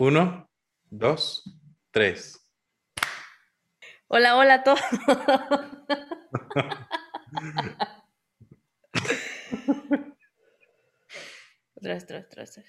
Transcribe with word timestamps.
Uno, 0.00 0.50
dos, 0.88 1.44
tres. 1.90 2.50
Hola, 4.08 4.34
hola 4.38 4.54
a 4.54 4.62
todos. 4.62 4.80
vez, 11.82 12.04
otra 12.04 12.26
vez, 12.38 12.64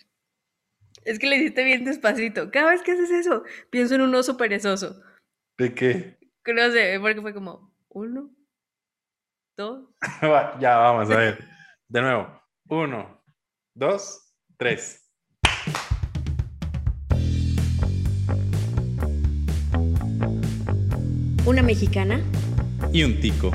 Es 1.06 1.20
que 1.20 1.28
le 1.28 1.38
hiciste 1.38 1.64
bien 1.64 1.86
despacito. 1.86 2.52
Cada 2.52 2.72
vez 2.72 2.82
que 2.82 2.92
haces 2.92 3.10
eso, 3.12 3.46
pienso 3.70 3.96
en 3.96 4.02
un 4.02 4.14
oso 4.14 4.36
perezoso. 4.36 5.02
¿De 5.58 5.74
qué? 5.74 6.20
No 6.46 6.70
sé, 6.70 7.00
porque 7.00 7.22
fue 7.22 7.34
como 7.34 7.74
uno, 7.88 8.30
dos. 9.56 9.88
ya, 10.60 10.76
vamos 10.76 11.10
a 11.10 11.16
ver. 11.16 11.48
De 11.88 12.02
nuevo. 12.02 12.44
Uno, 12.68 13.24
dos, 13.74 14.36
tres. 14.58 15.01
Una 21.46 21.62
mexicana 21.62 22.22
y 22.94 23.04
un 23.04 23.20
tico. 23.20 23.52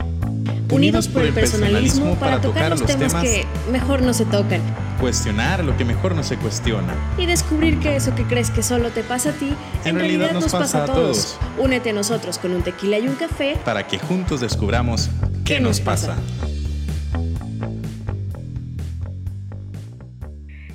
Unidos 0.70 1.06
por 1.06 1.22
el 1.22 1.32
personalismo 1.32 2.16
para 2.16 2.40
tocar 2.40 2.70
los 2.70 2.84
temas 2.84 3.14
que 3.22 3.46
mejor 3.70 4.02
no 4.02 4.12
se 4.12 4.24
tocan. 4.24 4.60
Cuestionar 5.00 5.62
lo 5.62 5.76
que 5.76 5.84
mejor 5.84 6.14
no 6.14 6.24
se 6.24 6.36
cuestiona. 6.36 6.92
Y 7.16 7.26
descubrir 7.26 7.78
que 7.78 7.94
eso 7.96 8.14
que 8.14 8.24
crees 8.24 8.50
que 8.50 8.62
solo 8.62 8.90
te 8.90 9.04
pasa 9.04 9.30
a 9.30 9.32
ti, 9.34 9.54
en, 9.84 9.96
realidad, 9.96 10.32
nos 10.32 10.50
pasa 10.50 10.82
a 10.82 10.86
todos. 10.86 11.38
Únete 11.58 11.90
a 11.90 11.92
nosotros 11.92 12.38
con 12.38 12.52
un 12.52 12.62
tequila 12.62 12.98
y 12.98 13.06
un 13.06 13.14
café 13.14 13.56
para 13.64 13.86
que 13.86 13.98
juntos 13.98 14.40
descubramos 14.40 15.08
qué 15.44 15.60
nos 15.60 15.80
pasa. 15.80 16.16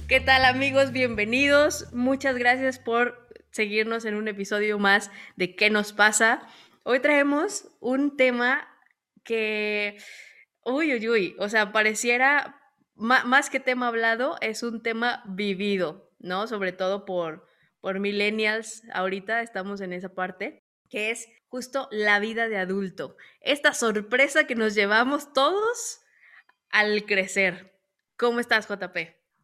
¿Qué 0.07 0.21
tal 0.21 0.45
amigos? 0.45 0.91
Bienvenidos. 0.91 1.87
Muchas 1.93 2.37
gracias 2.37 2.79
por 2.79 3.27
seguirnos 3.51 4.05
en 4.05 4.15
un 4.15 4.29
episodio 4.29 4.79
más 4.79 5.11
de 5.35 5.55
¿Qué 5.55 5.69
nos 5.69 5.91
pasa? 5.91 6.41
Hoy 6.83 6.99
traemos 6.99 7.67
un 7.79 8.17
tema 8.17 8.67
que, 9.23 9.97
uy, 10.65 10.95
uy, 10.95 11.09
uy, 11.09 11.35
o 11.37 11.47
sea, 11.47 11.71
pareciera, 11.71 12.59
más 12.95 13.51
que 13.51 13.59
tema 13.59 13.87
hablado, 13.87 14.37
es 14.41 14.63
un 14.63 14.81
tema 14.81 15.23
vivido, 15.27 16.11
¿no? 16.17 16.47
Sobre 16.47 16.71
todo 16.71 17.05
por, 17.05 17.47
por 17.81 17.99
millennials, 17.99 18.81
ahorita 18.93 19.41
estamos 19.43 19.79
en 19.81 19.93
esa 19.93 20.15
parte, 20.15 20.63
que 20.89 21.11
es 21.11 21.27
justo 21.49 21.87
la 21.91 22.19
vida 22.19 22.49
de 22.49 22.57
adulto. 22.57 23.15
Esta 23.41 23.75
sorpresa 23.75 24.47
que 24.47 24.55
nos 24.55 24.73
llevamos 24.73 25.33
todos 25.33 26.01
al 26.69 27.05
crecer. 27.05 27.79
¿Cómo 28.17 28.39
estás, 28.39 28.67
JP? 28.67 28.97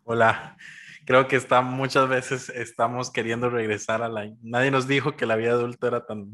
Hola, 0.06 0.58
creo 1.08 1.27
que 1.30 1.38
está, 1.38 1.61
muchas 1.61 2.09
veces 2.09 2.50
estamos 2.50 3.09
queriendo 3.09 3.50
regresar 3.50 4.03
a 4.03 4.09
la... 4.09 4.30
Nadie 4.44 4.72
nos 4.72 4.89
dijo 4.89 5.16
que 5.16 5.25
la 5.25 5.38
vida 5.38 5.52
adulta 5.52 5.88
era 5.88 6.05
tan... 6.05 6.33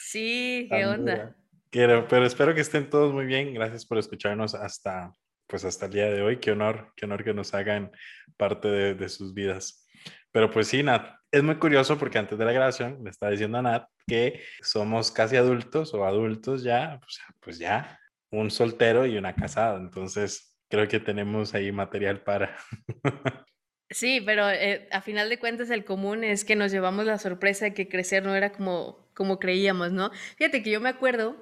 sí, 0.00 0.66
qué 0.70 0.84
onda. 0.84 1.36
Quiero, 1.70 2.08
pero 2.08 2.26
espero 2.26 2.54
que 2.56 2.60
estén 2.60 2.90
todos 2.90 3.14
muy 3.14 3.24
bien. 3.24 3.54
Gracias 3.54 3.86
por 3.86 3.98
escucharnos 3.98 4.56
hasta, 4.56 5.12
pues 5.46 5.64
hasta 5.64 5.86
el 5.86 5.92
día 5.92 6.10
de 6.10 6.22
hoy. 6.22 6.38
Qué 6.38 6.50
honor, 6.50 6.92
qué 6.96 7.06
honor 7.06 7.22
que 7.22 7.32
nos 7.32 7.54
hagan 7.54 7.92
parte 8.36 8.66
de, 8.66 8.94
de 8.94 9.08
sus 9.08 9.32
vidas. 9.32 9.86
Pero 10.32 10.50
pues 10.50 10.66
sí, 10.66 10.82
Nat, 10.82 11.14
es 11.30 11.44
muy 11.44 11.54
curioso 11.54 11.96
porque 11.96 12.18
antes 12.18 12.36
de 12.36 12.44
la 12.44 12.52
grabación 12.52 12.98
le 13.04 13.10
estaba 13.10 13.30
diciendo 13.30 13.58
a 13.58 13.62
Nat 13.62 13.84
que 14.08 14.42
somos 14.60 15.12
casi 15.12 15.36
adultos 15.36 15.94
o 15.94 16.04
adultos 16.04 16.64
ya, 16.64 16.98
pues, 17.00 17.20
pues 17.38 17.58
ya, 17.60 17.96
un 18.32 18.50
soltero 18.50 19.06
y 19.06 19.16
una 19.16 19.36
casada. 19.36 19.78
Entonces, 19.78 20.58
creo 20.68 20.88
que 20.88 20.98
tenemos 20.98 21.54
ahí 21.54 21.70
material 21.70 22.22
para. 22.22 22.56
Sí, 23.92 24.22
pero 24.24 24.48
eh, 24.50 24.88
a 24.90 25.00
final 25.00 25.28
de 25.28 25.38
cuentas 25.38 25.70
el 25.70 25.84
común 25.84 26.24
es 26.24 26.44
que 26.44 26.56
nos 26.56 26.72
llevamos 26.72 27.04
la 27.04 27.18
sorpresa 27.18 27.66
de 27.66 27.74
que 27.74 27.88
crecer 27.88 28.24
no 28.24 28.34
era 28.34 28.52
como, 28.52 29.08
como 29.14 29.38
creíamos, 29.38 29.92
¿no? 29.92 30.10
Fíjate 30.36 30.62
que 30.62 30.70
yo 30.70 30.80
me 30.80 30.88
acuerdo 30.88 31.36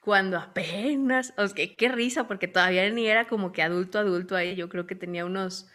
cuando 0.00 0.36
apenas, 0.36 1.32
o 1.36 1.46
sea, 1.46 1.66
qué 1.76 1.88
risa, 1.88 2.26
porque 2.26 2.48
todavía 2.48 2.88
ni 2.90 3.06
era 3.06 3.28
como 3.28 3.52
que 3.52 3.62
adulto, 3.62 3.98
adulto 3.98 4.34
ahí, 4.34 4.56
yo 4.56 4.68
creo 4.68 4.86
que 4.86 4.96
tenía 4.96 5.24
unos 5.24 5.70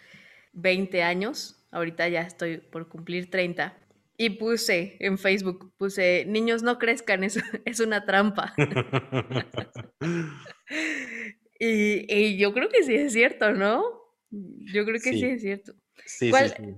20 0.51 1.01
años, 1.01 1.65
ahorita 1.71 2.07
ya 2.09 2.21
estoy 2.21 2.57
por 2.57 2.89
cumplir 2.89 3.29
30, 3.29 3.77
y 4.17 4.31
puse 4.31 4.97
en 4.99 5.17
Facebook, 5.17 5.73
puse, 5.77 6.25
niños 6.25 6.61
no 6.61 6.77
crezcan, 6.77 7.23
es, 7.23 7.41
es 7.63 7.79
una 7.79 8.05
trampa. 8.05 8.53
y, 11.59 12.13
y, 12.13 12.37
yo 12.37 12.53
creo 12.53 12.69
que 12.69 12.83
sí 12.83 12.95
es 12.95 13.13
cierto, 13.13 13.53
¿no? 13.53 13.81
Yo 14.29 14.83
creo 14.83 14.99
que 15.01 15.13
sí 15.13 15.23
es 15.23 15.41
cierto. 15.41 15.73
Sí, 16.07 16.31
sí, 16.31 16.75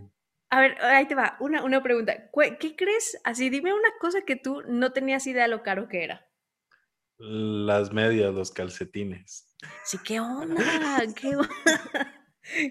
A 0.50 0.62
ver, 0.62 0.82
ahí 0.82 1.08
te 1.08 1.16
va, 1.16 1.38
una, 1.40 1.64
una 1.64 1.84
pregunta. 1.84 2.30
¿Qué 2.60 2.76
crees? 2.76 3.20
Así, 3.24 3.50
dime 3.50 3.74
una 3.74 3.90
cosa 4.00 4.24
que 4.24 4.36
tú 4.36 4.64
no 4.68 4.92
tenías 4.92 5.28
idea 5.28 5.44
de 5.44 5.50
lo 5.50 5.64
caro 5.64 5.88
que 5.88 6.04
era. 6.04 6.26
Las 7.18 7.92
medias, 7.92 8.34
los 8.34 8.52
calcetines. 8.52 9.56
Sí, 9.86 9.98
¿qué 10.04 10.20
onda? 10.20 10.64
¿Qué 11.16 11.36
onda? 11.36 11.50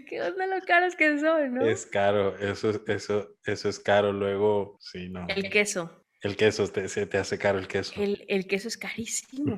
¿Qué 0.08 0.22
onda 0.22 0.46
lo 0.46 0.60
caros 0.66 0.96
que 0.96 1.18
son, 1.20 1.54
no? 1.54 1.64
Es 1.64 1.86
caro, 1.86 2.36
eso, 2.38 2.82
eso, 2.86 3.36
eso 3.44 3.68
es 3.68 3.78
caro. 3.78 4.12
Luego, 4.12 4.76
sí, 4.80 5.08
no. 5.08 5.26
El 5.28 5.48
queso. 5.50 6.04
El 6.20 6.36
queso, 6.36 6.66
se 6.66 7.06
te 7.06 7.18
hace 7.18 7.38
caro 7.38 7.58
el 7.58 7.68
queso. 7.68 7.92
El, 8.02 8.24
el 8.26 8.48
queso 8.48 8.66
es 8.66 8.76
carísimo. 8.76 9.56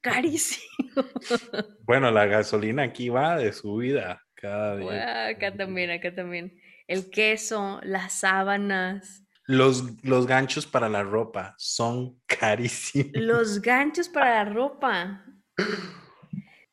carísimo. 0.00 0.64
bueno, 1.82 2.10
la 2.10 2.26
gasolina 2.26 2.82
aquí 2.82 3.10
va 3.10 3.36
de 3.36 3.52
subida 3.52 4.23
acá 4.38 5.54
también, 5.56 5.90
acá 5.90 6.14
también. 6.14 6.58
El 6.86 7.10
queso, 7.10 7.80
las 7.82 8.12
sábanas. 8.12 9.24
Los, 9.46 10.02
los 10.02 10.26
ganchos 10.26 10.66
para 10.66 10.88
la 10.88 11.02
ropa 11.02 11.54
son 11.58 12.20
carísimos. 12.26 13.12
Los 13.14 13.60
ganchos 13.60 14.08
para 14.08 14.44
la 14.44 14.50
ropa. 14.52 15.24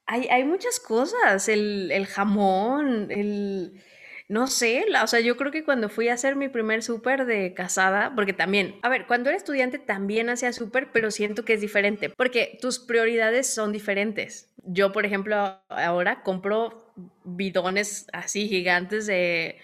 Hay, 0.06 0.28
hay 0.28 0.44
muchas 0.44 0.80
cosas, 0.80 1.48
el, 1.48 1.92
el 1.92 2.06
jamón, 2.06 3.12
el, 3.12 3.82
no 4.32 4.48
sé, 4.48 4.86
o 5.04 5.08
sea, 5.08 5.20
yo 5.20 5.36
creo 5.36 5.52
que 5.52 5.66
cuando 5.66 5.90
fui 5.90 6.08
a 6.08 6.14
hacer 6.14 6.38
mi 6.38 6.48
primer 6.48 6.84
súper 6.84 7.26
de 7.26 7.54
casada, 7.54 8.14
porque 8.16 8.32
también, 8.32 8.80
a 8.82 8.88
ver, 8.88 9.06
cuando 9.06 9.30
era 9.30 9.36
estudiante 9.38 9.78
también 9.78 10.30
hacía 10.30 10.54
súper, 10.54 10.94
pero 10.94 11.12
siento 11.12 11.44
que 11.44 11.52
es 11.52 11.60
diferente, 11.60 12.10
porque 12.10 12.58
tus 12.62 12.80
prioridades 12.80 13.54
son 13.54 13.74
diferentes. 13.74 14.50
Yo, 14.64 14.94
por 14.94 15.06
ejemplo, 15.06 15.60
ahora 15.68 16.24
compro 16.24 16.91
bidones 17.24 18.08
así 18.14 18.48
gigantes 18.48 19.08
de 19.08 19.58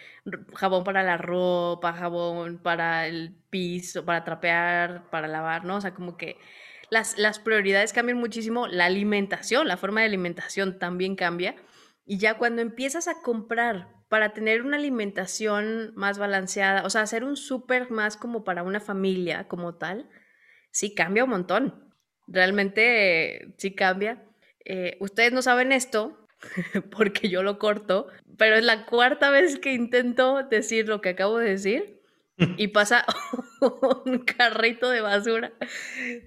jabón 0.54 0.84
para 0.84 1.04
la 1.04 1.18
ropa, 1.18 1.94
jabón 1.94 2.58
para 2.58 3.08
el 3.08 3.36
piso, 3.50 4.06
para 4.06 4.24
trapear, 4.24 5.10
para 5.10 5.28
lavar, 5.28 5.66
¿no? 5.66 5.78
O 5.78 5.82
sea, 5.82 5.94
como 5.94 6.18
que 6.18 6.38
las, 6.90 7.18
las 7.18 7.40
prioridades 7.40 7.94
cambian 7.94 8.18
muchísimo, 8.18 8.68
la 8.68 8.86
alimentación, 8.86 9.68
la 9.68 9.78
forma 9.78 10.02
de 10.02 10.08
alimentación 10.08 10.80
también 10.80 11.16
cambia. 11.16 11.56
Y 12.06 12.20
ya 12.20 12.38
cuando 12.38 12.62
empiezas 12.62 13.08
a 13.08 13.22
comprar 13.22 13.90
para 14.10 14.34
tener 14.34 14.62
una 14.62 14.78
alimentación 14.78 15.92
más 15.96 16.18
balanceada, 16.18 16.86
o 16.86 16.90
sea, 16.90 17.02
hacer 17.02 17.24
un 17.24 17.36
súper 17.36 17.92
más 17.92 18.16
como 18.16 18.44
para 18.44 18.64
una 18.64 18.80
familia 18.80 19.48
como 19.48 19.76
tal, 19.76 20.10
sí 20.72 20.96
cambia 20.96 21.26
un 21.26 21.32
montón. 21.32 21.94
Realmente 22.28 23.54
sí 23.58 23.76
cambia. 23.76 24.24
Eh, 24.66 24.98
ustedes 25.00 25.34
no 25.34 25.42
saben 25.42 25.72
esto 25.72 26.27
porque 26.96 27.30
yo 27.30 27.44
lo 27.44 27.60
corto, 27.60 28.08
pero 28.38 28.56
es 28.56 28.64
la 28.64 28.86
cuarta 28.86 29.30
vez 29.30 29.60
que 29.60 29.74
intento 29.74 30.44
decir 30.44 30.88
lo 30.88 31.02
que 31.02 31.10
acabo 31.10 31.38
de 31.38 31.50
decir 31.50 32.02
y 32.38 32.68
pasa 32.68 33.06
un 34.06 34.20
carrito 34.20 34.90
de 34.90 35.02
basura 35.02 35.54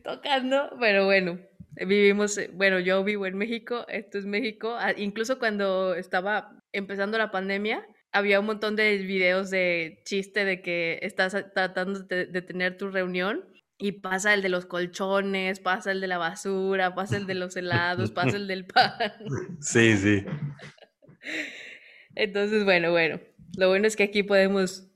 tocando, 0.03 0.77
pero 0.81 1.05
bueno, 1.05 1.39
vivimos, 1.87 2.41
bueno, 2.53 2.81
yo 2.81 3.05
vivo 3.05 3.27
en 3.27 3.39
México, 3.39 3.87
esto 3.89 4.19
es 4.19 4.27
México, 4.27 4.77
incluso 4.97 5.39
cuando 5.39 5.95
estaba 5.95 6.57
empezando 6.73 7.19
la 7.19 7.31
pandemia, 7.31 7.87
había 8.13 8.41
un 8.41 8.47
montón 8.47 8.77
de 8.77 8.99
videos 8.99 9.51
de 9.51 10.01
chiste 10.05 10.45
de 10.45 10.63
que 10.63 10.99
estás 11.03 11.37
tratando 11.55 12.01
de, 12.01 12.43
tener 12.43 12.77
tu 12.77 12.91
reunión 12.91 13.45
y 13.81 13.93
pasa 13.93 14.35
el 14.35 14.43
de 14.43 14.51
los 14.51 14.67
colchones, 14.67 15.59
pasa 15.59 15.91
el 15.91 16.01
de 16.03 16.07
la 16.07 16.19
basura, 16.19 16.95
pasa 16.95 17.17
el 17.17 17.27
de 17.27 17.35
los 17.35 17.57
helados, 17.57 18.11
pasa 18.11 18.37
el 18.37 18.47
del 18.47 18.67
pan. 18.67 18.93
Sí, 19.61 19.97
sí. 19.97 20.25
Entonces, 22.15 22.65
bueno, 22.65 22.91
bueno, 22.91 23.21
lo 23.57 23.69
bueno 23.69 23.87
es 23.87 23.97
que 23.97 24.05
aquí 24.05 24.23
podemos 24.23 24.87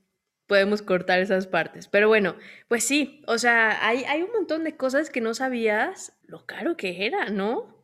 podemos 0.47 0.83
cortar 0.83 1.19
esas 1.19 1.47
partes. 1.47 1.87
Pero 1.87 2.07
bueno, 2.07 2.35
pues 2.67 2.83
sí, 2.83 3.23
o 3.25 3.39
sea, 3.39 3.87
hay, 3.87 4.03
hay 4.03 4.21
un 4.21 4.31
montón 4.31 4.63
de 4.63 4.77
cosas 4.77 5.09
que 5.09 5.19
no 5.19 5.33
sabías 5.33 6.15
lo 6.27 6.45
caro 6.45 6.77
que 6.77 7.07
era, 7.07 7.29
¿no? 7.29 7.83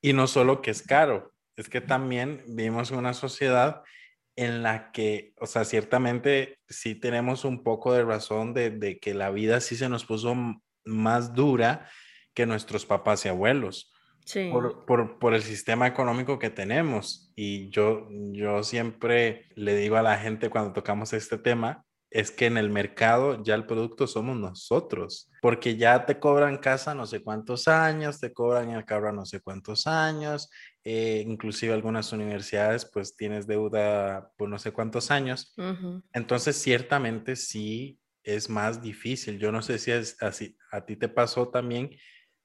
Y 0.00 0.14
no 0.14 0.26
solo 0.26 0.62
que 0.62 0.70
es 0.70 0.82
caro, 0.82 1.34
es 1.56 1.68
que 1.68 1.82
también 1.82 2.42
vivimos 2.46 2.90
en 2.90 2.96
una 2.96 3.12
sociedad 3.12 3.82
en 4.38 4.62
la 4.62 4.92
que, 4.92 5.34
o 5.40 5.46
sea, 5.46 5.64
ciertamente 5.64 6.60
sí 6.68 6.94
tenemos 6.94 7.44
un 7.44 7.64
poco 7.64 7.92
de 7.92 8.04
razón 8.04 8.54
de, 8.54 9.00
que 9.02 9.12
la 9.12 9.32
vida 9.32 9.60
sí 9.60 9.74
se 9.74 9.88
nos 9.88 10.04
puso 10.04 10.36
más 10.84 11.34
dura 11.34 11.90
que 12.34 12.46
nuestros 12.46 12.86
papás 12.86 13.26
y 13.26 13.30
abuelos. 13.30 13.92
Sí. 14.24 14.48
Por, 14.52 14.84
por, 14.84 15.18
por, 15.18 15.34
el 15.34 15.42
sistema 15.42 15.88
económico 15.88 16.38
que 16.38 16.50
tenemos. 16.50 17.32
Y 17.34 17.68
yo, 17.70 18.06
yo 18.30 18.62
siempre 18.62 19.48
le 19.56 19.74
digo 19.74 19.96
a 19.96 20.02
la 20.02 20.18
gente 20.18 20.50
cuando 20.50 20.72
tocamos 20.72 21.12
este 21.14 21.38
tema, 21.38 21.84
es 22.10 22.30
que 22.30 22.46
en 22.46 22.56
el 22.56 22.70
mercado 22.70 23.42
ya 23.42 23.54
el 23.54 23.66
producto 23.66 24.06
somos 24.06 24.36
nosotros, 24.36 25.30
porque 25.42 25.76
ya 25.76 26.06
te 26.06 26.18
cobran 26.18 26.58
casa 26.58 26.94
no 26.94 27.06
sé 27.06 27.22
cuántos 27.22 27.68
años, 27.68 28.20
te 28.20 28.32
cobran 28.32 28.70
el 28.70 28.84
carro 28.84 29.12
no 29.12 29.26
sé 29.26 29.40
cuántos 29.40 29.86
años, 29.86 30.48
eh, 30.90 31.22
inclusive 31.26 31.74
algunas 31.74 32.14
universidades 32.14 32.86
pues 32.86 33.14
tienes 33.14 33.46
deuda 33.46 34.32
por 34.38 34.48
no 34.48 34.58
sé 34.58 34.72
cuántos 34.72 35.10
años. 35.10 35.54
Entonces 36.14 36.56
ciertamente 36.56 37.36
sí 37.36 37.98
es 38.22 38.48
más 38.48 38.80
difícil. 38.80 39.38
Yo 39.38 39.52
no 39.52 39.60
sé 39.60 39.78
si 39.78 39.90
es 39.90 40.16
así, 40.22 40.56
a 40.72 40.86
ti 40.86 40.96
te 40.96 41.10
pasó 41.10 41.48
también 41.48 41.90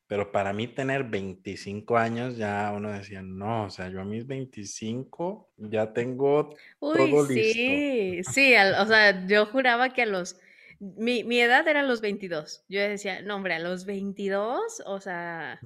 pero 0.08 0.32
para 0.32 0.52
mí 0.52 0.68
tener 0.68 1.06
25 1.06 1.98
años 1.98 2.38
ya 2.38 2.72
uno 2.76 2.92
decía, 2.92 3.22
no, 3.22 3.66
o 3.66 3.70
sea, 3.70 3.90
yo 3.90 4.02
a 4.02 4.06
mis 4.06 4.28
25 4.28 5.54
ya 5.58 5.94
tengo 5.94 6.54
todo 6.80 7.26
listo. 7.26 7.54
Sí, 7.54 8.22
sí, 8.32 8.54
o 8.56 8.86
sea, 8.86 9.26
yo 9.26 9.46
juraba 9.46 9.94
que 9.94 10.02
a 10.02 10.06
los, 10.06 10.38
mi, 10.80 11.24
mi, 11.24 11.40
edad 11.40 11.68
era 11.68 11.82
los 11.82 12.02
22. 12.02 12.66
Yo 12.68 12.82
decía, 12.82 13.22
no, 13.22 13.38
hombre, 13.38 13.56
a 13.56 13.60
los 13.60 13.86
22, 13.86 14.84
o 14.86 15.00
sea, 15.00 15.60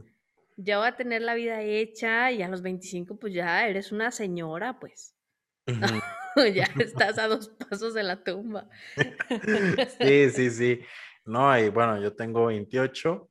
ya 0.58 0.80
voy 0.80 0.88
a 0.88 0.96
tener 0.96 1.22
la 1.22 1.36
vida 1.36 1.62
hecha 1.62 2.32
y 2.32 2.42
a 2.42 2.50
los 2.50 2.62
25 2.62 3.18
pues 3.18 3.34
ya 3.34 3.68
eres 3.68 3.92
una 3.92 4.12
señora, 4.12 4.80
pues. 4.80 5.16
ya 6.54 6.68
estás 6.80 7.20
a 7.20 7.28
dos 7.28 7.50
pasos 7.50 7.94
de 7.94 8.04
la 8.04 8.24
tumba. 8.24 8.70
sí, 10.02 10.30
sí, 10.32 10.50
sí. 10.50 10.82
No, 11.26 11.58
y 11.58 11.70
bueno, 11.70 12.02
yo 12.02 12.16
tengo 12.16 12.48
28 12.48 13.30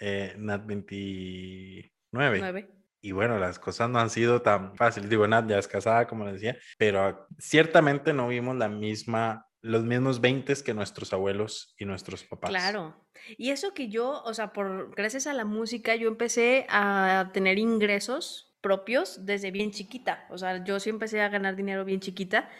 eh, 0.00 0.34
Nat 0.36 0.66
29. 0.66 2.68
Y 3.04 3.12
bueno, 3.12 3.38
las 3.38 3.58
cosas 3.58 3.90
no 3.90 3.98
han 3.98 4.10
sido 4.10 4.42
tan 4.42 4.76
fáciles. 4.76 5.10
Digo, 5.10 5.26
Nat 5.26 5.48
ya 5.48 5.58
es 5.58 5.68
casada, 5.68 6.06
como 6.06 6.24
les 6.24 6.34
decía, 6.34 6.56
pero 6.78 7.26
ciertamente 7.38 8.12
no 8.12 8.28
vimos 8.28 8.56
la 8.56 8.68
misma, 8.68 9.46
los 9.62 9.84
mismos 9.84 10.20
20 10.20 10.54
que 10.64 10.74
nuestros 10.74 11.12
abuelos 11.12 11.74
y 11.78 11.84
nuestros 11.84 12.24
papás. 12.24 12.50
Claro. 12.50 12.96
Y 13.38 13.50
eso 13.50 13.72
que 13.72 13.88
yo, 13.88 14.22
o 14.24 14.34
sea, 14.34 14.52
por 14.52 14.94
gracias 14.94 15.28
a 15.28 15.32
la 15.32 15.44
música, 15.44 15.94
yo 15.94 16.08
empecé 16.08 16.66
a 16.68 17.30
tener 17.32 17.58
ingresos 17.58 18.52
propios 18.60 19.24
desde 19.24 19.52
bien 19.52 19.70
chiquita. 19.70 20.26
O 20.30 20.36
sea, 20.36 20.64
yo 20.64 20.80
sí 20.80 20.90
empecé 20.90 21.20
a 21.20 21.28
ganar 21.28 21.54
dinero 21.54 21.84
bien 21.84 22.00
chiquita 22.00 22.50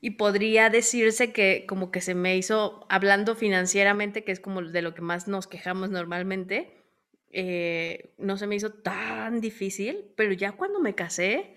y 0.00 0.10
podría 0.10 0.70
decirse 0.70 1.32
que 1.32 1.66
como 1.68 1.90
que 1.90 2.00
se 2.00 2.14
me 2.14 2.36
hizo, 2.36 2.86
hablando 2.88 3.34
financieramente, 3.34 4.24
que 4.24 4.32
es 4.32 4.40
como 4.40 4.62
de 4.62 4.82
lo 4.82 4.94
que 4.94 5.02
más 5.02 5.28
nos 5.28 5.46
quejamos 5.46 5.90
normalmente, 5.90 6.84
eh, 7.30 8.14
no 8.16 8.36
se 8.36 8.46
me 8.46 8.56
hizo 8.56 8.72
tan 8.72 9.40
difícil, 9.40 10.12
pero 10.16 10.32
ya 10.32 10.52
cuando 10.52 10.80
me 10.80 10.94
casé, 10.94 11.56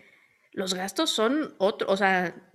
los 0.52 0.74
gastos 0.74 1.10
son 1.10 1.56
otro, 1.58 1.88
o 1.90 1.96
sea, 1.96 2.49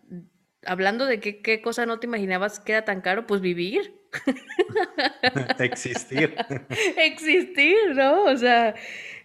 hablando 0.67 1.07
de 1.07 1.21
qué, 1.21 1.43
qué 1.43 1.61
cosa 1.61 1.87
no 1.87 1.99
te 1.99 2.07
imaginabas 2.07 2.61
que 2.61 2.73
era 2.73 2.85
tan 2.85 3.01
caro, 3.01 3.27
pues 3.27 3.41
vivir. 3.41 3.95
Existir. 5.59 6.37
Existir, 6.97 7.95
¿no? 7.95 8.25
O 8.25 8.37
sea, 8.37 8.75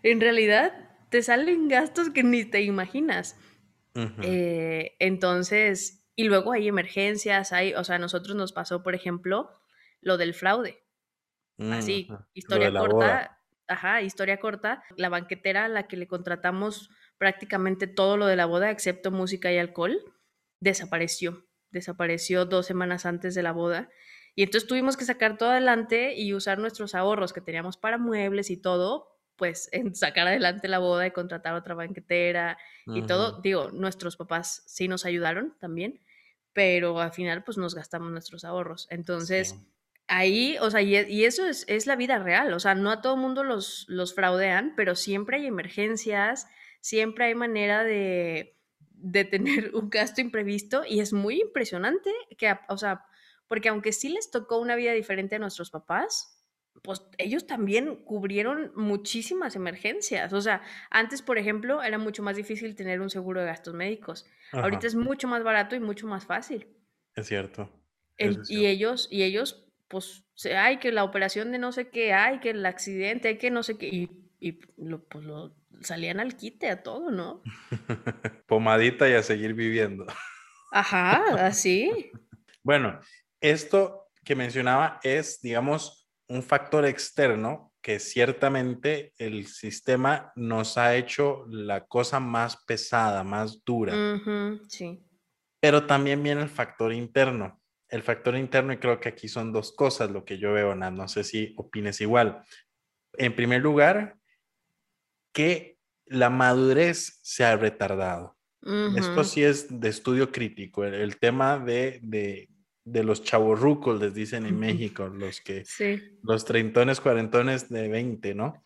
en 0.03 0.21
realidad 0.21 0.73
te 1.09 1.21
salen 1.21 1.67
gastos 1.67 2.09
que 2.09 2.23
ni 2.23 2.45
te 2.45 2.61
imaginas. 2.61 3.37
Eh, 4.21 4.95
entonces, 4.99 6.05
y 6.15 6.23
luego 6.23 6.53
hay 6.53 6.69
emergencias, 6.69 7.51
hay, 7.51 7.73
o 7.73 7.83
sea, 7.83 7.95
a 7.95 7.99
nosotros 7.99 8.35
nos 8.35 8.53
pasó, 8.53 8.81
por 8.81 8.95
ejemplo, 8.95 9.49
lo 10.01 10.17
del 10.17 10.33
fraude. 10.33 10.83
Así, 11.71 12.07
historia 12.33 12.71
corta, 12.71 13.41
ajá, 13.67 14.01
historia 14.01 14.39
corta. 14.39 14.83
La 14.95 15.09
banquetera 15.09 15.65
a 15.65 15.67
la 15.67 15.87
que 15.87 15.97
le 15.97 16.07
contratamos 16.07 16.89
prácticamente 17.17 17.85
todo 17.85 18.15
lo 18.15 18.27
de 18.27 18.37
la 18.37 18.45
boda, 18.45 18.71
excepto 18.71 19.11
música 19.11 19.51
y 19.51 19.57
alcohol, 19.57 19.99
desapareció. 20.59 21.45
Desapareció 21.71 22.45
dos 22.45 22.65
semanas 22.65 23.05
antes 23.05 23.35
de 23.35 23.43
la 23.43 23.51
boda. 23.51 23.89
Y 24.35 24.43
entonces 24.43 24.67
tuvimos 24.67 24.97
que 24.97 25.05
sacar 25.05 25.37
todo 25.37 25.51
adelante 25.51 26.13
y 26.15 26.33
usar 26.33 26.59
nuestros 26.59 26.95
ahorros 26.95 27.33
que 27.33 27.41
teníamos 27.41 27.77
para 27.77 27.97
muebles 27.97 28.49
y 28.49 28.57
todo, 28.57 29.19
pues 29.35 29.69
en 29.71 29.95
sacar 29.95 30.27
adelante 30.27 30.67
la 30.67 30.79
boda 30.79 31.07
y 31.07 31.11
contratar 31.11 31.53
otra 31.55 31.75
banquetera 31.75 32.57
y 32.87 33.01
todo. 33.03 33.41
Digo, 33.41 33.69
nuestros 33.71 34.17
papás 34.17 34.63
sí 34.65 34.87
nos 34.87 35.05
ayudaron 35.05 35.55
también, 35.59 35.99
pero 36.53 36.99
al 36.99 37.11
final 37.11 37.43
pues 37.43 37.57
nos 37.57 37.75
gastamos 37.75 38.11
nuestros 38.11 38.45
ahorros. 38.45 38.87
Entonces, 38.89 39.55
ahí, 40.07 40.57
o 40.59 40.69
sea, 40.69 40.81
y, 40.81 41.23
eso 41.23 41.45
es, 41.47 41.65
es, 41.67 41.87
la 41.87 41.95
vida 41.95 42.19
real, 42.19 42.53
o 42.53 42.59
sea, 42.59 42.75
no 42.75 42.91
a 42.91 43.01
todo 43.01 43.15
mundo 43.15 43.43
los, 43.43 43.85
los 43.87 44.13
fraudean, 44.13 44.73
pero 44.75 44.95
siempre 44.95 45.37
hay 45.37 45.47
emergencias, 45.47 46.47
siempre 46.81 47.25
hay 47.25 47.35
manera 47.35 47.83
de, 47.83 48.58
de 49.01 49.25
tener 49.25 49.71
un 49.75 49.89
gasto 49.89 50.21
imprevisto 50.21 50.83
y 50.87 50.99
es 50.99 51.13
muy 51.13 51.41
impresionante 51.41 52.11
que, 52.37 52.53
o 52.67 52.77
sea, 52.77 53.05
porque 53.47 53.69
aunque 53.69 53.91
sí 53.91 54.09
les 54.09 54.31
tocó 54.31 54.59
una 54.59 54.75
vida 54.75 54.93
diferente 54.93 55.35
a 55.35 55.39
nuestros 55.39 55.71
papás, 55.71 56.35
pues 56.81 57.01
ellos 57.17 57.47
también 57.47 57.95
cubrieron 58.03 58.71
muchísimas 58.75 59.55
emergencias. 59.55 60.31
O 60.33 60.41
sea, 60.41 60.61
antes, 60.89 61.21
por 61.21 61.37
ejemplo, 61.37 61.81
era 61.83 61.97
mucho 61.97 62.23
más 62.23 62.37
difícil 62.37 62.75
tener 62.75 63.01
un 63.01 63.09
seguro 63.09 63.41
de 63.41 63.47
gastos 63.47 63.73
médicos. 63.73 64.25
Ahorita 64.51 64.87
es 64.87 64.95
mucho 64.95 65.27
más 65.27 65.43
barato 65.43 65.75
y 65.75 65.79
mucho 65.79 66.07
más 66.07 66.25
fácil. 66.25 66.67
Es 67.15 67.27
cierto. 67.27 67.69
Y 68.17 68.65
ellos, 68.65 69.07
y 69.11 69.23
ellos, 69.23 69.65
pues, 69.87 70.25
hay 70.55 70.77
que 70.77 70.91
la 70.91 71.03
operación 71.03 71.51
de 71.51 71.57
no 71.57 71.71
sé 71.71 71.89
qué, 71.89 72.13
hay 72.13 72.39
que 72.39 72.51
el 72.51 72.65
accidente, 72.65 73.29
hay 73.29 73.37
que 73.37 73.49
no 73.49 73.63
sé 73.63 73.77
qué, 73.77 73.87
y, 73.87 74.09
y 74.39 74.51
pues 74.53 75.25
lo 75.25 75.55
salían 75.81 76.19
al 76.19 76.35
quite 76.35 76.69
a 76.69 76.83
todo, 76.83 77.11
¿no? 77.11 77.41
Pomadita 78.47 79.09
y 79.09 79.13
a 79.13 79.23
seguir 79.23 79.53
viviendo. 79.53 80.05
Ajá, 80.71 81.23
así. 81.45 82.11
bueno, 82.63 82.99
esto 83.41 84.09
que 84.23 84.35
mencionaba 84.35 84.99
es, 85.03 85.41
digamos, 85.41 86.09
un 86.27 86.43
factor 86.43 86.85
externo 86.85 87.73
que 87.81 87.99
ciertamente 87.99 89.13
el 89.17 89.47
sistema 89.47 90.31
nos 90.35 90.77
ha 90.77 90.95
hecho 90.95 91.45
la 91.47 91.85
cosa 91.85 92.19
más 92.19 92.63
pesada, 92.65 93.23
más 93.23 93.63
dura. 93.63 93.93
sí. 94.67 95.03
Pero 95.61 95.85
también 95.85 96.23
viene 96.23 96.41
el 96.41 96.49
factor 96.49 96.93
interno. 96.93 97.59
El 97.89 98.03
factor 98.03 98.35
interno, 98.35 98.71
y 98.71 98.77
creo 98.77 98.99
que 98.99 99.09
aquí 99.09 99.27
son 99.27 99.51
dos 99.51 99.73
cosas 99.73 100.11
lo 100.11 100.23
que 100.23 100.37
yo 100.37 100.53
veo, 100.53 100.75
Nat, 100.75 100.93
no 100.93 101.07
sé 101.07 101.23
si 101.23 101.53
opines 101.57 101.99
igual. 102.01 102.43
En 103.13 103.35
primer 103.35 103.61
lugar, 103.61 104.18
que 105.31 105.77
la 106.05 106.29
madurez 106.29 107.19
se 107.21 107.43
ha 107.43 107.55
retardado. 107.55 108.35
Esto 108.97 109.23
sí 109.23 109.43
es 109.43 109.67
de 109.79 109.87
estudio 109.87 110.31
crítico, 110.31 110.83
el, 110.83 111.17
tema 111.17 111.57
de, 111.57 111.99
de 112.03 112.49
de 112.91 113.03
los 113.03 113.23
chavorrucos, 113.23 113.99
les 113.99 114.13
dicen 114.13 114.45
en 114.45 114.59
México, 114.59 115.07
los 115.07 115.41
que, 115.41 115.63
los 116.23 116.45
treintones, 116.45 116.99
cuarentones 116.99 117.69
de 117.69 117.87
20, 117.87 118.33
¿no? 118.35 118.63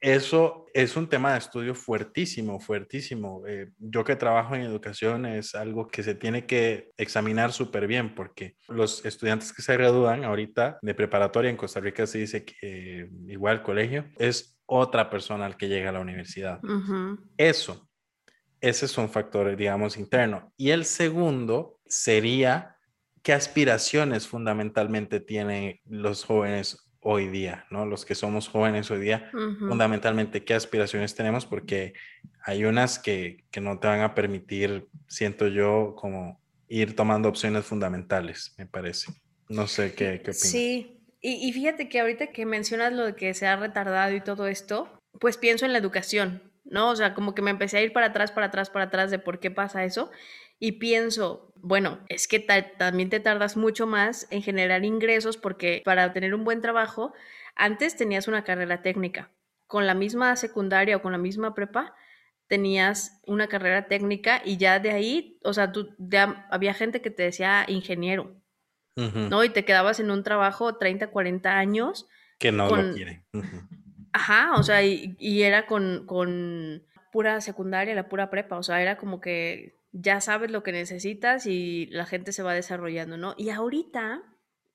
Eso 0.00 0.66
es 0.74 0.96
un 0.96 1.08
tema 1.08 1.32
de 1.32 1.38
estudio 1.38 1.74
fuertísimo, 1.74 2.60
fuertísimo. 2.60 3.42
Eh, 3.48 3.70
yo 3.78 4.04
que 4.04 4.14
trabajo 4.14 4.54
en 4.54 4.62
educación 4.62 5.26
es 5.26 5.56
algo 5.56 5.88
que 5.88 6.04
se 6.04 6.14
tiene 6.14 6.46
que 6.46 6.92
examinar 6.96 7.52
súper 7.52 7.88
bien 7.88 8.14
porque 8.14 8.54
los 8.68 9.04
estudiantes 9.04 9.52
que 9.52 9.62
se 9.62 9.76
gradúan 9.76 10.22
ahorita 10.22 10.78
de 10.82 10.94
preparatoria 10.94 11.50
en 11.50 11.56
Costa 11.56 11.80
Rica 11.80 12.06
se 12.06 12.18
dice 12.18 12.44
que 12.44 13.10
igual 13.26 13.56
el 13.56 13.62
colegio 13.62 14.04
es 14.18 14.57
otra 14.68 15.08
persona 15.08 15.46
al 15.46 15.56
que 15.56 15.66
llega 15.66 15.88
a 15.88 15.92
la 15.92 16.00
universidad. 16.00 16.60
Eso, 17.38 17.88
ese 18.60 18.84
es 18.84 18.98
un 18.98 19.08
factor, 19.08 19.56
digamos, 19.56 19.96
interno. 19.96 20.52
Y 20.58 20.70
el 20.70 20.84
segundo 20.84 21.80
sería 21.86 22.76
qué 23.22 23.32
aspiraciones 23.32 24.28
fundamentalmente 24.28 25.20
tienen 25.20 25.80
los 25.86 26.24
jóvenes 26.24 26.90
hoy 27.00 27.28
día, 27.28 27.64
¿no? 27.70 27.86
Los 27.86 28.04
que 28.04 28.14
somos 28.14 28.48
jóvenes 28.48 28.90
hoy 28.90 29.00
día, 29.00 29.30
fundamentalmente 29.58 30.44
qué 30.44 30.52
aspiraciones 30.52 31.14
tenemos, 31.14 31.46
porque 31.46 31.94
hay 32.44 32.64
unas 32.64 32.98
que, 32.98 33.46
que, 33.50 33.62
no 33.62 33.78
te 33.78 33.86
van 33.86 34.02
a 34.02 34.14
permitir, 34.14 34.86
siento 35.06 35.48
yo, 35.48 35.94
como 35.96 36.42
ir 36.68 36.94
tomando 36.94 37.30
opciones 37.30 37.64
fundamentales, 37.64 38.54
me 38.58 38.66
parece. 38.66 39.12
No 39.48 39.66
sé 39.66 39.94
qué, 39.94 40.20
qué 40.22 40.32
opinas. 40.32 40.38
Sí, 40.40 40.97
y, 41.20 41.52
fíjate 41.52 41.88
que 41.88 42.00
ahorita 42.00 42.28
que 42.28 42.46
mencionas 42.46 42.92
lo 42.92 43.04
de 43.04 43.14
que 43.16 43.34
se 43.34 43.46
ha 43.46 43.56
retardado 43.56 44.14
y 44.14 44.20
todo 44.20 44.46
esto, 44.46 44.88
pues 45.20 45.36
pienso 45.36 45.66
en 45.66 45.72
la 45.72 45.78
educación, 45.78 46.42
¿no? 46.64 46.90
O 46.90 46.96
sea, 46.96 47.14
como 47.14 47.34
que 47.34 47.42
me 47.42 47.50
empecé 47.50 47.78
a 47.78 47.82
ir 47.82 47.92
para 47.92 48.06
atrás, 48.06 48.30
para 48.30 48.46
atrás, 48.46 48.70
para 48.70 48.86
atrás 48.86 49.10
de 49.10 49.18
por 49.18 49.40
qué 49.40 49.50
pasa 49.50 49.84
eso 49.84 50.10
y 50.58 50.72
pienso, 50.72 51.52
bueno, 51.56 52.00
es 52.08 52.26
que 52.26 52.40
también 52.40 53.10
te 53.10 53.20
tardas 53.20 53.56
mucho 53.56 53.86
más 53.86 54.26
en 54.30 54.42
generar 54.42 54.84
ingresos 54.84 55.36
porque 55.36 55.82
para 55.84 56.12
tener 56.12 56.34
un 56.34 56.44
buen 56.44 56.60
trabajo, 56.60 57.12
antes 57.54 57.96
tenías 57.96 58.28
una 58.28 58.44
carrera 58.44 58.82
técnica. 58.82 59.30
Con 59.66 59.86
la 59.86 59.94
misma 59.94 60.34
secundaria 60.36 60.96
o 60.96 61.02
con 61.02 61.12
la 61.12 61.18
misma 61.18 61.54
prepa, 61.54 61.94
tenías 62.48 63.20
una 63.26 63.46
carrera 63.46 63.86
técnica 63.86 64.42
y 64.44 64.56
ya 64.56 64.78
de 64.80 64.90
ahí, 64.90 65.38
o 65.44 65.52
sea, 65.52 65.70
tú, 65.70 65.94
había 66.50 66.74
gente 66.74 67.02
que 67.02 67.10
te 67.10 67.24
decía 67.24 67.64
ingeniero, 67.68 68.40
¿no? 68.98 69.44
Y 69.44 69.50
te 69.50 69.64
quedabas 69.64 70.00
en 70.00 70.10
un 70.10 70.22
trabajo 70.22 70.76
30, 70.76 71.08
40 71.08 71.56
años. 71.56 72.06
Que 72.38 72.52
no 72.52 72.68
lo 72.68 72.94
quieren. 72.94 73.24
Ajá, 74.12 74.52
o 74.56 74.62
sea, 74.62 74.82
y, 74.82 75.42
era 75.42 75.66
con, 75.66 76.04
con 76.06 76.82
pura 77.12 77.40
secundaria, 77.40 77.94
la 77.94 78.08
pura 78.08 78.30
prepa, 78.30 78.58
o 78.58 78.62
sea, 78.62 78.82
era 78.82 78.96
como 78.96 79.20
que 79.20 79.76
ya 79.92 80.20
sabes 80.20 80.50
lo 80.50 80.62
que 80.62 80.72
necesitas 80.72 81.46
y 81.46 81.86
la 81.86 82.06
gente 82.06 82.32
se 82.32 82.42
va 82.42 82.54
desarrollando, 82.54 83.16
¿no? 83.16 83.34
Y 83.36 83.50
ahorita 83.50 84.22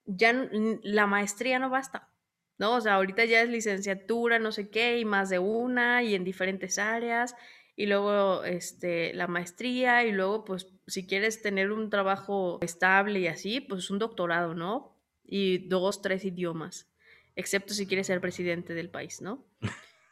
ya 0.05 0.49
la 0.83 1.07
maestría 1.07 1.59
no 1.59 1.69
basta, 1.69 2.09
¿no? 2.57 2.75
O 2.75 2.81
sea, 2.81 2.95
ahorita 2.95 3.25
ya 3.25 3.41
es 3.41 3.49
licenciatura, 3.49 4.39
no 4.39 4.51
sé 4.51 4.69
qué, 4.69 4.99
y 4.99 5.05
más 5.05 5.29
de 5.29 5.39
una, 5.39 6.03
y 6.03 6.15
en 6.15 6.23
diferentes 6.23 6.77
áreas, 6.79 7.35
y 7.75 7.85
luego 7.85 8.43
este, 8.43 9.13
la 9.13 9.27
maestría, 9.27 10.03
y 10.03 10.11
luego, 10.11 10.45
pues, 10.45 10.72
si 10.87 11.05
quieres 11.05 11.41
tener 11.41 11.71
un 11.71 11.89
trabajo 11.89 12.59
estable 12.61 13.19
y 13.19 13.27
así, 13.27 13.61
pues 13.61 13.89
un 13.89 13.99
doctorado, 13.99 14.53
¿no? 14.53 14.97
Y 15.23 15.69
dos, 15.69 16.01
tres 16.01 16.25
idiomas, 16.25 16.89
excepto 17.35 17.73
si 17.73 17.87
quieres 17.87 18.07
ser 18.07 18.21
presidente 18.21 18.73
del 18.73 18.89
país, 18.89 19.21
¿no? 19.21 19.45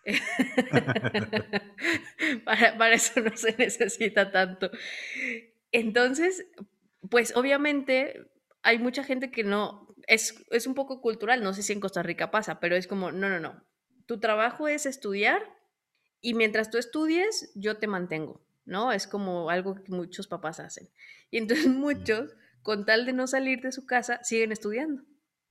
para, 2.45 2.77
para, 2.77 2.95
eso 2.95 3.21
no 3.21 3.35
se 3.35 3.55
necesita 3.57 4.31
tanto. 4.31 4.71
Entonces, 5.71 6.45
pues 7.09 7.35
obviamente 7.35 8.31
hay 8.63 8.79
mucha 8.79 9.03
gente 9.03 9.31
que 9.31 9.43
no, 9.43 9.93
es, 10.07 10.43
es 10.51 10.67
un 10.67 10.75
poco 10.75 11.01
cultural, 11.01 11.43
no 11.43 11.53
sé 11.53 11.63
si 11.63 11.73
en 11.73 11.79
Costa 11.79 12.03
Rica 12.03 12.31
pasa, 12.31 12.59
pero 12.59 12.75
es 12.75 12.87
como, 12.87 13.11
no, 13.11 13.29
no, 13.29 13.39
no, 13.39 13.63
tu 14.05 14.19
trabajo 14.19 14.67
es 14.67 14.85
estudiar 14.85 15.41
y 16.21 16.33
mientras 16.33 16.69
tú 16.69 16.77
estudies, 16.77 17.51
yo 17.55 17.77
te 17.77 17.87
mantengo, 17.87 18.41
¿no? 18.65 18.91
Es 18.91 19.07
como 19.07 19.49
algo 19.49 19.75
que 19.75 19.91
muchos 19.91 20.27
papás 20.27 20.59
hacen. 20.59 20.89
Y 21.29 21.37
entonces 21.37 21.67
muchos, 21.67 22.35
con 22.61 22.85
tal 22.85 23.05
de 23.05 23.13
no 23.13 23.27
salir 23.27 23.61
de 23.61 23.71
su 23.71 23.85
casa, 23.85 24.23
siguen 24.23 24.51
estudiando. 24.51 25.03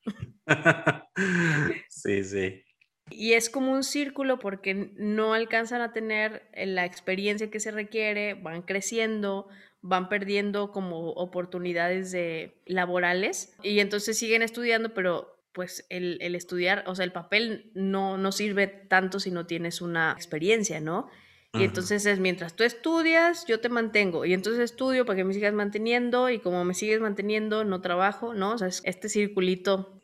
sí, 1.89 2.25
sí. 2.25 2.65
Y 3.11 3.33
es 3.33 3.51
como 3.51 3.73
un 3.73 3.83
círculo 3.83 4.39
porque 4.39 4.93
no 4.97 5.35
alcanzan 5.35 5.83
a 5.83 5.93
tener 5.93 6.49
la 6.55 6.85
experiencia 6.85 7.51
que 7.51 7.59
se 7.59 7.73
requiere, 7.73 8.35
van 8.35 8.63
creciendo, 8.63 9.49
van 9.83 10.09
perdiendo 10.09 10.71
como 10.71 11.11
oportunidades 11.11 12.13
de 12.13 12.63
laborales 12.67 13.57
y 13.63 13.81
entonces 13.81 14.17
siguen 14.19 14.43
estudiando, 14.43 14.95
pero 14.95 15.41
pues 15.53 15.87
el, 15.89 16.19
el, 16.21 16.37
estudiar, 16.37 16.85
o 16.87 16.95
sea, 16.95 17.05
el 17.05 17.13
papel 17.13 17.73
no, 17.75 18.17
no 18.17 18.31
sirve 18.31 18.69
tanto 18.69 19.19
si 19.19 19.33
no 19.33 19.47
tienes 19.47 19.81
una 19.81 20.13
experiencia, 20.13 20.81
¿no? 20.81 21.11
Y 21.53 21.65
entonces 21.65 22.07
es 22.07 22.21
mientras 22.21 22.55
tú 22.55 22.63
estudias, 22.63 23.45
yo 23.47 23.61
te 23.61 23.69
mantengo. 23.69 24.25
Y 24.25 24.35
entonces 24.35 24.61
estudio 24.61 25.05
para 25.05 25.17
que 25.17 25.25
me 25.25 25.35
sigas 25.35 25.53
manteniendo. 25.53 26.31
Y 26.31 26.39
como 26.39 26.65
me 26.65 26.75
sigues 26.75 27.01
manteniendo, 27.01 27.65
no 27.65 27.81
trabajo, 27.81 28.35
¿no? 28.35 28.53
O 28.53 28.59
sea, 28.59 28.69
es 28.69 28.83
este 28.85 29.09
circulito 29.09 30.01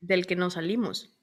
del 0.00 0.26
que 0.26 0.36
no 0.36 0.50
salimos. 0.50 1.18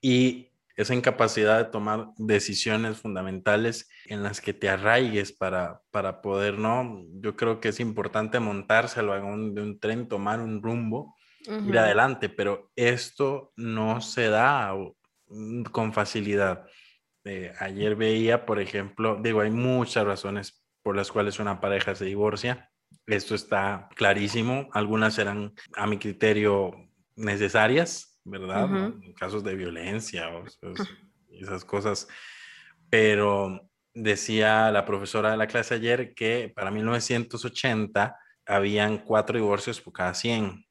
Y 0.00 0.50
esa 0.76 0.94
incapacidad 0.94 1.58
de 1.58 1.70
tomar 1.70 2.08
decisiones 2.16 2.96
fundamentales 2.96 3.90
en 4.06 4.22
las 4.22 4.40
que 4.40 4.54
te 4.54 4.68
arraigues 4.68 5.30
para, 5.30 5.82
para 5.90 6.22
poder, 6.22 6.58
¿no? 6.58 7.04
Yo 7.20 7.36
creo 7.36 7.60
que 7.60 7.68
es 7.68 7.80
importante 7.80 8.40
montárselo 8.40 9.12
a 9.12 9.22
un, 9.22 9.54
de 9.54 9.62
un 9.62 9.78
tren, 9.78 10.08
tomar 10.08 10.40
un 10.40 10.62
rumbo, 10.62 11.16
ir 11.46 11.78
adelante, 11.78 12.28
pero 12.28 12.70
esto 12.76 13.52
no 13.56 14.00
se 14.00 14.28
da 14.28 14.74
mm, 15.28 15.64
con 15.64 15.92
facilidad. 15.92 16.66
Eh, 17.24 17.52
ayer 17.58 17.96
veía, 17.96 18.46
por 18.46 18.60
ejemplo, 18.60 19.18
digo, 19.22 19.40
hay 19.40 19.50
muchas 19.50 20.04
razones 20.04 20.64
por 20.82 20.96
las 20.96 21.10
cuales 21.12 21.38
una 21.38 21.60
pareja 21.60 21.94
se 21.94 22.06
divorcia. 22.06 22.70
Esto 23.06 23.34
está 23.34 23.88
clarísimo. 23.94 24.68
Algunas 24.72 25.14
serán, 25.14 25.52
a 25.76 25.86
mi 25.86 25.98
criterio, 25.98 26.72
necesarias, 27.16 28.18
¿verdad? 28.24 28.64
En 29.02 29.12
casos 29.12 29.44
de 29.44 29.54
violencia 29.54 30.28
o 30.30 30.44
esas 31.30 31.64
cosas. 31.64 32.08
Pero 32.88 33.68
decía 33.94 34.70
la 34.70 34.84
profesora 34.84 35.30
de 35.30 35.36
la 35.36 35.46
clase 35.46 35.74
ayer 35.74 36.14
que 36.14 36.52
para 36.54 36.70
1980 36.70 38.16
habían 38.46 38.98
cuatro 38.98 39.36
divorcios 39.36 39.80
por 39.80 39.92
cada 39.92 40.14
100. 40.14 40.64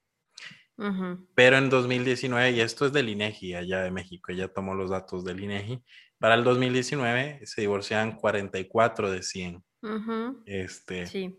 Pero 1.36 1.58
en 1.58 1.70
2019, 1.70 2.52
y 2.52 2.62
esto 2.62 2.86
es 2.86 2.94
del 2.94 3.10
INEGI, 3.10 3.56
allá 3.56 3.82
de 3.82 3.92
México, 3.92 4.32
ella 4.32 4.48
tomó 4.48 4.76
los 4.76 4.90
datos 4.90 5.26
del 5.26 5.44
INEGI, 5.44 5.84
para 6.20 6.36
el 6.36 6.44
2019 6.44 7.42
se 7.46 7.62
divorcian 7.62 8.18
44 8.18 9.12
de 9.12 9.24
100. 9.24 9.64
este, 10.46 11.08
sí. 11.08 11.36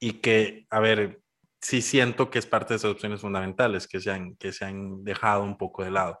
Y 0.00 0.14
que, 0.14 0.66
a 0.70 0.80
ver, 0.80 1.20
sí 1.60 1.80
siento 1.80 2.30
que 2.30 2.38
es 2.38 2.46
parte 2.46 2.74
de 2.74 2.76
esas 2.76 2.90
opciones 2.90 3.20
fundamentales 3.20 3.86
que 3.88 4.00
se 4.00 4.10
han, 4.10 4.36
que 4.36 4.52
se 4.52 4.64
han 4.64 5.02
dejado 5.04 5.44
un 5.44 5.56
poco 5.56 5.82
de 5.82 5.90
lado. 5.90 6.20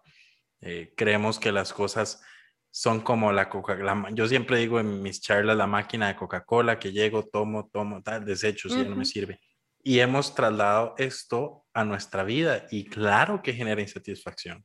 Eh, 0.60 0.94
creemos 0.96 1.38
que 1.38 1.52
las 1.52 1.72
cosas 1.72 2.22
son 2.70 3.00
como 3.00 3.30
la 3.32 3.48
Coca-Cola. 3.50 4.08
Yo 4.12 4.26
siempre 4.26 4.58
digo 4.58 4.80
en 4.80 5.02
mis 5.02 5.20
charlas 5.20 5.56
la 5.56 5.66
máquina 5.66 6.08
de 6.08 6.16
Coca-Cola 6.16 6.78
que 6.78 6.92
llego, 6.92 7.24
tomo, 7.24 7.68
tomo, 7.68 8.02
tal, 8.02 8.24
desecho 8.24 8.68
si 8.68 8.76
ya 8.76 8.88
no 8.88 8.96
me 8.96 9.04
sirve. 9.04 9.38
Y 9.82 9.98
hemos 9.98 10.34
trasladado 10.34 10.94
esto 10.96 11.66
a 11.74 11.84
nuestra 11.84 12.24
vida 12.24 12.66
y 12.70 12.86
claro 12.86 13.42
que 13.42 13.52
genera 13.52 13.82
insatisfacción. 13.82 14.64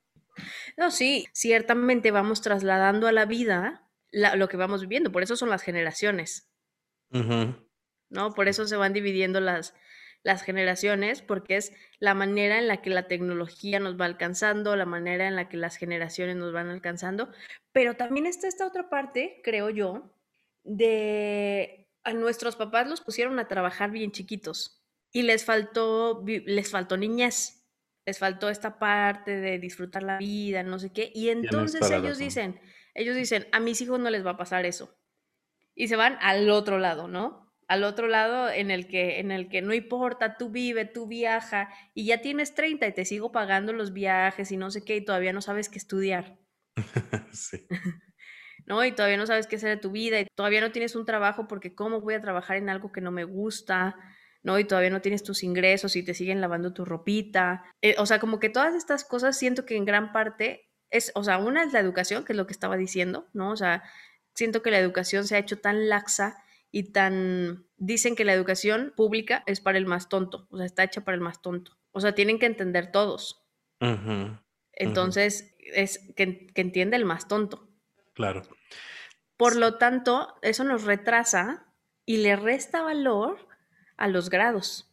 No, 0.77 0.91
sí, 0.91 1.27
ciertamente 1.33 2.11
vamos 2.11 2.41
trasladando 2.41 3.07
a 3.07 3.11
la 3.11 3.25
vida 3.25 3.85
lo 4.11 4.49
que 4.49 4.57
vamos 4.57 4.81
viviendo, 4.81 5.11
por 5.11 5.23
eso 5.23 5.35
son 5.35 5.49
las 5.49 5.61
generaciones. 5.61 6.49
¿No? 7.11 8.33
Por 8.33 8.47
eso 8.47 8.67
se 8.67 8.75
van 8.75 8.93
dividiendo 8.93 9.39
las, 9.39 9.73
las 10.23 10.43
generaciones, 10.43 11.21
porque 11.21 11.57
es 11.57 11.73
la 11.99 12.13
manera 12.13 12.57
en 12.59 12.67
la 12.67 12.81
que 12.81 12.89
la 12.89 13.07
tecnología 13.07 13.79
nos 13.79 13.99
va 13.99 14.05
alcanzando, 14.05 14.75
la 14.75 14.85
manera 14.85 15.27
en 15.27 15.35
la 15.35 15.47
que 15.47 15.57
las 15.57 15.77
generaciones 15.77 16.35
nos 16.35 16.51
van 16.53 16.69
alcanzando, 16.69 17.29
pero 17.71 17.95
también 17.95 18.25
está 18.25 18.47
esta 18.47 18.67
otra 18.67 18.89
parte, 18.89 19.41
creo 19.43 19.69
yo, 19.69 20.11
de 20.63 21.87
a 22.03 22.13
nuestros 22.13 22.55
papás 22.55 22.87
los 22.87 23.01
pusieron 23.01 23.39
a 23.39 23.47
trabajar 23.47 23.91
bien 23.91 24.11
chiquitos 24.11 24.81
y 25.11 25.23
les 25.23 25.45
faltó, 25.45 26.23
les 26.25 26.71
faltó 26.71 26.97
niñez, 26.97 27.58
les 28.09 28.19
faltó 28.19 28.49
esta 28.49 28.79
parte 28.79 29.37
de 29.37 29.59
disfrutar 29.59 30.03
la 30.03 30.17
vida, 30.17 30.63
no 30.63 30.79
sé 30.79 30.91
qué, 30.91 31.11
y 31.13 31.29
entonces 31.29 31.89
ellos 31.89 32.17
dicen, 32.17 32.59
ellos 32.93 33.15
dicen, 33.15 33.47
a 33.51 33.59
mis 33.59 33.79
hijos 33.81 33.99
no 33.99 34.09
les 34.09 34.25
va 34.25 34.31
a 34.31 34.37
pasar 34.37 34.65
eso. 34.65 34.97
Y 35.75 35.87
se 35.87 35.95
van 35.95 36.17
al 36.21 36.49
otro 36.49 36.79
lado, 36.79 37.07
¿no? 37.07 37.49
al 37.69 37.83
otro 37.83 38.07
lado 38.07 38.49
en 38.49 38.71
el 38.71 38.87
que 38.87 39.19
en 39.19 39.29
el 39.29 39.47
que 39.47 39.61
no 39.61 39.75
importa, 39.75 40.37
tú 40.37 40.49
vive, 40.49 40.85
tú 40.85 41.05
viaja 41.05 41.69
y 41.93 42.05
ya 42.07 42.19
tienes 42.19 42.55
30 42.55 42.87
y 42.87 42.93
te 42.93 43.05
sigo 43.05 43.31
pagando 43.31 43.73
los 43.73 43.93
viajes 43.93 44.51
y 44.51 44.57
no 44.57 44.71
sé 44.71 44.83
qué 44.83 44.95
y 44.95 45.05
todavía 45.05 45.33
no 45.33 45.41
sabes 45.41 45.69
qué 45.69 45.77
estudiar. 45.77 46.39
sí. 47.31 47.67
¿No? 48.65 48.83
Y 48.83 48.91
todavía 48.91 49.17
no 49.17 49.27
sabes 49.27 49.45
qué 49.45 49.57
hacer 49.57 49.69
de 49.69 49.81
tu 49.81 49.91
vida 49.91 50.19
y 50.19 50.25
todavía 50.35 50.61
no 50.61 50.71
tienes 50.71 50.95
un 50.95 51.05
trabajo 51.05 51.47
porque 51.47 51.75
cómo 51.75 52.01
voy 52.01 52.15
a 52.15 52.21
trabajar 52.21 52.57
en 52.57 52.69
algo 52.69 52.91
que 52.91 53.01
no 53.01 53.11
me 53.11 53.23
gusta, 53.23 53.95
¿no? 54.43 54.59
Y 54.59 54.63
todavía 54.63 54.89
no 54.89 55.01
tienes 55.01 55.23
tus 55.23 55.43
ingresos 55.43 55.95
y 55.95 56.03
te 56.03 56.13
siguen 56.13 56.41
lavando 56.41 56.73
tu 56.73 56.85
ropita. 56.85 57.63
Eh, 57.81 57.95
o 57.97 58.05
sea, 58.05 58.19
como 58.19 58.39
que 58.39 58.49
todas 58.49 58.75
estas 58.75 59.03
cosas 59.03 59.37
siento 59.37 59.65
que 59.65 59.75
en 59.75 59.85
gran 59.85 60.11
parte 60.11 60.69
es, 60.89 61.11
o 61.15 61.23
sea, 61.23 61.37
una 61.37 61.63
es 61.63 61.73
la 61.73 61.79
educación, 61.79 62.25
que 62.25 62.33
es 62.33 62.37
lo 62.37 62.47
que 62.47 62.53
estaba 62.53 62.77
diciendo, 62.77 63.27
¿no? 63.33 63.51
O 63.51 63.55
sea, 63.55 63.83
siento 64.33 64.61
que 64.61 64.71
la 64.71 64.79
educación 64.79 65.27
se 65.27 65.35
ha 65.35 65.39
hecho 65.39 65.59
tan 65.59 65.89
laxa 65.89 66.43
y 66.71 66.91
tan... 66.91 67.65
Dicen 67.77 68.15
que 68.15 68.25
la 68.25 68.33
educación 68.33 68.93
pública 68.95 69.43
es 69.45 69.61
para 69.61 69.77
el 69.77 69.85
más 69.85 70.09
tonto, 70.09 70.47
o 70.49 70.57
sea, 70.57 70.65
está 70.65 70.83
hecha 70.83 71.01
para 71.01 71.15
el 71.15 71.21
más 71.21 71.41
tonto. 71.41 71.77
O 71.91 72.01
sea, 72.01 72.13
tienen 72.13 72.39
que 72.39 72.45
entender 72.45 72.91
todos. 72.91 73.45
Entonces, 74.73 75.55
es 75.59 75.99
que, 76.15 76.47
que 76.47 76.61
entiende 76.61 76.97
el 76.97 77.05
más 77.05 77.27
tonto. 77.27 77.69
Claro. 78.13 78.43
Por 79.37 79.55
lo 79.55 79.77
tanto, 79.77 80.35
eso 80.41 80.63
nos 80.63 80.83
retrasa 80.83 81.73
y 82.05 82.17
le 82.17 82.35
resta 82.35 82.81
valor 82.81 83.48
a 83.99 84.07
los 84.07 84.29
grados, 84.29 84.91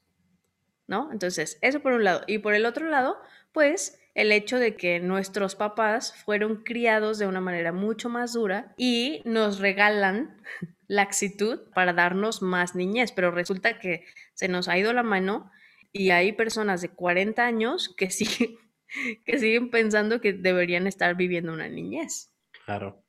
¿no? 0.86 1.10
Entonces, 1.12 1.58
eso 1.62 1.80
por 1.80 1.92
un 1.92 2.04
lado. 2.04 2.22
Y 2.26 2.38
por 2.38 2.54
el 2.54 2.66
otro 2.66 2.88
lado, 2.90 3.18
pues 3.52 3.98
el 4.14 4.32
hecho 4.32 4.58
de 4.58 4.76
que 4.76 5.00
nuestros 5.00 5.54
papás 5.54 6.14
fueron 6.24 6.62
criados 6.64 7.18
de 7.18 7.26
una 7.26 7.40
manera 7.40 7.72
mucho 7.72 8.08
más 8.08 8.32
dura 8.32 8.74
y 8.76 9.22
nos 9.24 9.58
regalan 9.58 10.42
laxitud 10.88 11.60
para 11.74 11.92
darnos 11.92 12.42
más 12.42 12.74
niñez, 12.74 13.12
pero 13.12 13.30
resulta 13.30 13.78
que 13.78 14.04
se 14.34 14.48
nos 14.48 14.68
ha 14.68 14.78
ido 14.78 14.92
la 14.92 15.02
mano 15.02 15.50
y 15.92 16.10
hay 16.10 16.32
personas 16.32 16.82
de 16.82 16.90
40 16.90 17.44
años 17.44 17.94
que 17.96 18.10
siguen, 18.10 18.56
que 19.24 19.38
siguen 19.38 19.70
pensando 19.70 20.20
que 20.20 20.32
deberían 20.32 20.86
estar 20.86 21.16
viviendo 21.16 21.52
una 21.52 21.68
niñez. 21.68 22.34
Claro. 22.64 23.02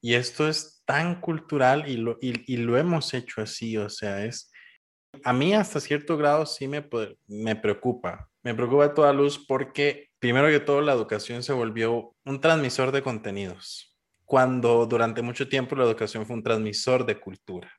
Y 0.00 0.14
esto 0.14 0.48
es 0.48 0.82
tan 0.84 1.20
cultural 1.20 1.88
y 1.88 1.96
lo, 1.96 2.18
y, 2.20 2.56
lo 2.56 2.76
hemos 2.76 3.14
hecho 3.14 3.40
así, 3.40 3.76
o 3.76 3.88
sea, 3.88 4.24
es, 4.24 4.51
a 5.24 5.32
mí 5.32 5.54
hasta 5.54 5.80
cierto 5.80 6.16
grado 6.16 6.46
sí 6.46 6.68
me, 6.68 6.88
me 7.26 7.56
preocupa, 7.56 8.30
me 8.42 8.54
preocupa 8.54 8.94
toda 8.94 9.12
luz 9.12 9.38
porque 9.38 10.10
primero 10.18 10.48
que 10.48 10.60
todo 10.60 10.80
la 10.80 10.92
educación 10.92 11.42
se 11.42 11.52
volvió 11.52 12.14
un 12.24 12.40
transmisor 12.40 12.92
de 12.92 13.02
contenidos 13.02 13.92
cuando 14.24 14.86
durante 14.86 15.20
mucho 15.20 15.48
tiempo 15.48 15.76
la 15.76 15.84
educación 15.84 16.24
fue 16.24 16.36
un 16.36 16.42
transmisor 16.42 17.04
de 17.04 17.20
cultura. 17.20 17.70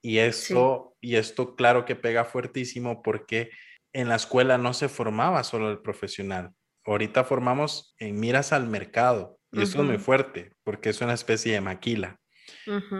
Y 0.00 0.18
esto, 0.18 0.96
y 1.00 1.16
esto 1.16 1.56
claro 1.56 1.84
que 1.84 1.96
pega 1.96 2.24
fuertísimo 2.24 3.02
porque 3.02 3.50
en 3.92 4.08
la 4.08 4.14
escuela 4.14 4.56
no 4.56 4.72
se 4.72 4.88
formaba 4.88 5.42
solo 5.42 5.68
el 5.68 5.80
profesional. 5.80 6.52
Ahorita 6.84 7.24
formamos 7.24 7.96
en 7.98 8.20
miras 8.20 8.52
al 8.52 8.68
mercado. 8.68 9.40
Y 9.50 9.62
eso 9.62 9.80
es 9.80 9.84
muy 9.84 9.98
fuerte 9.98 10.52
porque 10.62 10.90
es 10.90 11.00
una 11.00 11.14
especie 11.14 11.54
de 11.54 11.60
maquila. 11.60 12.20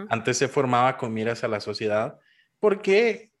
Antes 0.09 0.37
se 0.37 0.49
formaba 0.49 0.97
con 0.97 1.13
miras 1.13 1.45
a 1.45 1.47
la 1.47 1.61
sociedad 1.61 2.17
porque 2.59 3.31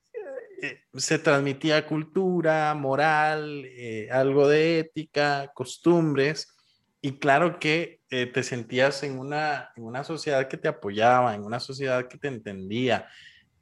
eh, 0.61 0.81
se 0.93 1.19
transmitía 1.19 1.85
cultura, 1.85 2.73
moral, 2.73 3.63
eh, 3.65 4.09
algo 4.11 4.47
de 4.47 4.79
ética, 4.79 5.51
costumbres, 5.53 6.55
y 7.01 7.19
claro 7.19 7.59
que 7.59 8.01
eh, 8.09 8.25
te 8.25 8.41
sentías 8.41 9.03
en 9.03 9.19
una, 9.19 9.69
en 9.75 9.83
una 9.83 10.03
sociedad 10.03 10.47
que 10.47 10.57
te 10.57 10.67
apoyaba, 10.67 11.35
en 11.35 11.43
una 11.43 11.59
sociedad 11.59 12.07
que 12.07 12.17
te 12.17 12.27
entendía, 12.27 13.07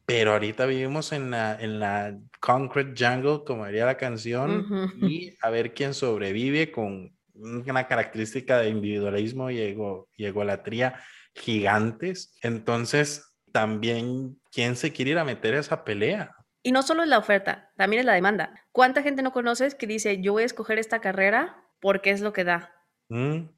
pero 0.06 0.34
ahorita 0.34 0.66
vivimos 0.68 1.12
en 1.12 1.32
la, 1.32 1.58
en 1.60 1.80
la 1.80 2.18
concrete 2.40 2.94
jungle, 2.98 3.42
como 3.46 3.66
diría 3.66 3.86
la 3.86 3.98
canción, 3.98 4.94
y 5.02 5.34
a 5.42 5.50
ver 5.50 5.74
quién 5.74 5.94
sobrevive 5.94 6.72
con 6.72 7.12
una 7.34 7.88
característica 7.88 8.60
de 8.60 8.70
individualismo 8.70 9.50
y, 9.50 9.60
ego, 9.60 10.08
y 10.16 10.25
egolatría 10.25 11.02
gigantes. 11.34 12.38
Entonces, 12.42 13.36
también, 13.52 14.40
¿quién 14.52 14.75
se 14.75 14.94
quiere 14.94 15.12
ir 15.12 15.18
a 15.18 15.25
meter 15.25 15.56
a 15.56 15.60
esa 15.60 15.84
pelea? 15.84 16.35
Y 16.66 16.72
no 16.72 16.82
solo 16.82 17.04
es 17.04 17.10
la 17.10 17.20
oferta, 17.20 17.72
también 17.78 18.00
es 18.00 18.08
la 18.08 18.14
demanda. 18.14 18.60
¿Cuánta 18.72 19.04
gente 19.04 19.22
no 19.22 19.32
conoces 19.32 19.76
que 19.76 19.86
dice, 19.86 20.20
yo 20.20 20.34
voy 20.34 20.42
a 20.42 20.48
escoger 20.48 20.80
esta 20.80 21.00
carrera 21.00 21.64
porque 21.80 22.10
es 22.10 22.22
lo 22.22 22.34
que 22.34 22.44
da? 22.44 22.74
Mm, 23.08 23.50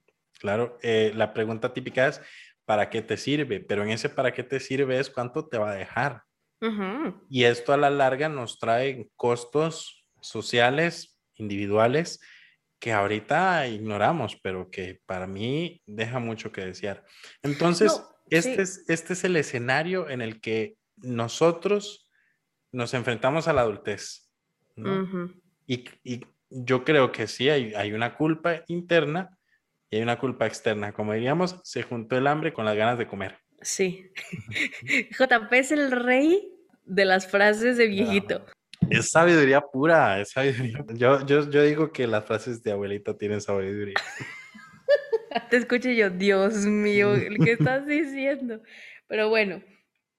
claro, 0.42 0.78
eh, 0.82 1.14
la 1.16 1.34
pregunta 1.34 1.72
típica 1.72 2.06
es, 2.10 2.20
¿para 2.66 2.90
qué 2.90 3.02
te 3.02 3.16
sirve? 3.16 3.62
Pero 3.62 3.84
en 3.84 3.92
ese 3.92 4.10
para 4.10 4.34
qué 4.34 4.44
te 4.44 4.60
sirve 4.60 5.00
es 5.00 5.10
cuánto 5.10 5.48
te 5.48 5.58
va 5.58 5.72
a 5.72 5.76
dejar. 5.76 6.24
Y 7.30 7.46
esto 7.46 7.72
a 7.72 7.78
la 7.78 7.90
larga 7.90 8.28
nos 8.28 8.60
trae 8.60 9.08
costos 9.16 10.06
sociales, 10.20 11.18
individuales, 11.36 12.20
que 12.78 12.92
ahorita 12.92 13.70
ignoramos, 13.70 14.38
pero 14.44 14.70
que 14.70 15.00
para 15.06 15.28
mí 15.28 15.82
deja 15.86 16.20
mucho 16.20 16.52
que 16.52 16.66
desear. 16.66 17.06
Entonces, 17.42 18.04
este, 18.30 18.62
es, 18.62 18.84
este 18.90 19.14
es 19.14 19.24
el 19.24 19.38
escenario 19.38 20.10
en 20.10 20.22
el 20.22 20.42
que 20.42 20.76
nosotros 20.98 22.07
nos 22.71 22.93
enfrentamos 22.93 23.47
a 23.47 23.53
la 23.53 23.62
adultez. 23.62 24.29
y, 25.65 25.86
yo 26.50 26.86
creo 26.86 27.12
que 27.12 27.27
sí, 27.27 27.50
hay, 27.50 27.74
hay, 27.74 27.91
una 27.91 28.15
culpa 28.15 28.63
interna 28.67 29.38
y 29.89 29.97
hay 29.97 30.01
una 30.01 30.17
culpa 30.17 30.47
externa. 30.47 30.93
Como 30.93 31.12
diríamos, 31.12 31.59
se 31.63 31.83
juntó 31.83 32.17
el 32.17 32.25
hambre 32.25 32.53
con 32.53 32.63
las 32.63 32.77
ganas 32.77 32.97
de 32.97 33.05
comer. 33.05 33.38
Sí. 33.62 34.12
JP 35.19 35.51
es 35.51 35.71
el 35.74 35.91
rey 35.91 36.50
de 36.86 37.03
las 37.03 37.27
frases 37.27 37.75
de 37.75 37.88
viejito. 37.88 38.45
Es 38.89 39.09
sabiduría 39.12 39.59
pura, 39.59 40.21
es 40.21 40.31
sabiduría. 40.31 40.86
Yo, 40.93 41.25
yo, 41.25 41.50
yo 41.50 41.63
digo 41.63 41.91
que 41.91 42.07
las 42.07 42.25
frases 42.25 42.63
de 42.63 42.71
abuelita 42.71 43.17
tienen 43.17 43.41
sabiduría. 43.41 43.95
Te 45.50 45.57
escucho 45.57 45.89
yo, 45.89 46.09
Dios 46.09 46.65
mío, 46.65 47.13
¿qué 47.43 47.53
estás 47.53 47.86
diciendo? 47.86 48.62
Pero 49.07 49.29
bueno, 49.29 49.62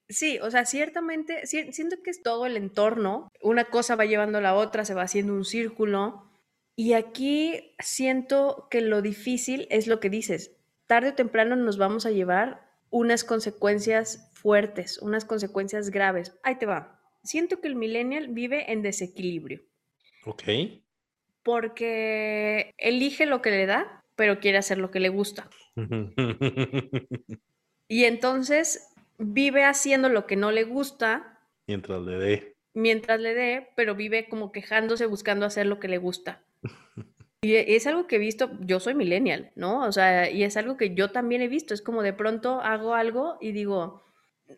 Sí, 0.09 0.39
o 0.41 0.49
sea, 0.49 0.65
ciertamente, 0.65 1.45
siento 1.45 1.97
que 2.03 2.09
es 2.09 2.23
todo 2.23 2.47
el 2.47 2.57
entorno, 2.57 3.31
una 3.41 3.65
cosa 3.65 3.95
va 3.95 4.05
llevando 4.05 4.39
a 4.39 4.41
la 4.41 4.55
otra, 4.55 4.83
se 4.83 4.95
va 4.95 5.03
haciendo 5.03 5.33
un 5.33 5.45
círculo, 5.45 6.29
y 6.75 6.93
aquí 6.93 7.75
siento 7.79 8.67
que 8.71 8.81
lo 8.81 9.01
difícil 9.01 9.67
es 9.69 9.85
lo 9.85 9.99
que 9.99 10.09
dices, 10.09 10.55
tarde 10.87 11.09
o 11.09 11.13
temprano 11.13 11.55
nos 11.55 11.77
vamos 11.77 12.05
a 12.05 12.11
llevar 12.11 12.67
unas 12.89 13.23
consecuencias 13.23 14.31
fuertes, 14.33 14.97
unas 14.99 15.25
consecuencias 15.25 15.89
graves. 15.91 16.33
Ahí 16.41 16.57
te 16.57 16.65
va. 16.65 16.99
Siento 17.23 17.61
que 17.61 17.67
el 17.67 17.75
millennial 17.75 18.29
vive 18.29 18.71
en 18.71 18.81
desequilibrio. 18.81 19.61
Ok. 20.25 20.43
Porque 21.43 22.73
elige 22.77 23.25
lo 23.25 23.41
que 23.41 23.51
le 23.51 23.65
da, 23.65 24.03
pero 24.15 24.39
quiere 24.39 24.57
hacer 24.57 24.77
lo 24.77 24.89
que 24.89 24.99
le 24.99 25.09
gusta. 25.09 25.49
y 27.87 28.05
entonces 28.05 28.88
vive 29.19 29.65
haciendo 29.65 30.09
lo 30.09 30.25
que 30.25 30.35
no 30.35 30.51
le 30.51 30.63
gusta. 30.63 31.39
Mientras 31.67 32.01
le 32.01 32.17
dé. 32.17 32.55
Mientras 32.73 33.19
le 33.19 33.33
dé, 33.35 33.69
pero 33.75 33.93
vive 33.93 34.27
como 34.27 34.51
quejándose 34.51 35.05
buscando 35.05 35.45
hacer 35.45 35.67
lo 35.67 35.79
que 35.79 35.87
le 35.87 35.97
gusta. 35.97 36.41
Y 37.41 37.55
es 37.55 37.87
algo 37.87 38.05
que 38.05 38.17
he 38.17 38.19
visto, 38.19 38.51
yo 38.59 38.81
soy 38.81 38.95
millennial, 38.95 39.51
¿no? 39.55 39.85
O 39.87 39.93
sea, 39.93 40.29
y 40.29 40.43
es 40.43 40.57
algo 40.57 40.75
que 40.75 40.93
yo 40.93 41.11
también 41.11 41.41
he 41.41 41.47
visto, 41.47 41.73
es 41.73 41.81
como 41.81 42.03
de 42.03 42.11
pronto 42.11 42.59
hago 42.59 42.95
algo 42.95 43.37
y 43.39 43.53
digo, 43.53 44.03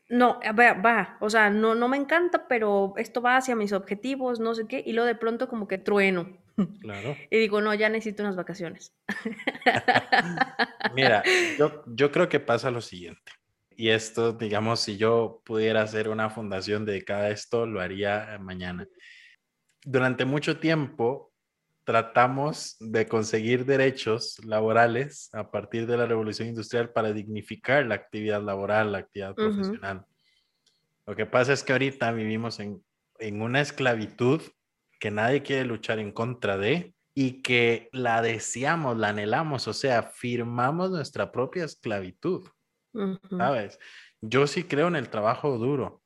no, 0.10 0.40
va, 0.58 0.74
va, 0.74 1.18
o 1.20 1.30
sea, 1.30 1.52
no, 1.52 1.76
no 1.76 1.88
me 1.88 1.98
encanta, 1.98 2.48
pero 2.48 2.94
esto 2.98 3.22
va 3.22 3.38
hacia 3.38 3.56
mis 3.56 3.72
objetivos, 3.72 4.40
no 4.40 4.56
sé 4.56 4.66
qué, 4.68 4.82
y 4.84 4.94
luego 4.94 5.06
de 5.06 5.14
pronto 5.14 5.48
como 5.48 5.68
que 5.68 5.78
trueno. 5.78 6.38
Claro. 6.82 7.16
Y 7.30 7.38
digo, 7.38 7.62
no, 7.62 7.74
ya 7.74 7.90
necesito 7.90 8.22
unas 8.22 8.36
vacaciones. 8.36 8.94
Mira, 10.96 11.24
yo, 11.58 11.84
yo 11.88 12.12
creo 12.12 12.30
que 12.30 12.40
pasa 12.40 12.70
lo 12.70 12.82
siguiente. 12.82 13.32
Y 13.82 13.90
esto, 13.90 14.32
digamos, 14.32 14.82
si 14.82 14.96
yo 14.96 15.42
pudiera 15.44 15.82
hacer 15.82 16.08
una 16.08 16.30
fundación 16.30 16.86
dedicada 16.86 17.24
a 17.24 17.30
esto, 17.32 17.66
lo 17.66 17.82
haría 17.82 18.38
mañana. 18.40 18.88
Durante 19.84 20.24
mucho 20.24 20.60
tiempo 20.60 21.34
tratamos 21.84 22.76
de 22.80 23.08
conseguir 23.08 23.66
derechos 23.66 24.38
laborales 24.46 25.34
a 25.34 25.50
partir 25.50 25.88
de 25.88 25.98
la 25.98 26.06
revolución 26.06 26.48
industrial 26.48 26.92
para 26.92 27.12
dignificar 27.12 27.84
la 27.88 27.96
actividad 27.96 28.44
laboral, 28.44 28.92
la 28.92 29.00
actividad 29.00 29.34
profesional. 29.34 30.06
Lo 31.08 31.16
que 31.16 31.26
pasa 31.26 31.52
es 31.52 31.64
que 31.64 31.72
ahorita 31.72 32.12
vivimos 32.12 32.60
en, 32.60 32.84
en 33.18 33.42
una 33.42 33.62
esclavitud 33.62 34.44
que 35.00 35.10
nadie 35.10 35.42
quiere 35.42 35.66
luchar 35.66 35.98
en 35.98 36.12
contra 36.12 36.56
de 36.56 36.94
y 37.16 37.42
que 37.42 37.90
la 37.94 38.22
deseamos, 38.22 38.96
la 39.00 39.10
anhelamos, 39.10 39.68
o 39.68 39.74
sea, 39.74 40.04
firmamos 40.04 40.92
nuestra 40.92 41.32
propia 41.32 41.66
esclavitud. 41.66 42.48
¿Sabes? 43.30 43.80
Yo 44.22 44.48
sí 44.48 44.64
creo 44.64 44.88
en 44.88 44.96
el 44.96 45.10
trabajo 45.10 45.58
duro, 45.58 46.04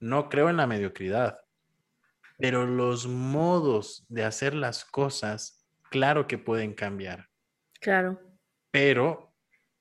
no 0.00 0.28
creo 0.28 0.50
en 0.50 0.56
la 0.56 0.66
mediocridad, 0.66 1.40
pero 2.38 2.66
los 2.66 3.06
modos 3.06 4.04
de 4.08 4.24
hacer 4.24 4.54
las 4.54 4.84
cosas, 4.84 5.66
claro 5.90 6.26
que 6.26 6.38
pueden 6.38 6.74
cambiar. 6.74 7.28
Claro. 7.80 8.20
Pero 8.70 9.34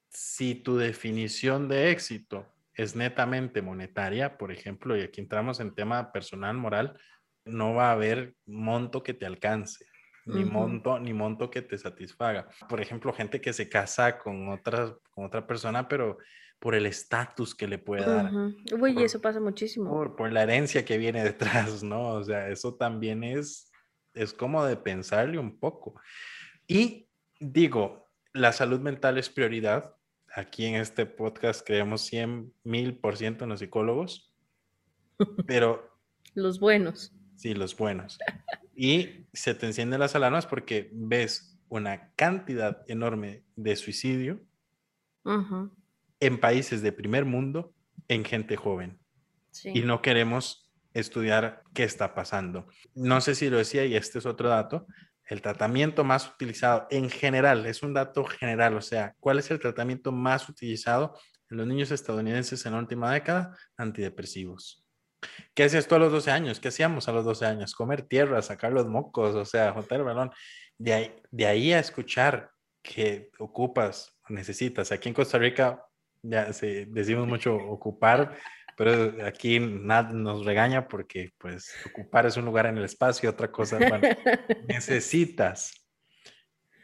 si 0.09 0.55
tu 0.55 0.77
definición 0.77 1.67
de 1.67 1.91
éxito 1.91 2.47
es 2.73 2.95
netamente 2.95 3.61
monetaria, 3.61 4.37
por 4.37 4.51
ejemplo, 4.51 4.97
y 4.97 5.01
aquí 5.01 5.21
entramos 5.21 5.59
en 5.59 5.75
tema 5.75 6.11
personal, 6.11 6.57
moral, 6.57 6.99
no 7.45 7.73
va 7.73 7.89
a 7.89 7.93
haber 7.93 8.35
monto 8.45 9.03
que 9.03 9.13
te 9.13 9.25
alcance 9.25 9.85
ni 10.25 10.45
monto, 10.45 10.99
ni 10.99 11.13
monto 11.13 11.49
que 11.49 11.61
te 11.61 11.77
satisfaga. 11.77 12.47
Por 12.69 12.81
ejemplo, 12.81 13.13
gente 13.13 13.41
que 13.41 13.53
se 13.53 13.69
casa 13.69 14.17
con 14.17 14.49
otra, 14.49 14.95
con 15.11 15.25
otra 15.25 15.45
persona, 15.45 15.87
pero 15.87 16.17
por 16.59 16.75
el 16.75 16.85
estatus 16.85 17.53
que 17.53 17.67
le 17.67 17.77
puede 17.77 18.05
dar. 18.05 18.31
Uy, 18.79 19.03
eso 19.03 19.19
pasa 19.19 19.41
muchísimo. 19.41 19.89
Por, 19.89 20.15
por, 20.15 20.31
la 20.31 20.43
herencia 20.43 20.85
que 20.85 20.97
viene 20.97 21.23
detrás, 21.23 21.83
¿no? 21.83 22.13
O 22.13 22.23
sea, 22.23 22.47
eso 22.49 22.75
también 22.75 23.23
es, 23.23 23.69
es 24.13 24.33
como 24.33 24.63
de 24.63 24.77
pensarle 24.77 25.37
un 25.37 25.59
poco. 25.59 25.99
Y 26.67 27.09
digo, 27.39 28.09
la 28.31 28.53
salud 28.53 28.79
mental 28.79 29.17
es 29.17 29.29
prioridad. 29.29 29.95
Aquí 30.33 30.65
en 30.65 30.75
este 30.75 31.05
podcast 31.05 31.65
creemos 31.65 32.01
100 32.03 32.53
mil 32.63 32.97
por 32.97 33.17
ciento 33.17 33.43
en 33.43 33.49
los 33.49 33.59
psicólogos, 33.59 34.33
pero... 35.45 35.99
los 36.33 36.59
buenos. 36.59 37.13
Sí, 37.35 37.53
los 37.53 37.75
buenos. 37.75 38.17
Y 38.75 39.27
se 39.33 39.53
te 39.53 39.65
encienden 39.65 39.99
las 39.99 40.15
alarmas 40.15 40.45
porque 40.45 40.89
ves 40.93 41.59
una 41.69 42.11
cantidad 42.15 42.83
enorme 42.87 43.43
de 43.55 43.75
suicidio 43.75 44.41
en 46.19 46.39
países 46.39 46.81
de 46.81 46.91
primer 46.91 47.25
mundo 47.25 47.73
en 48.07 48.25
gente 48.25 48.55
joven. 48.55 48.99
Y 49.63 49.81
no 49.81 50.01
queremos 50.01 50.71
estudiar 50.93 51.63
qué 51.73 51.83
está 51.83 52.13
pasando. 52.13 52.67
No 52.93 53.21
sé 53.21 53.35
si 53.35 53.49
lo 53.49 53.57
decía 53.57 53.85
y 53.85 53.95
este 53.95 54.19
es 54.19 54.25
otro 54.25 54.49
dato. 54.49 54.87
El 55.25 55.41
tratamiento 55.41 56.03
más 56.03 56.29
utilizado 56.29 56.87
en 56.89 57.09
general, 57.09 57.65
es 57.65 57.81
un 57.81 57.93
dato 57.93 58.25
general, 58.25 58.75
o 58.75 58.81
sea, 58.81 59.15
¿cuál 59.19 59.39
es 59.39 59.49
el 59.51 59.59
tratamiento 59.59 60.11
más 60.11 60.49
utilizado 60.49 61.17
en 61.49 61.57
los 61.57 61.67
niños 61.67 61.91
estadounidenses 61.91 62.65
en 62.65 62.73
la 62.73 62.79
última 62.79 63.11
década? 63.13 63.57
Antidepresivos. 63.77 64.82
¿Qué 65.53 65.63
hacías 65.63 65.87
tú 65.87 65.95
a 65.95 65.99
los 65.99 66.11
12 66.11 66.31
años? 66.31 66.59
¿Qué 66.59 66.69
hacíamos 66.69 67.07
a 67.07 67.11
los 67.11 67.25
12 67.25 67.45
años? 67.45 67.73
Comer 67.73 68.03
tierra, 68.03 68.41
sacar 68.41 68.71
los 68.71 68.87
mocos, 68.87 69.35
o 69.35 69.45
sea, 69.45 69.71
juntar 69.71 69.99
el 69.99 70.05
balón. 70.05 70.31
De 70.77 70.93
ahí, 70.93 71.15
de 71.31 71.45
ahí 71.45 71.73
a 71.73 71.79
escuchar 71.79 72.51
que 72.81 73.29
ocupas, 73.39 74.17
necesitas. 74.29 74.91
Aquí 74.91 75.09
en 75.09 75.15
Costa 75.15 75.37
Rica 75.37 75.85
ya 76.21 76.45
decimos 76.87 77.27
mucho 77.27 77.55
ocupar, 77.55 78.37
pero 78.77 79.25
aquí 79.25 79.59
nada 79.59 80.11
nos 80.11 80.45
regaña 80.45 80.87
porque 80.87 81.31
pues 81.37 81.73
ocupar 81.85 82.25
es 82.25 82.37
un 82.37 82.45
lugar 82.45 82.65
en 82.65 82.77
el 82.77 82.85
espacio, 82.85 83.29
otra 83.29 83.51
cosa, 83.51 83.77
necesitas 84.67 85.83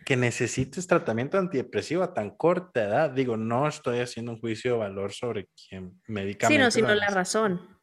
que 0.05 0.15
necesites 0.15 0.87
tratamiento 0.87 1.37
antidepresivo 1.37 2.01
a 2.01 2.13
tan 2.13 2.31
corta 2.31 2.83
edad. 2.83 3.11
Digo, 3.11 3.37
no 3.37 3.67
estoy 3.67 3.99
haciendo 3.99 4.31
un 4.31 4.39
juicio 4.39 4.73
de 4.73 4.77
valor 4.79 5.13
sobre 5.13 5.47
quién 5.47 6.01
medicamente. 6.07 6.71
Sí, 6.71 6.81
no, 6.81 6.87
sino 6.87 6.95
la 6.95 7.09
razón 7.09 7.78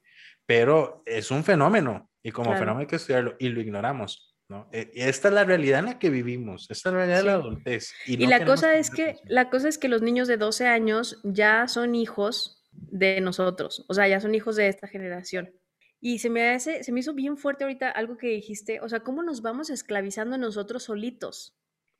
pero 0.46 1.02
es 1.04 1.30
un 1.30 1.44
fenómeno 1.44 2.11
y 2.22 2.32
como 2.32 2.52
fenómeno 2.54 2.80
hay 2.80 2.87
que 2.87 2.96
estudiarlo 2.96 3.37
y 3.38 3.48
lo 3.48 3.61
ignoramos. 3.61 4.37
¿no? 4.48 4.68
E, 4.72 4.90
esta 4.94 5.28
es 5.28 5.35
la 5.35 5.44
realidad 5.44 5.80
en 5.80 5.87
la 5.87 5.98
que 5.98 6.11
vivimos, 6.11 6.70
esta 6.70 6.88
es 6.88 6.92
la 6.92 6.98
realidad 6.98 7.18
de 7.18 7.24
la 7.24 7.32
adultez. 7.35 7.92
Y, 8.06 8.26
la 8.26 8.44
cosa 8.44 8.76
es 8.76 8.90
que 8.90 9.16
la 9.24 9.50
cosa 9.50 9.68
es 9.68 9.78
que 9.78 9.88
los 9.88 10.02
niños 10.02 10.28
de 10.28 10.37
12 10.37 10.66
años 10.66 11.20
ya 11.24 11.68
son 11.68 11.94
hijos 11.94 12.64
de 12.72 13.20
nosotros, 13.20 13.85
o 13.88 13.94
sea, 13.94 14.09
ya 14.09 14.20
son 14.20 14.35
hijos 14.35 14.56
de 14.56 14.68
esta 14.68 14.87
generación. 14.87 15.52
Y 16.00 16.18
se 16.18 16.30
me 16.30 16.50
hace, 16.50 16.85
se 16.85 16.92
me 16.92 17.00
hizo 17.00 17.14
bien 17.14 17.37
fuerte 17.37 17.64
ahorita 17.64 17.90
algo 17.90 18.16
que 18.16 18.28
dijiste, 18.28 18.80
o 18.80 18.88
sea, 18.88 19.00
cómo 19.00 19.22
nos 19.22 19.42
vamos 19.42 19.70
esclavizando 19.70 20.38
nosotros 20.38 20.85
solitos. 20.85 21.56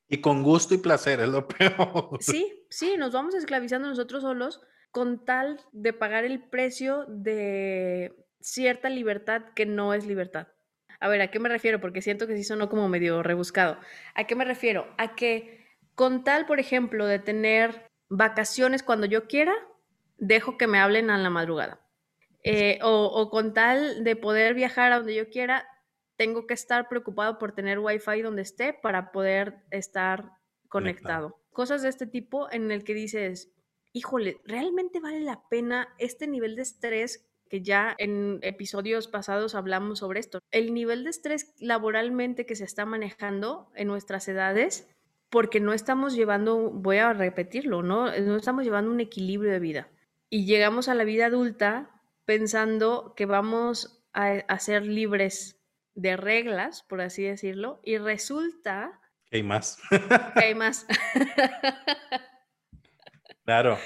Y 0.09 0.20
con 0.20 0.42
gusto 0.42 0.74
y 0.74 0.78
placer 0.78 1.20
es 1.20 1.28
lo 1.28 1.48
peor. 1.48 2.18
Sí, 2.20 2.66
sí, 2.70 2.96
nos 2.96 3.12
vamos 3.12 3.35
esclavizando 3.35 3.88
nosotros 3.88 4.22
solos 4.22 4.61
con 4.92 5.24
tal 5.24 5.61
de 5.72 5.92
pagar 5.92 6.24
el 6.24 6.48
precio 6.48 7.04
de 7.09 8.14
cierta 8.46 8.88
libertad 8.88 9.42
que 9.54 9.66
no 9.66 9.92
es 9.92 10.06
libertad. 10.06 10.46
A 11.00 11.09
ver, 11.09 11.20
¿a 11.20 11.30
qué 11.30 11.40
me 11.40 11.48
refiero? 11.48 11.80
Porque 11.80 12.00
siento 12.00 12.26
que 12.26 12.37
sí 12.37 12.44
sonó 12.44 12.68
como 12.68 12.88
medio 12.88 13.22
rebuscado. 13.22 13.78
¿A 14.14 14.24
qué 14.24 14.37
me 14.37 14.44
refiero? 14.44 14.87
A 14.98 15.16
que 15.16 15.66
con 15.94 16.22
tal, 16.22 16.46
por 16.46 16.61
ejemplo, 16.61 17.06
de 17.06 17.18
tener 17.18 17.90
vacaciones 18.09 18.82
cuando 18.85 19.06
yo 19.06 19.26
quiera, 19.26 19.52
dejo 20.16 20.56
que 20.56 20.68
me 20.68 20.78
hablen 20.78 21.11
a 21.11 21.18
la 21.18 21.28
madrugada. 21.28 21.80
Eh, 22.44 22.78
o, 22.82 23.28
con 23.30 23.52
tal 23.52 24.04
de 24.04 24.14
poder 24.14 24.54
viajar 24.54 24.92
a 24.92 24.98
donde 24.98 25.16
yo 25.16 25.28
quiera, 25.28 25.66
tengo 26.16 26.46
que 26.46 26.54
estar 26.54 26.88
preocupado 26.88 27.38
por 27.38 27.52
tener 27.52 27.80
wifi 27.80 28.22
donde 28.22 28.42
esté 28.42 28.72
para 28.72 29.11
poder 29.11 29.64
estar 29.72 30.30
conectado. 30.68 31.42
Cosas 31.50 31.82
de 31.82 31.88
este 31.88 32.06
tipo 32.06 32.50
en 32.52 32.70
el 32.70 32.85
que 32.85 32.94
dices, 32.94 33.50
híjole, 33.92 34.40
¿realmente 34.44 35.00
vale 35.00 35.20
la 35.20 35.42
pena 35.48 35.88
este 35.98 36.28
nivel 36.28 36.54
de 36.54 36.62
estrés 36.62 37.26
que 37.48 37.62
ya 37.62 37.94
en 37.98 38.38
episodios 38.42 39.09
pasados 39.09 39.54
hablamos 39.54 40.00
sobre 40.00 40.20
esto. 40.20 40.40
El 40.50 40.74
nivel 40.74 41.04
de 41.04 41.11
estrés 41.11 41.54
laboralmente 41.59 42.46
que 42.46 42.56
se 42.56 42.64
está 42.64 42.85
manejando 42.87 43.70
en 43.74 43.88
nuestras 43.88 44.28
edades, 44.28 44.88
porque 45.30 45.61
no 45.61 45.72
estamos 45.72 46.14
llevando, 46.14 46.70
voy 46.70 46.98
a 46.98 47.12
repetirlo, 47.12 47.82
¿no? 47.82 48.06
No 48.20 48.37
estamos 48.37 48.64
llevando 48.64 48.90
un 48.90 49.00
equilibrio 49.00 49.52
de 49.52 49.61
vida. 49.61 49.88
Y 50.28 50.46
llegamos 50.46 50.88
a 50.88 50.94
la 50.94 51.04
vida 51.04 51.26
adulta 51.26 51.90
pensando 52.24 53.14
que 53.16 53.26
vamos 53.26 54.04
a, 54.12 54.59
ser 54.59 54.87
libres 54.87 55.61
de 55.94 56.16
reglas, 56.16 56.82
por 56.82 57.00
así 57.00 57.22
decirlo, 57.22 57.80
y 57.85 57.98
resulta... 57.98 59.00
Que 59.30 59.38
hay 59.38 59.42
más. 59.42 59.78
Que 60.35 60.44
hay 60.44 60.54
más. 60.56 60.87
claro, 63.44 63.78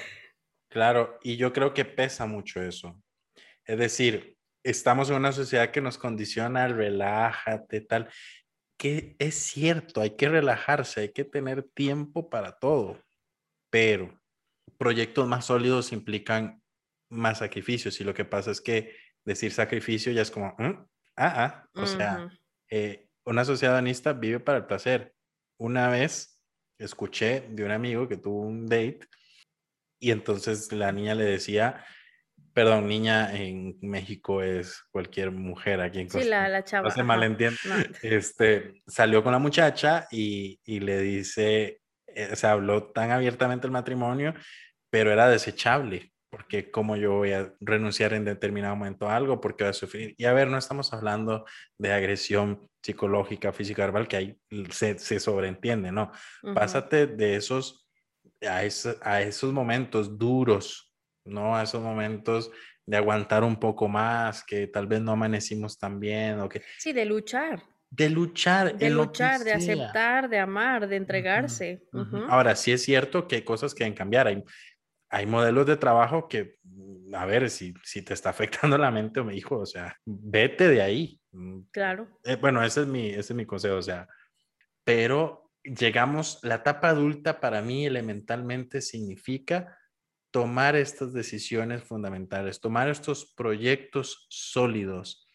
claro. 0.69 1.19
Y 1.21 1.37
yo 1.37 1.53
creo 1.53 1.73
que 1.73 1.85
pesa 1.85 2.25
mucho 2.25 2.61
eso. 2.61 3.01
Es 3.71 3.77
decir, 3.77 4.35
estamos 4.65 5.09
en 5.09 5.15
una 5.15 5.31
sociedad 5.31 5.71
que 5.71 5.79
nos 5.79 5.97
condiciona 5.97 6.65
al 6.65 6.75
relájate, 6.75 7.79
tal, 7.79 8.09
que 8.77 9.15
es 9.17 9.35
cierto, 9.35 10.01
hay 10.01 10.17
que 10.17 10.27
relajarse, 10.27 10.99
hay 10.99 11.13
que 11.13 11.23
tener 11.23 11.63
tiempo 11.73 12.29
para 12.29 12.59
todo, 12.59 13.01
pero 13.69 14.19
proyectos 14.77 15.25
más 15.25 15.45
sólidos 15.45 15.93
implican 15.93 16.61
más 17.09 17.37
sacrificios 17.37 18.01
y 18.01 18.03
lo 18.03 18.13
que 18.13 18.25
pasa 18.25 18.51
es 18.51 18.59
que 18.59 18.93
decir 19.23 19.53
sacrificio 19.53 20.11
ya 20.11 20.23
es 20.23 20.31
como, 20.31 20.53
mm, 20.57 20.85
ah, 21.15 21.45
ah, 21.45 21.69
o 21.73 21.85
sea, 21.85 22.29
eh, 22.69 23.07
una 23.23 23.45
sociedad 23.45 23.75
danista 23.75 24.11
vive 24.11 24.41
para 24.41 24.57
el 24.57 24.65
placer. 24.65 25.15
Una 25.57 25.87
vez 25.87 26.41
escuché 26.77 27.47
de 27.49 27.63
un 27.63 27.71
amigo 27.71 28.09
que 28.09 28.17
tuvo 28.17 28.41
un 28.41 28.67
date 28.67 29.07
y 29.97 30.11
entonces 30.11 30.73
la 30.73 30.91
niña 30.91 31.15
le 31.15 31.23
decía, 31.23 31.85
Perdón, 32.53 32.87
niña 32.87 33.33
en 33.33 33.77
México 33.81 34.41
es 34.41 34.83
cualquier 34.91 35.31
mujer 35.31 35.79
aquí 35.79 35.99
en 35.99 36.07
Costa 36.07 36.21
Sí, 36.21 36.29
la, 36.29 36.49
la 36.49 36.63
chava. 36.63 36.89
No 36.89 36.93
se 36.93 37.03
malentiende. 37.03 37.57
Este, 38.01 38.81
salió 38.85 39.23
con 39.23 39.31
la 39.31 39.39
muchacha 39.39 40.07
y, 40.11 40.59
y 40.65 40.81
le 40.81 40.99
dice, 40.99 41.81
eh, 42.07 42.35
se 42.35 42.47
habló 42.47 42.91
tan 42.91 43.11
abiertamente 43.11 43.67
el 43.67 43.71
matrimonio, 43.71 44.33
pero 44.89 45.11
era 45.11 45.29
desechable, 45.29 46.11
porque 46.29 46.71
como 46.71 46.97
yo 46.97 47.13
voy 47.13 47.31
a 47.31 47.53
renunciar 47.61 48.13
en 48.13 48.25
determinado 48.25 48.75
momento 48.75 49.07
a 49.07 49.15
algo, 49.15 49.39
porque 49.39 49.63
voy 49.63 49.69
a 49.71 49.73
sufrir. 49.73 50.13
Y 50.17 50.25
a 50.25 50.33
ver, 50.33 50.49
no 50.49 50.57
estamos 50.57 50.91
hablando 50.91 51.45
de 51.77 51.93
agresión 51.93 52.67
psicológica, 52.83 53.53
física, 53.53 53.83
verbal, 53.83 54.07
que 54.07 54.17
ahí 54.17 54.37
se, 54.71 54.99
se 54.99 55.19
sobreentiende, 55.19 55.91
¿no? 55.91 56.11
Pásate 56.53 57.07
de 57.07 57.35
esos 57.35 57.87
a, 58.41 58.61
a 59.01 59.21
esos 59.21 59.53
momentos 59.53 60.17
duros 60.17 60.90
¿no? 61.25 61.55
A 61.55 61.63
esos 61.63 61.81
momentos 61.81 62.51
de 62.85 62.97
aguantar 62.97 63.43
un 63.43 63.57
poco 63.57 63.87
más, 63.87 64.43
que 64.43 64.67
tal 64.67 64.87
vez 64.87 65.01
no 65.01 65.13
amanecimos 65.13 65.77
tan 65.77 65.99
bien 65.99 66.39
o 66.39 66.49
que... 66.49 66.61
Sí, 66.77 66.93
de 66.93 67.05
luchar. 67.05 67.63
De 67.89 68.09
luchar. 68.09 68.77
De 68.77 68.89
luchar, 68.89 69.41
de 69.41 69.53
aceptar, 69.53 70.29
de 70.29 70.39
amar, 70.39 70.87
de 70.87 70.95
entregarse. 70.95 71.83
Ahora, 72.29 72.55
sí 72.55 72.71
es 72.71 72.83
cierto 72.83 73.27
que 73.27 73.37
hay 73.37 73.41
cosas 73.43 73.75
que 73.75 73.83
deben 73.83 73.95
cambiar. 73.95 74.27
Hay, 74.27 74.43
hay 75.09 75.25
modelos 75.25 75.65
de 75.67 75.77
trabajo 75.77 76.27
que, 76.27 76.55
mm, 76.63 77.13
a 77.13 77.25
ver, 77.25 77.49
si, 77.49 77.73
si 77.83 78.01
te 78.01 78.13
está 78.13 78.29
afectando 78.69 78.77
la 78.77 78.91
mente 78.91 79.19
o 79.19 79.25
mi 79.25 79.35
hijo, 79.35 79.59
o 79.59 79.65
sea, 79.65 79.95
vete 80.05 80.69
de 80.69 80.81
ahí. 80.81 81.19
Mm, 81.31 81.61
claro. 81.71 82.07
Eh, 82.23 82.37
bueno, 82.37 82.63
ese 82.63 82.81
es, 82.81 82.87
mi, 82.87 83.09
ese 83.09 83.19
es 83.19 83.33
mi 83.33 83.45
consejo, 83.45 83.75
o 83.75 83.81
sea, 83.81 84.07
pero 84.83 85.51
llegamos, 85.63 86.39
la 86.43 86.55
etapa 86.55 86.89
adulta 86.89 87.39
para 87.39 87.61
mí 87.61 87.85
elementalmente 87.85 88.81
significa 88.81 89.77
tomar 90.31 90.75
estas 90.75 91.13
decisiones 91.13 91.83
fundamentales, 91.83 92.61
tomar 92.61 92.89
estos 92.89 93.33
proyectos 93.35 94.25
sólidos 94.29 95.27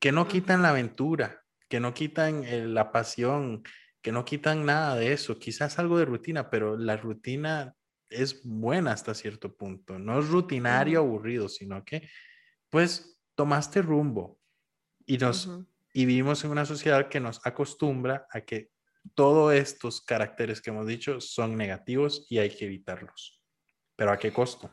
que 0.00 0.12
no 0.12 0.26
quitan 0.26 0.62
la 0.62 0.70
aventura, 0.70 1.42
que 1.68 1.80
no 1.80 1.94
quitan 1.94 2.44
eh, 2.44 2.66
la 2.66 2.90
pasión, 2.90 3.62
que 4.02 4.12
no 4.12 4.24
quitan 4.24 4.64
nada 4.64 4.96
de 4.96 5.12
eso, 5.12 5.38
quizás 5.38 5.78
algo 5.78 5.98
de 5.98 6.06
rutina, 6.06 6.50
pero 6.50 6.76
la 6.76 6.96
rutina 6.96 7.74
es 8.08 8.42
buena 8.42 8.92
hasta 8.92 9.14
cierto 9.14 9.56
punto, 9.56 9.98
no 9.98 10.18
es 10.18 10.28
rutinario 10.28 11.00
aburrido, 11.00 11.48
sino 11.48 11.84
que 11.84 12.08
pues 12.68 13.20
tomaste 13.36 13.82
rumbo 13.82 14.40
y 15.06 15.18
nos 15.18 15.48
y 15.92 16.04
vivimos 16.06 16.44
en 16.44 16.50
una 16.50 16.64
sociedad 16.64 17.08
que 17.08 17.20
nos 17.20 17.44
acostumbra 17.44 18.26
a 18.30 18.42
que 18.42 18.70
todos 19.14 19.52
estos 19.54 20.00
caracteres 20.00 20.60
que 20.60 20.70
hemos 20.70 20.86
dicho 20.86 21.20
son 21.20 21.56
negativos 21.56 22.26
y 22.30 22.38
hay 22.38 22.50
que 22.50 22.66
evitarlos. 22.66 23.39
Pero 24.00 24.12
¿a 24.12 24.18
qué 24.18 24.32
costo? 24.32 24.70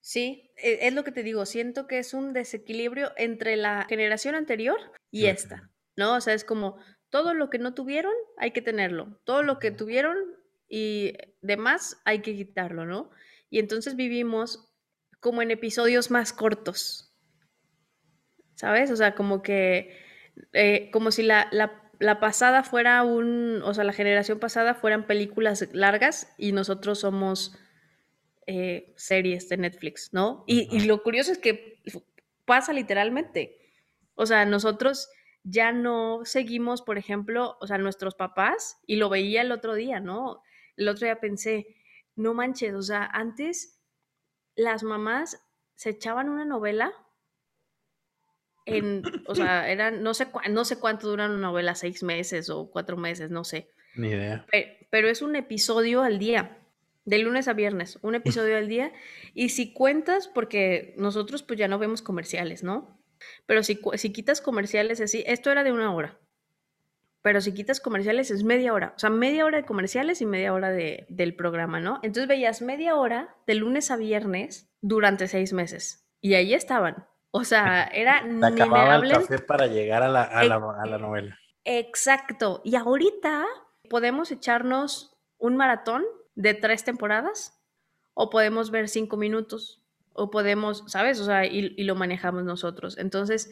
Sí, 0.00 0.52
e, 0.58 0.86
es 0.86 0.92
lo 0.92 1.02
que 1.02 1.12
te 1.12 1.22
digo, 1.22 1.46
siento 1.46 1.86
que 1.86 1.98
es 1.98 2.12
un 2.12 2.34
desequilibrio 2.34 3.10
entre 3.16 3.56
la 3.56 3.86
generación 3.88 4.34
anterior 4.34 4.76
y 5.10 5.28
esta, 5.28 5.70
¿no? 5.96 6.16
O 6.16 6.20
sea, 6.20 6.34
es 6.34 6.44
como 6.44 6.76
todo 7.08 7.32
lo 7.32 7.48
que 7.48 7.58
no 7.58 7.72
tuvieron 7.72 8.12
hay 8.36 8.50
que 8.50 8.60
tenerlo, 8.60 9.18
todo 9.24 9.42
lo 9.42 9.58
que 9.58 9.70
tuvieron 9.70 10.14
y 10.68 11.14
demás 11.40 12.02
hay 12.04 12.20
que 12.20 12.36
quitarlo, 12.36 12.84
¿no? 12.84 13.10
Y 13.48 13.60
entonces 13.60 13.96
vivimos 13.96 14.70
como 15.20 15.40
en 15.40 15.52
episodios 15.52 16.10
más 16.10 16.34
cortos, 16.34 17.16
¿sabes? 18.56 18.90
O 18.90 18.96
sea, 18.96 19.14
como 19.14 19.40
que, 19.40 19.96
eh, 20.52 20.90
como 20.92 21.12
si 21.12 21.22
la, 21.22 21.48
la, 21.50 22.20
pasada 22.20 22.62
fuera 22.62 23.04
un, 23.04 23.62
o 23.64 23.72
sea, 23.72 23.84
la 23.84 23.94
generación 23.94 24.38
pasada 24.38 24.74
fueran 24.74 25.06
películas 25.06 25.66
largas 25.72 26.34
y 26.36 26.52
nosotros 26.52 26.98
somos 26.98 27.56
eh, 28.52 28.92
series 28.96 29.48
de 29.48 29.58
Netflix, 29.58 30.12
¿no? 30.12 30.42
Y, 30.44 30.80
lo 30.80 31.04
curioso 31.04 31.30
es 31.30 31.38
que 31.38 31.78
pasa 32.44 32.72
literalmente. 32.72 33.60
O 34.16 34.26
sea, 34.26 34.44
nosotros 34.44 35.08
ya 35.44 35.70
no 35.70 36.22
seguimos, 36.24 36.82
por 36.82 36.98
ejemplo, 36.98 37.56
o 37.60 37.68
sea, 37.68 37.78
nuestros 37.78 38.16
papás, 38.16 38.80
y 38.88 38.96
lo 38.96 39.08
veía 39.08 39.42
el 39.42 39.52
otro 39.52 39.74
día, 39.74 40.00
¿no? 40.00 40.42
El 40.76 40.88
otro 40.88 41.06
día 41.06 41.20
pensé, 41.20 41.76
no 42.16 42.34
manches, 42.34 42.74
o 42.74 42.82
sea, 42.82 43.04
antes 43.04 43.78
las 44.56 44.82
mamás 44.82 45.40
se 45.76 45.90
echaban 45.90 46.28
una 46.28 46.44
novela 46.44 46.92
en, 48.66 49.04
o 49.28 49.36
sea, 49.36 49.68
eran, 49.70 50.02
no 50.02 50.12
sé, 50.12 50.26
no 50.50 50.64
sé 50.64 50.80
cuánto 50.80 51.06
duran 51.06 51.30
una 51.30 51.42
novela, 51.42 51.76
seis 51.76 52.02
meses 52.02 52.50
o 52.50 52.68
cuatro 52.68 52.96
meses, 52.96 53.30
no 53.30 53.44
sé. 53.44 53.70
Ni 53.94 54.08
idea. 54.08 54.44
pero 54.90 55.08
es 55.08 55.22
un 55.22 55.36
episodio 55.36 56.02
al 56.02 56.18
día 56.18 56.59
de 57.10 57.18
lunes 57.18 57.48
a 57.48 57.54
viernes, 57.54 57.98
un 58.02 58.14
episodio 58.14 58.56
al 58.56 58.68
día. 58.68 58.92
Y 59.34 59.48
si 59.48 59.72
cuentas, 59.72 60.28
porque 60.28 60.94
nosotros 60.96 61.42
pues 61.42 61.58
ya 61.58 61.66
no 61.66 61.80
vemos 61.80 62.02
comerciales, 62.02 62.62
¿no? 62.62 63.02
Pero 63.46 63.64
si, 63.64 63.80
si 63.94 64.12
quitas 64.12 64.40
comerciales 64.40 65.00
así, 65.00 65.24
esto 65.26 65.50
era 65.50 65.64
de 65.64 65.72
una 65.72 65.92
hora. 65.92 66.20
Pero 67.22 67.40
si 67.40 67.52
quitas 67.52 67.80
comerciales 67.80 68.30
es 68.30 68.44
media 68.44 68.72
hora. 68.72 68.94
O 68.96 68.98
sea, 68.98 69.10
media 69.10 69.44
hora 69.44 69.58
de 69.58 69.64
comerciales 69.64 70.22
y 70.22 70.26
media 70.26 70.54
hora 70.54 70.70
de, 70.70 71.06
del 71.10 71.34
programa, 71.34 71.80
¿no? 71.80 71.98
Entonces 72.04 72.28
veías 72.28 72.62
media 72.62 72.94
hora 72.94 73.36
de 73.44 73.56
lunes 73.56 73.90
a 73.90 73.96
viernes 73.96 74.70
durante 74.80 75.26
seis 75.26 75.52
meses. 75.52 76.08
Y 76.20 76.34
ahí 76.34 76.54
estaban. 76.54 77.08
O 77.32 77.42
sea, 77.42 77.84
era 77.92 78.22
innumerable. 78.24 79.14
café 79.14 79.40
para 79.40 79.66
llegar 79.66 80.04
a 80.04 80.08
la, 80.08 80.22
a 80.22 80.44
la 80.44 80.98
novela. 80.98 81.36
Exacto. 81.64 82.62
Y 82.64 82.76
ahorita 82.76 83.44
podemos 83.90 84.30
echarnos 84.30 85.18
un 85.38 85.56
maratón 85.56 86.04
de 86.34 86.54
tres 86.54 86.84
temporadas 86.84 87.60
o 88.14 88.30
podemos 88.30 88.70
ver 88.70 88.88
cinco 88.88 89.16
minutos 89.16 89.82
o 90.12 90.30
podemos, 90.30 90.84
¿sabes? 90.86 91.20
O 91.20 91.24
sea, 91.24 91.46
y, 91.46 91.82
lo 91.84 91.94
manejamos 91.94 92.44
nosotros. 92.44 92.98
Entonces, 92.98 93.50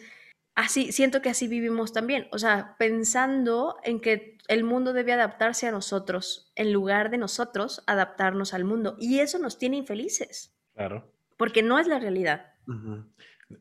así, 0.55 0.93
siento 0.93 1.23
que 1.23 1.31
así 1.31 1.49
vivimos 1.49 1.93
también. 1.93 2.29
O 2.33 2.39
sea, 2.39 2.77
pensando 2.79 3.77
en 3.85 4.01
que 4.01 4.37
el 4.49 4.65
mundo 4.65 4.93
debe 4.93 5.13
adaptarse 5.13 5.67
a 5.67 5.73
nosotros 5.73 6.53
en 6.57 6.73
lugar 6.73 7.11
de 7.11 7.19
nosotros 7.19 7.83
adaptarnos 7.87 8.55
al 8.55 8.65
mundo. 8.65 8.97
Y 8.99 9.21
eso 9.21 9.39
nos 9.39 9.59
tiene 9.59 9.77
infelices. 9.77 10.55
Claro. 10.75 11.13
porque 11.37 11.61
no 11.61 11.81
es 11.81 11.89
la 11.89 11.99
realidad. 11.99 12.53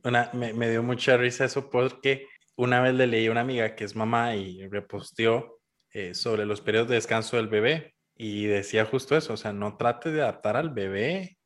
Una, 0.04 0.30
me, 0.34 0.54
me, 0.54 0.70
dio 0.70 0.84
mucha 0.84 1.18
risa 1.18 1.46
eso 1.46 1.72
porque 1.72 2.28
una 2.56 2.80
vez 2.80 2.94
le 2.94 3.08
leí 3.08 3.26
a 3.26 3.32
una 3.32 3.42
amiga 3.42 3.76
que 3.76 3.84
es 3.86 3.96
mamá 3.96 4.36
y 4.36 4.68
reposteó 4.68 5.60
eh, 5.94 6.14
sobre 6.14 6.46
los 6.46 6.62
periodos 6.62 6.90
de 6.90 6.96
descanso 6.96 7.38
del 7.38 7.48
bebé 7.48 7.97
y 8.18 8.46
decía 8.46 8.86
justo 8.86 9.16
eso, 9.16 9.34
o 9.34 9.38
sea, 9.38 9.54
no 9.54 9.78
trate 9.78 10.12
de 10.12 10.22
adaptar 10.22 10.58
al 10.58 10.70
bebé 10.70 11.38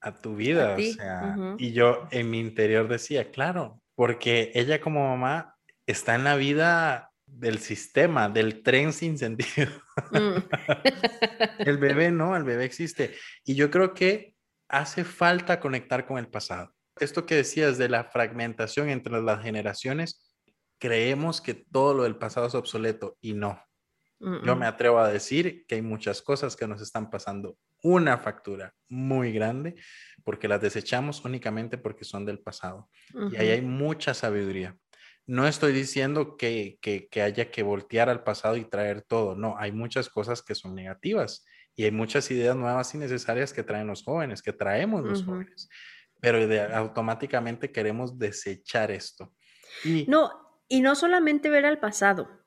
a 0.00 0.12
tu 0.12 0.36
vida, 0.36 0.76
o 0.76 0.80
sea, 0.80 1.36
y 1.58 1.72
yo 1.72 2.08
en 2.10 2.30
mi 2.30 2.38
interior 2.38 2.88
decía, 2.88 3.30
claro, 3.30 3.80
porque 3.94 4.52
ella 4.54 4.80
como 4.80 5.08
mamá 5.08 5.56
está 5.86 6.14
en 6.14 6.24
la 6.24 6.36
vida 6.36 7.10
del 7.26 7.58
sistema, 7.58 8.28
del 8.28 8.62
tren 8.62 8.92
sin 8.92 9.18
sentido. 9.18 9.70
Mm. 10.12 10.36
el 11.58 11.78
bebé 11.78 12.10
no, 12.10 12.36
el 12.36 12.44
bebé 12.44 12.64
existe. 12.64 13.14
Y 13.44 13.54
yo 13.54 13.70
creo 13.70 13.94
que 13.94 14.34
hace 14.68 15.04
falta 15.04 15.60
conectar 15.60 16.06
con 16.06 16.18
el 16.18 16.28
pasado. 16.28 16.74
Esto 17.00 17.26
que 17.26 17.36
decías 17.36 17.78
de 17.78 17.88
la 17.88 18.04
fragmentación 18.04 18.88
entre 18.88 19.20
las 19.20 19.42
generaciones, 19.42 20.36
creemos 20.78 21.40
que 21.40 21.54
todo 21.54 21.94
lo 21.94 22.02
del 22.04 22.16
pasado 22.16 22.46
es 22.46 22.54
obsoleto 22.54 23.16
y 23.20 23.34
no. 23.34 23.60
Yo 24.44 24.56
me 24.56 24.66
atrevo 24.66 24.98
a 24.98 25.08
decir 25.08 25.66
que 25.66 25.74
hay 25.74 25.82
muchas 25.82 26.22
cosas 26.22 26.56
que 26.56 26.66
nos 26.66 26.80
están 26.80 27.10
pasando 27.10 27.58
una 27.82 28.16
factura 28.16 28.72
muy 28.88 29.32
grande 29.32 29.74
porque 30.24 30.48
las 30.48 30.60
desechamos 30.60 31.24
únicamente 31.24 31.76
porque 31.76 32.04
son 32.04 32.24
del 32.24 32.38
pasado. 32.38 32.88
Y 33.32 33.36
ahí 33.36 33.50
hay 33.50 33.60
mucha 33.60 34.14
sabiduría. 34.14 34.76
No 35.26 35.46
estoy 35.46 35.72
diciendo 35.72 36.36
que, 36.36 36.78
que, 36.80 37.22
haya 37.22 37.50
que 37.50 37.62
voltear 37.62 38.08
al 38.08 38.24
pasado 38.24 38.56
y 38.56 38.64
traer 38.64 39.02
todo, 39.02 39.34
no, 39.34 39.56
hay 39.58 39.72
muchas 39.72 40.08
cosas 40.08 40.42
que 40.42 40.54
son 40.54 40.74
negativas 40.74 41.44
y 41.74 41.84
hay 41.84 41.90
muchas 41.90 42.30
ideas 42.30 42.56
nuevas 42.56 42.94
y 42.94 42.98
necesarias 42.98 43.52
que 43.52 43.62
traen 43.62 43.86
los 43.86 44.02
jóvenes, 44.02 44.42
que 44.42 44.52
traemos 44.52 45.02
los 45.02 45.24
jóvenes, 45.24 45.68
pero 46.20 46.38
automáticamente 46.74 47.72
queremos 47.72 48.18
desechar 48.18 48.90
esto. 48.90 49.32
Y, 49.82 50.04
no, 50.08 50.30
y 50.68 50.82
no 50.82 50.94
solamente 50.94 51.50
ver 51.50 51.66
al 51.66 51.80
pasado, 51.80 52.43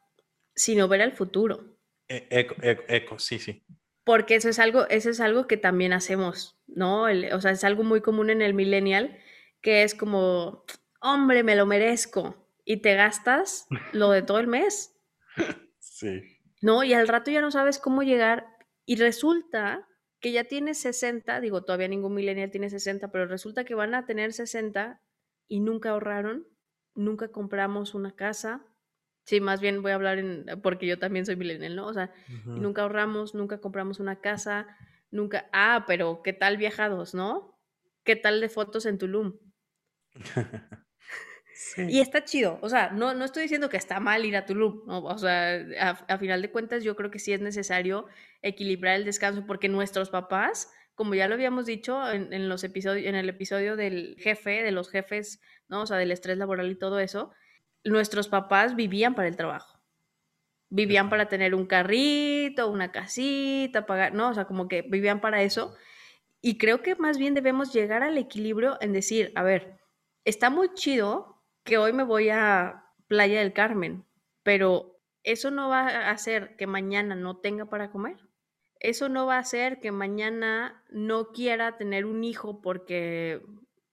sino 0.57 0.89
ver 0.89 1.01
al 1.01 1.13
futuro. 1.13 1.77
E, 2.09 2.27
eco, 2.29 2.55
eco, 2.61 2.83
eco, 2.89 3.19
sí, 3.19 3.39
sí. 3.39 3.63
Porque 4.03 4.35
eso 4.35 4.49
es 4.49 4.59
algo, 4.59 4.87
eso 4.89 5.09
es 5.09 5.21
algo 5.21 5.47
que 5.47 5.55
también 5.55 5.93
hacemos, 5.93 6.59
¿no? 6.67 7.03
o 7.03 7.41
sea, 7.41 7.51
es 7.51 7.63
algo 7.63 7.83
muy 7.83 8.01
común 8.01 8.29
en 8.29 8.41
el 8.41 8.53
millennial, 8.53 9.17
que 9.61 9.83
es 9.83 9.95
como, 9.95 10.65
hombre, 11.01 11.43
me 11.43 11.55
lo 11.55 11.65
merezco, 11.65 12.49
y 12.65 12.77
te 12.77 12.95
gastas 12.95 13.67
lo 13.93 14.11
de 14.11 14.21
todo 14.21 14.39
el 14.39 14.47
mes. 14.47 14.93
Sí. 15.79 16.21
¿No? 16.61 16.83
Y 16.83 16.93
al 16.93 17.07
rato 17.07 17.31
ya 17.31 17.41
no 17.41 17.49
sabes 17.51 17.79
cómo 17.79 18.03
llegar 18.03 18.45
y 18.85 18.97
resulta 18.97 19.87
que 20.19 20.31
ya 20.31 20.43
tienes 20.43 20.79
60, 20.79 21.39
digo, 21.41 21.63
todavía 21.63 21.87
ningún 21.87 22.13
millennial 22.13 22.51
tiene 22.51 22.69
60, 22.69 23.11
pero 23.11 23.25
resulta 23.25 23.65
que 23.65 23.75
van 23.75 23.93
a 23.93 24.05
tener 24.05 24.33
60 24.33 25.01
y 25.47 25.59
nunca 25.59 25.91
ahorraron, 25.91 26.47
nunca 26.95 27.29
compramos 27.29 27.93
una 27.93 28.15
casa. 28.15 28.65
Sí, 29.27 29.41
más 29.41 29.59
bien 29.59 29.81
voy 29.81 29.91
a 29.91 29.95
hablar 29.95 30.19
en, 30.19 30.45
porque 30.63 30.87
yo 30.87 30.99
también 30.99 31.25
soy 31.25 31.35
millennial, 31.35 31.75
¿no? 31.75 31.87
O 31.87 31.93
sea, 31.93 32.13
nunca 32.45 32.83
ahorramos, 32.83 33.35
nunca 33.35 33.59
compramos 33.59 33.99
una 33.99 34.21
casa, 34.21 34.67
nunca, 35.11 35.49
ah, 35.51 35.83
pero 35.85 36.21
¿qué 36.23 36.31
tal 36.31 36.55
viajados, 36.55 37.13
no? 37.13 37.59
¿Qué 38.05 38.15
tal 38.15 38.39
de 38.39 38.47
fotos 38.47 38.85
en 38.85 38.97
Tulum? 38.97 39.37
Y 41.89 41.99
está 41.99 42.23
chido, 42.23 42.59
o 42.61 42.69
sea, 42.69 42.91
no, 42.91 43.15
no 43.15 43.25
estoy 43.25 43.43
diciendo 43.43 43.69
que 43.69 43.77
está 43.77 43.99
mal 43.99 44.25
ir 44.25 44.37
a 44.37 44.45
Tulum, 44.45 44.83
o 44.87 45.17
sea, 45.17 45.65
a, 45.79 46.17
final 46.17 46.41
de 46.41 46.51
cuentas 46.51 46.83
yo 46.83 46.95
creo 46.95 47.09
que 47.09 47.19
sí 47.19 47.33
es 47.33 47.41
necesario 47.41 48.05
equilibrar 48.41 48.95
el 48.95 49.05
descanso 49.05 49.45
porque 49.47 49.67
nuestros 49.67 50.11
papás, 50.11 50.71
como 50.93 51.15
ya 51.15 51.27
lo 51.27 51.33
habíamos 51.33 51.65
dicho 51.65 52.09
en, 52.11 52.47
los 52.47 52.63
episodios, 52.63 53.07
en 53.07 53.15
el 53.15 53.27
episodio 53.27 53.75
del 53.75 54.15
jefe, 54.19 54.63
de 54.63 54.71
los 54.71 54.89
jefes, 54.89 55.41
¿no? 55.67 55.81
O 55.81 55.85
sea, 55.87 55.97
del 55.97 56.11
estrés 56.11 56.37
laboral 56.37 56.69
y 56.71 56.77
todo 56.77 56.99
eso, 56.99 57.33
nuestros 57.83 58.27
papás 58.27 58.75
vivían 58.75 59.15
para 59.15 59.27
el 59.27 59.35
trabajo. 59.35 59.79
Vivían 60.69 61.09
para 61.09 61.29
tener 61.29 61.55
un 61.55 61.65
carrito, 61.65 62.69
una 62.69 62.91
casita, 62.91 63.85
pagar, 63.85 64.13
¿no? 64.13 64.29
O 64.29 64.33
sea, 64.33 64.45
como 64.45 64.67
que 64.67 64.81
vivían 64.81 65.21
para 65.21 65.41
eso. 65.41 65.75
Y 66.41 66.57
creo 66.57 66.81
que 66.81 66.95
más 66.95 67.17
bien 67.17 67.33
debemos 67.33 67.73
llegar 67.73 68.03
al 68.03 68.17
equilibrio 68.17 68.77
en 68.81 68.93
decir, 68.93 69.31
a 69.35 69.43
ver, 69.43 69.79
está 70.25 70.49
muy 70.49 70.73
chido 70.73 71.43
que 71.63 71.77
hoy 71.77 71.93
me 71.93 72.03
voy 72.03 72.29
a 72.29 72.85
Playa 73.07 73.39
del 73.39 73.53
Carmen, 73.53 74.05
pero 74.43 74.99
eso 75.23 75.51
no 75.51 75.69
va 75.69 75.87
a 75.87 76.11
hacer 76.11 76.55
que 76.57 76.67
mañana 76.67 77.15
no 77.15 77.37
tenga 77.37 77.65
para 77.65 77.91
comer. 77.91 78.17
Eso 78.79 79.09
no 79.09 79.25
va 79.25 79.35
a 79.35 79.39
hacer 79.39 79.79
que 79.79 79.91
mañana 79.91 80.83
no 80.89 81.31
quiera 81.31 81.77
tener 81.77 82.05
un 82.05 82.23
hijo 82.23 82.61
porque 82.61 83.41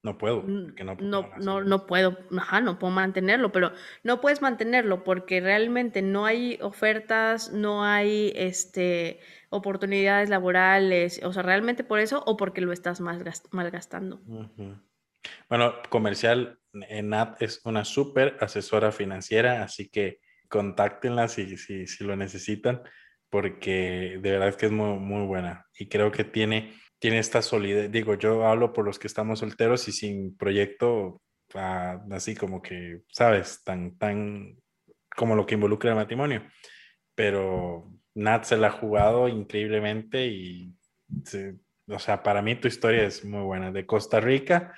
no 0.04 0.18
puedo, 0.18 0.42
no, 0.42 0.96
no, 1.00 1.30
no, 1.38 1.64
no, 1.64 1.86
puedo, 1.86 2.18
ajá, 2.36 2.60
no 2.60 2.78
puedo 2.78 2.92
mantenerlo, 2.92 3.52
pero 3.52 3.72
no 4.02 4.20
puedes 4.20 4.42
mantenerlo 4.42 5.02
porque 5.02 5.40
realmente 5.40 6.02
no 6.02 6.26
hay 6.26 6.58
ofertas, 6.60 7.50
no 7.52 7.84
hay 7.84 8.30
este, 8.36 9.18
oportunidades 9.48 10.28
laborales, 10.28 11.22
o 11.24 11.32
sea, 11.32 11.42
realmente 11.42 11.84
por 11.84 12.00
eso 12.00 12.22
o 12.26 12.36
porque 12.36 12.60
lo 12.60 12.72
estás 12.72 13.00
malgastando. 13.00 14.20
Bueno, 15.48 15.74
comercial, 15.88 16.58
Nat 16.74 17.40
es 17.40 17.62
una 17.64 17.86
súper 17.86 18.36
asesora 18.40 18.92
financiera, 18.92 19.62
así 19.62 19.88
que 19.88 20.20
contáctenla 20.48 21.28
si, 21.28 21.56
si, 21.56 21.86
si, 21.86 22.04
lo 22.04 22.14
necesitan, 22.14 22.82
porque 23.30 24.18
de 24.20 24.30
verdad 24.32 24.48
es 24.48 24.56
que 24.56 24.66
es 24.66 24.72
muy, 24.72 24.98
muy 24.98 25.24
buena 25.26 25.66
y 25.78 25.88
creo 25.88 26.12
que 26.12 26.24
tiene, 26.24 26.74
tiene 27.04 27.18
esta 27.18 27.42
solidez. 27.42 27.92
Digo, 27.92 28.14
yo 28.14 28.46
hablo 28.46 28.72
por 28.72 28.86
los 28.86 28.98
que 28.98 29.08
estamos 29.08 29.40
solteros 29.40 29.86
y 29.88 29.92
sin 29.92 30.34
proyecto, 30.38 31.20
ah, 31.52 32.02
así 32.10 32.34
como 32.34 32.62
que, 32.62 33.02
¿sabes? 33.12 33.62
Tan, 33.62 33.98
tan 33.98 34.56
como 35.14 35.36
lo 35.36 35.44
que 35.44 35.52
involucra 35.52 35.90
el 35.90 35.96
matrimonio. 35.96 36.48
Pero 37.14 37.92
Nat 38.14 38.44
se 38.44 38.56
la 38.56 38.68
ha 38.68 38.70
jugado 38.70 39.28
increíblemente 39.28 40.28
y, 40.28 40.72
o 41.88 41.98
sea, 41.98 42.22
para 42.22 42.40
mí 42.40 42.54
tu 42.54 42.68
historia 42.68 43.04
es 43.04 43.22
muy 43.22 43.42
buena. 43.42 43.70
De 43.70 43.84
Costa 43.84 44.18
Rica 44.18 44.72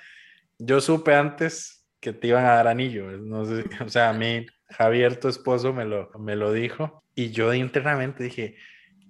yo 0.59 0.81
supe 0.81 1.15
antes 1.15 1.87
que 2.01 2.11
te 2.11 2.27
iban 2.27 2.43
a 2.43 2.55
dar 2.55 2.67
anillo. 2.67 3.09
No 3.09 3.45
sé, 3.45 3.63
o 3.85 3.87
sea, 3.87 4.09
a 4.09 4.13
mí 4.13 4.45
Javier, 4.67 5.17
tu 5.17 5.29
esposo, 5.29 5.71
me 5.71 5.85
lo, 5.85 6.11
me 6.19 6.35
lo 6.35 6.51
dijo 6.51 7.05
y 7.15 7.31
yo 7.31 7.53
internamente 7.53 8.25
dije, 8.25 8.57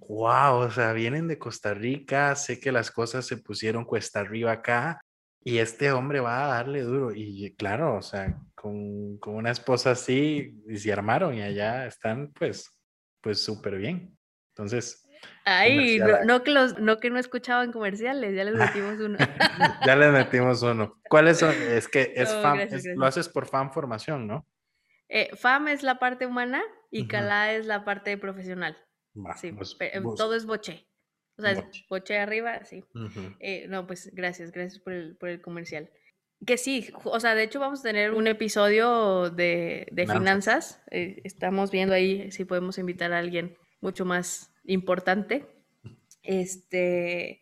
wow, 0.08 0.56
o 0.56 0.70
sea, 0.70 0.92
vienen 0.92 1.28
de 1.28 1.38
Costa 1.38 1.74
Rica, 1.74 2.34
sé 2.34 2.58
que 2.58 2.72
las 2.72 2.90
cosas 2.90 3.26
se 3.26 3.36
pusieron 3.36 3.84
cuesta 3.84 4.20
arriba 4.20 4.52
acá 4.52 5.00
y 5.44 5.58
este 5.58 5.92
hombre 5.92 6.20
va 6.20 6.44
a 6.44 6.48
darle 6.48 6.82
duro. 6.82 7.12
Y 7.14 7.54
claro, 7.56 7.96
o 7.96 8.02
sea, 8.02 8.36
con, 8.54 9.18
con 9.18 9.34
una 9.34 9.50
esposa 9.50 9.92
así, 9.92 10.62
y 10.66 10.76
se 10.78 10.92
armaron 10.92 11.34
y 11.34 11.42
allá 11.42 11.86
están 11.86 12.32
pues, 12.32 12.70
pues 13.20 13.42
súper 13.42 13.76
bien. 13.76 14.16
Entonces, 14.54 15.04
Ay, 15.44 15.98
no, 16.26 16.42
que 16.42 16.50
los, 16.50 16.78
no 16.78 16.98
que 16.98 17.10
no 17.10 17.18
escuchaban 17.18 17.72
comerciales, 17.72 18.34
ya 18.34 18.44
les 18.44 18.54
metimos 18.54 19.00
uno. 19.00 19.18
ya 19.86 19.96
les 19.96 20.12
metimos 20.12 20.62
uno. 20.62 21.00
¿Cuáles 21.08 21.38
son? 21.38 21.50
Es 21.50 21.88
que 21.88 22.12
es 22.14 22.32
FAM, 22.32 22.60
lo 22.96 23.06
haces 23.06 23.28
por 23.28 23.46
FAM 23.46 23.72
formación, 23.72 24.26
¿no? 24.26 24.46
Eh, 25.08 25.30
FAM 25.34 25.68
es 25.68 25.82
la 25.82 25.98
parte 25.98 26.26
humana 26.26 26.62
y 26.90 27.08
CALA 27.08 27.52
es 27.52 27.66
la 27.66 27.84
parte 27.84 28.16
profesional. 28.18 28.76
Sí, 29.36 29.52
pues, 29.52 29.76
eh, 29.80 30.00
todo 30.16 30.34
es 30.34 30.46
boche. 30.46 30.86
O 31.36 31.42
sea, 31.42 31.70
boche, 31.88 32.18
arriba, 32.18 32.64
sí. 32.64 32.84
Eh, 33.38 33.66
no, 33.68 33.86
pues 33.86 34.10
gracias, 34.12 34.50
gracias 34.50 34.82
por 34.82 34.92
el, 34.92 35.16
por 35.16 35.28
el 35.28 35.40
comercial. 35.40 35.90
Que 36.44 36.56
sí, 36.56 36.90
o 37.04 37.20
sea, 37.20 37.34
de 37.34 37.44
hecho 37.44 37.60
vamos 37.60 37.80
a 37.80 37.84
tener 37.84 38.12
un 38.12 38.26
episodio 38.26 39.30
de, 39.30 39.86
de 39.90 40.06
finanzas. 40.06 40.82
estamos 40.90 41.70
viendo 41.70 41.94
ahí 41.94 42.30
si 42.32 42.44
podemos 42.44 42.78
invitar 42.78 43.12
a 43.12 43.18
alguien 43.18 43.56
mucho 43.80 44.04
más 44.04 44.52
importante. 44.64 45.46
Este, 46.22 47.40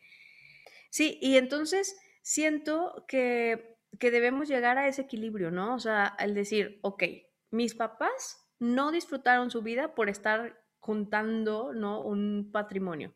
sí, 0.91 1.19
y 1.21 1.37
entonces 1.37 1.97
siento 2.23 3.05
que, 3.09 3.79
que 3.99 4.11
debemos 4.11 4.49
llegar 4.49 4.79
a 4.79 4.89
ese 4.89 5.03
equilibrio, 5.03 5.51
¿no? 5.51 5.75
O 5.75 5.81
sea, 5.81 6.07
al 6.07 6.35
decir, 6.35 6.79
ok, 6.83 7.05
mis 7.51 7.75
papás 7.75 8.47
no 8.59 8.93
disfrutaron 8.93 9.51
su 9.51 9.63
vida 9.63 9.95
por 9.95 10.09
estar 10.09 10.61
juntando, 10.87 11.73
¿no? 11.75 12.01
Un 12.01 12.51
patrimonio. 12.53 13.13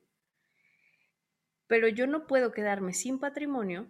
Pero 1.69 1.87
yo 1.87 2.09
no 2.09 2.27
puedo 2.27 2.53
quedarme 2.53 2.93
sin 2.93 3.21
patrimonio 3.21 3.87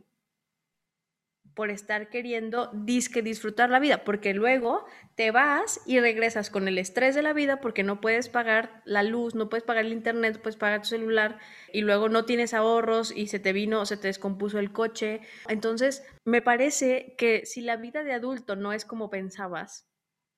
por 1.54 1.70
estar 1.70 2.10
queriendo 2.10 2.70
disque 2.72 3.22
disfrutar 3.22 3.70
la 3.70 3.80
vida, 3.80 4.04
porque 4.04 4.34
luego 4.34 4.84
te 5.16 5.30
vas 5.30 5.80
y 5.86 5.98
regresas 5.98 6.50
con 6.50 6.68
el 6.68 6.78
estrés 6.78 7.14
de 7.14 7.22
la 7.22 7.32
vida 7.32 7.60
porque 7.60 7.82
no 7.82 8.00
puedes 8.00 8.28
pagar 8.28 8.82
la 8.84 9.02
luz, 9.02 9.34
no 9.34 9.48
puedes 9.48 9.64
pagar 9.64 9.86
el 9.86 9.92
internet, 9.92 10.36
no 10.36 10.42
puedes 10.42 10.56
pagar 10.56 10.82
tu 10.82 10.88
celular 10.88 11.38
y 11.72 11.80
luego 11.80 12.08
no 12.08 12.24
tienes 12.24 12.54
ahorros 12.54 13.12
y 13.16 13.26
se 13.26 13.40
te 13.40 13.52
vino, 13.52 13.84
se 13.86 13.96
te 13.96 14.08
descompuso 14.08 14.58
el 14.58 14.72
coche. 14.72 15.22
Entonces, 15.48 16.04
me 16.24 16.42
parece 16.42 17.14
que 17.18 17.44
si 17.46 17.62
la 17.62 17.76
vida 17.76 18.04
de 18.04 18.12
adulto 18.12 18.56
no 18.56 18.72
es 18.72 18.84
como 18.84 19.10
pensabas 19.10 19.89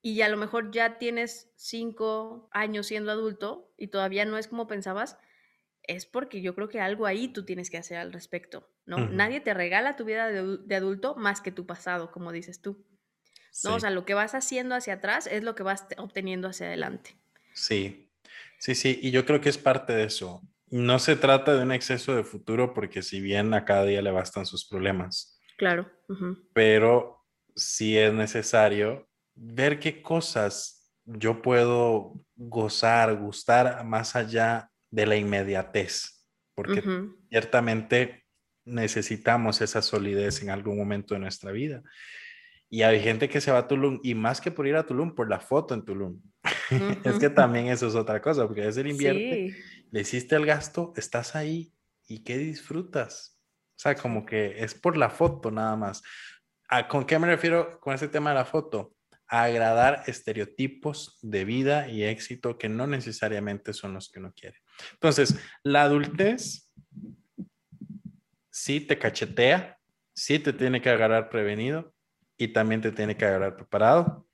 y 0.03 0.21
a 0.23 0.29
lo 0.29 0.37
mejor 0.37 0.73
ya 0.73 0.99
tienes 0.99 1.53
cinco 1.57 2.49
años 2.53 2.89
siendo 2.89 3.13
adulto 3.13 3.73
y 3.79 3.87
todavía 3.87 4.25
no 4.25 4.37
es 4.37 4.49
como 4.49 4.67
pensabas, 4.67 5.17
es 5.85 6.07
porque 6.07 6.43
yo 6.43 6.55
creo 6.57 6.69
que 6.69 6.81
algo 6.81 7.07
ahí 7.07 7.29
tú 7.29 7.45
tienes 7.45 7.71
que 7.71 7.79
hacer 7.79 7.99
al 7.99 8.13
respecto, 8.13 8.69
¿no? 8.85 8.99
Nadie 8.99 9.41
te 9.41 9.55
regala 9.55 9.97
tu 9.97 10.05
vida 10.05 10.29
de, 10.29 10.75
adulto 10.77 11.15
más 11.15 11.41
que 11.41 11.53
tu 11.53 11.67
pasado, 11.67 12.11
como 12.11 12.33
dices 12.33 12.61
tú. 12.61 12.85
¿no? 13.65 13.77
O 13.77 13.81
sea, 13.81 13.91
lo 13.91 14.05
que 14.05 14.15
vas 14.15 14.35
haciendo 14.35 14.75
hacia 14.75 14.95
atrás 14.95 15.29
es 15.29 15.45
lo 15.45 15.55
que 15.55 15.63
vas 15.63 15.87
obteniendo 15.99 16.49
hacia 16.49 16.67
adelante. 16.67 17.17
Sí, 17.53 18.11
sí, 18.59 18.75
sí, 18.75 18.99
y 19.03 19.11
yo 19.13 19.25
creo 19.25 19.41
que 19.41 19.51
es 19.51 19.59
parte 19.59 19.93
de 19.93 20.05
eso. 20.05 20.43
No 20.69 20.99
se 20.99 21.17
trata 21.17 21.55
de 21.55 21.63
un 21.63 21.71
exceso 21.71 22.17
de 22.17 22.25
futuro 22.25 22.75
porque 22.75 23.03
si 23.03 23.21
bien 23.21 23.55
a 23.55 23.65
cada 23.65 23.85
día 23.85 24.03
le 24.03 24.11
bastan 24.11 24.47
sus 24.47 24.67
problemas. 24.67 25.39
Claro. 25.59 25.91
Pero 26.55 27.25
sí 27.55 27.99
es 27.99 28.13
necesario 28.13 29.12
ver 29.45 29.81
qué 29.81 30.03
cosas 30.03 30.93
yo 31.05 31.43
puedo 31.43 32.15
gozar, 32.37 33.17
gustar 33.17 33.85
más 33.85 34.15
allá 34.15 34.71
de 34.91 35.07
la 35.07 35.17
inmediatez, 35.17 36.29
porque 36.55 36.83
ciertamente 37.29 38.25
necesitamos 38.65 39.61
esa 39.61 39.83
solidez 39.83 40.43
en 40.43 40.51
algún 40.51 40.79
momento 40.79 41.15
de 41.15 41.21
nuestra 41.21 41.51
vida. 41.51 41.83
Y 42.71 42.83
hay 42.83 43.01
gente 43.01 43.29
que 43.29 43.41
se 43.41 43.51
va 43.51 43.59
a 43.59 43.69
Tulum 43.69 43.99
y 44.03 44.15
más 44.15 44.41
que 44.41 44.53
por 44.53 44.67
ir 44.67 44.77
a 44.77 44.87
Tulum, 44.87 45.15
por 45.15 45.29
la 45.29 45.41
foto 45.41 45.75
en 45.75 45.85
Tulum. 45.85 46.23
es 47.05 47.19
que 47.19 47.29
también 47.29 47.67
eso 47.67 47.89
es 47.89 47.97
otra 47.97 48.23
cosa, 48.23 48.47
porque 48.47 48.67
es 48.67 48.77
el 48.77 48.87
invierte, 48.87 49.57
le 49.91 50.01
hiciste 50.01 50.37
el 50.37 50.47
gasto, 50.47 50.93
estás 50.97 51.35
ahí 51.35 51.73
y 52.07 52.23
¿qué 52.23 52.39
disfrutas? 52.39 53.41
O 53.77 53.81
sea, 53.83 53.97
como 53.97 54.25
que 54.25 54.63
es 54.63 54.75
por 54.75 54.97
la 54.97 55.11
foto 55.11 55.51
nada 55.51 55.75
más. 55.75 56.03
¿A 56.69 56.87
¿Con 56.87 57.05
qué 57.05 57.19
me 57.19 57.27
refiero 57.27 57.81
con 57.81 57.93
ese 57.93 58.07
tema 58.07 58.31
de 58.31 58.37
la 58.37 58.45
foto? 58.45 58.95
A 59.33 59.45
agradar 59.45 60.03
estereotipos 60.07 61.19
de 61.23 61.47
vida 61.47 61.89
y 61.89 62.03
éxito 62.05 62.59
que 62.59 62.69
no 62.69 62.87
necesariamente 62.87 63.73
son 63.73 63.95
los 63.95 64.11
que 64.11 64.19
uno 64.19 64.35
quiere. 64.37 64.59
Entonces, 64.93 65.37
la 65.63 65.85
adultez 65.85 66.71
sí 68.51 68.81
te 68.81 68.99
cachetea, 68.99 69.79
sí 70.15 70.39
te 70.39 70.53
tiene 70.53 70.83
que 70.83 70.91
agarrar 70.91 71.31
prevenido 71.31 71.95
y 72.37 72.49
también 72.49 72.83
te 72.83 72.93
tiene 72.93 73.17
que 73.17 73.25
agarrar 73.25 73.57
preparado. 73.57 74.29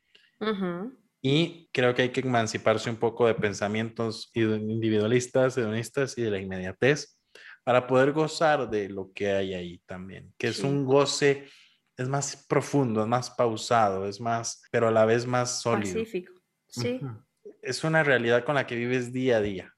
Y 1.23 1.69
creo 1.73 1.95
que 1.95 2.03
hay 2.03 2.09
que 2.09 2.21
emanciparse 2.21 2.91
un 2.91 2.97
poco 2.97 3.29
de 3.29 3.35
pensamientos 3.35 4.33
individualistas, 4.35 5.57
hedonistas 5.57 6.19
y 6.19 6.23
de 6.23 6.31
la 6.33 6.41
inmediatez 6.41 7.21
para 7.63 7.87
poder 7.87 8.13
gozar 8.13 8.69
de 8.69 8.89
lo 8.89 9.13
que 9.13 9.31
hay 9.31 9.55
ahí 9.55 9.79
también, 9.87 10.33
que 10.39 10.49
es 10.49 10.61
un 10.61 10.85
goce, 10.85 11.47
es 11.99 12.09
más 12.09 12.47
profundo, 12.49 13.03
es 13.03 13.09
más 13.09 13.29
pausado, 13.31 14.07
es 14.07 14.21
más, 14.21 14.63
pero 14.71 14.89
a 14.89 14.91
la 14.93 15.05
vez 15.05 15.27
más 15.27 15.61
sólido. 15.61 15.95
Pacífico, 15.95 16.33
sí. 16.69 17.01
Es 17.61 17.83
una 17.83 18.05
realidad 18.05 18.45
con 18.45 18.55
la 18.55 18.67
que 18.67 18.77
vives 18.77 19.13
día 19.13 19.39
a 19.39 19.41
día. 19.41 19.75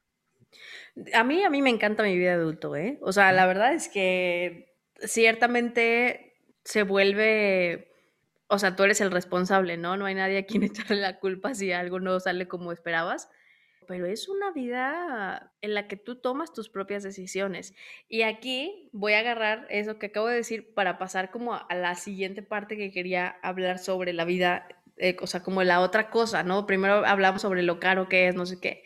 A 1.15 1.25
mí, 1.25 1.43
a 1.43 1.51
mí 1.51 1.63
me 1.63 1.71
encanta 1.71 2.03
mi 2.03 2.17
vida 2.19 2.37
de 2.37 2.43
adulto, 2.43 2.77
¿eh? 2.77 2.99
O 3.01 3.13
sea, 3.13 3.33
la 3.33 3.47
verdad 3.47 3.73
es 3.73 3.89
que 3.89 4.77
ciertamente 4.99 6.35
se 6.63 6.83
vuelve, 6.83 7.91
o 8.49 8.59
sea, 8.59 8.77
tú 8.77 8.83
eres 8.83 9.01
el 9.01 9.11
responsable, 9.11 9.79
¿no? 9.79 9.97
No 9.97 10.05
hay 10.05 10.15
nadie 10.15 10.39
a 10.39 10.47
quien 10.47 10.63
echarle 10.91 10.97
la 10.97 11.19
culpa 11.19 11.55
si 11.55 11.73
algo 11.73 12.01
no 12.01 12.21
sale 12.21 12.49
como 12.49 12.71
esperabas. 12.71 13.31
Pero 13.91 14.07
es 14.07 14.29
una 14.29 14.53
vida 14.53 15.53
en 15.63 15.75
la 15.75 15.89
que 15.89 15.97
tú 15.97 16.15
tomas 16.15 16.53
tus 16.53 16.69
propias 16.69 17.03
decisiones. 17.03 17.75
Y 18.09 18.23
aquí 18.23 18.89
voy 18.93 19.15
a 19.15 19.19
agarrar 19.19 19.67
eso 19.69 19.99
que 19.99 20.07
acabo 20.07 20.29
de 20.29 20.37
decir 20.37 20.75
para 20.75 20.97
pasar 20.97 21.33
como 21.33 21.57
a 21.57 21.75
la 21.75 21.97
siguiente 21.97 22.41
parte 22.41 22.77
que 22.77 22.93
quería 22.93 23.31
hablar 23.43 23.81
sobre 23.81 24.13
la 24.13 24.25
vida, 24.25 24.69
eh, 24.97 25.17
o 25.21 25.27
sea, 25.27 25.43
como 25.43 25.65
la 25.65 25.81
otra 25.81 26.09
cosa, 26.09 26.45
¿no? 26.45 26.67
Primero 26.67 27.05
hablamos 27.05 27.43
sobre 27.43 27.65
lo 27.65 27.81
caro 27.81 28.09
que 28.09 28.29
es, 28.29 28.37
no 28.37 28.47
sé 28.47 28.61
qué. 28.61 28.85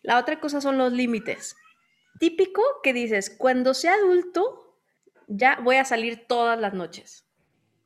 La 0.00 0.18
otra 0.18 0.40
cosa 0.40 0.62
son 0.62 0.78
los 0.78 0.94
límites. 0.94 1.54
Típico 2.18 2.62
que 2.82 2.94
dices, 2.94 3.28
cuando 3.28 3.74
sea 3.74 3.96
adulto, 3.96 4.78
ya 5.26 5.60
voy 5.62 5.76
a 5.76 5.84
salir 5.84 6.24
todas 6.26 6.58
las 6.58 6.72
noches. 6.72 7.28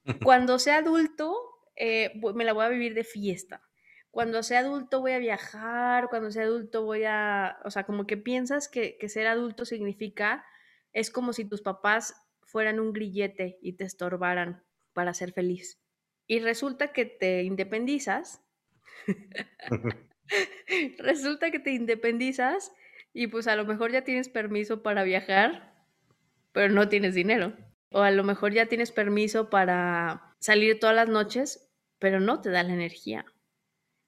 Cuando 0.22 0.60
sea 0.60 0.76
adulto, 0.76 1.34
eh, 1.74 2.12
me 2.36 2.44
la 2.44 2.52
voy 2.52 2.66
a 2.66 2.68
vivir 2.68 2.94
de 2.94 3.02
fiesta. 3.02 3.62
Cuando 4.12 4.44
sea 4.44 4.60
adulto 4.60 5.00
voy 5.00 5.12
a 5.12 5.18
viajar, 5.18 6.08
cuando 6.08 6.30
sea 6.30 6.44
adulto 6.44 6.84
voy 6.84 7.02
a, 7.04 7.58
o 7.64 7.70
sea, 7.70 7.82
como 7.82 8.06
que 8.06 8.16
piensas 8.16 8.68
que, 8.68 8.96
que 8.98 9.08
ser 9.08 9.26
adulto 9.26 9.64
significa, 9.64 10.44
es 10.92 11.10
como 11.10 11.32
si 11.32 11.44
tus 11.44 11.62
papás 11.62 12.14
fueran 12.42 12.78
un 12.78 12.92
grillete 12.92 13.58
y 13.60 13.72
te 13.72 13.82
estorbaran 13.84 14.62
para 14.92 15.12
ser 15.12 15.32
feliz. 15.32 15.80
Y 16.28 16.38
resulta 16.38 16.92
que 16.92 17.06
te 17.06 17.42
independizas 17.42 18.44
Resulta 20.98 21.50
que 21.50 21.58
te 21.58 21.72
independizas 21.72 22.72
y 23.12 23.26
pues 23.26 23.46
a 23.46 23.56
lo 23.56 23.64
mejor 23.64 23.92
ya 23.92 24.02
tienes 24.02 24.28
permiso 24.28 24.82
para 24.82 25.02
viajar, 25.04 25.74
pero 26.52 26.72
no 26.72 26.88
tienes 26.88 27.14
dinero. 27.14 27.54
O 27.90 28.00
a 28.00 28.10
lo 28.10 28.24
mejor 28.24 28.52
ya 28.52 28.66
tienes 28.66 28.90
permiso 28.90 29.50
para 29.50 30.34
salir 30.38 30.80
todas 30.80 30.96
las 30.96 31.08
noches, 31.08 31.70
pero 31.98 32.20
no 32.20 32.40
te 32.40 32.50
da 32.50 32.62
la 32.62 32.72
energía. 32.72 33.26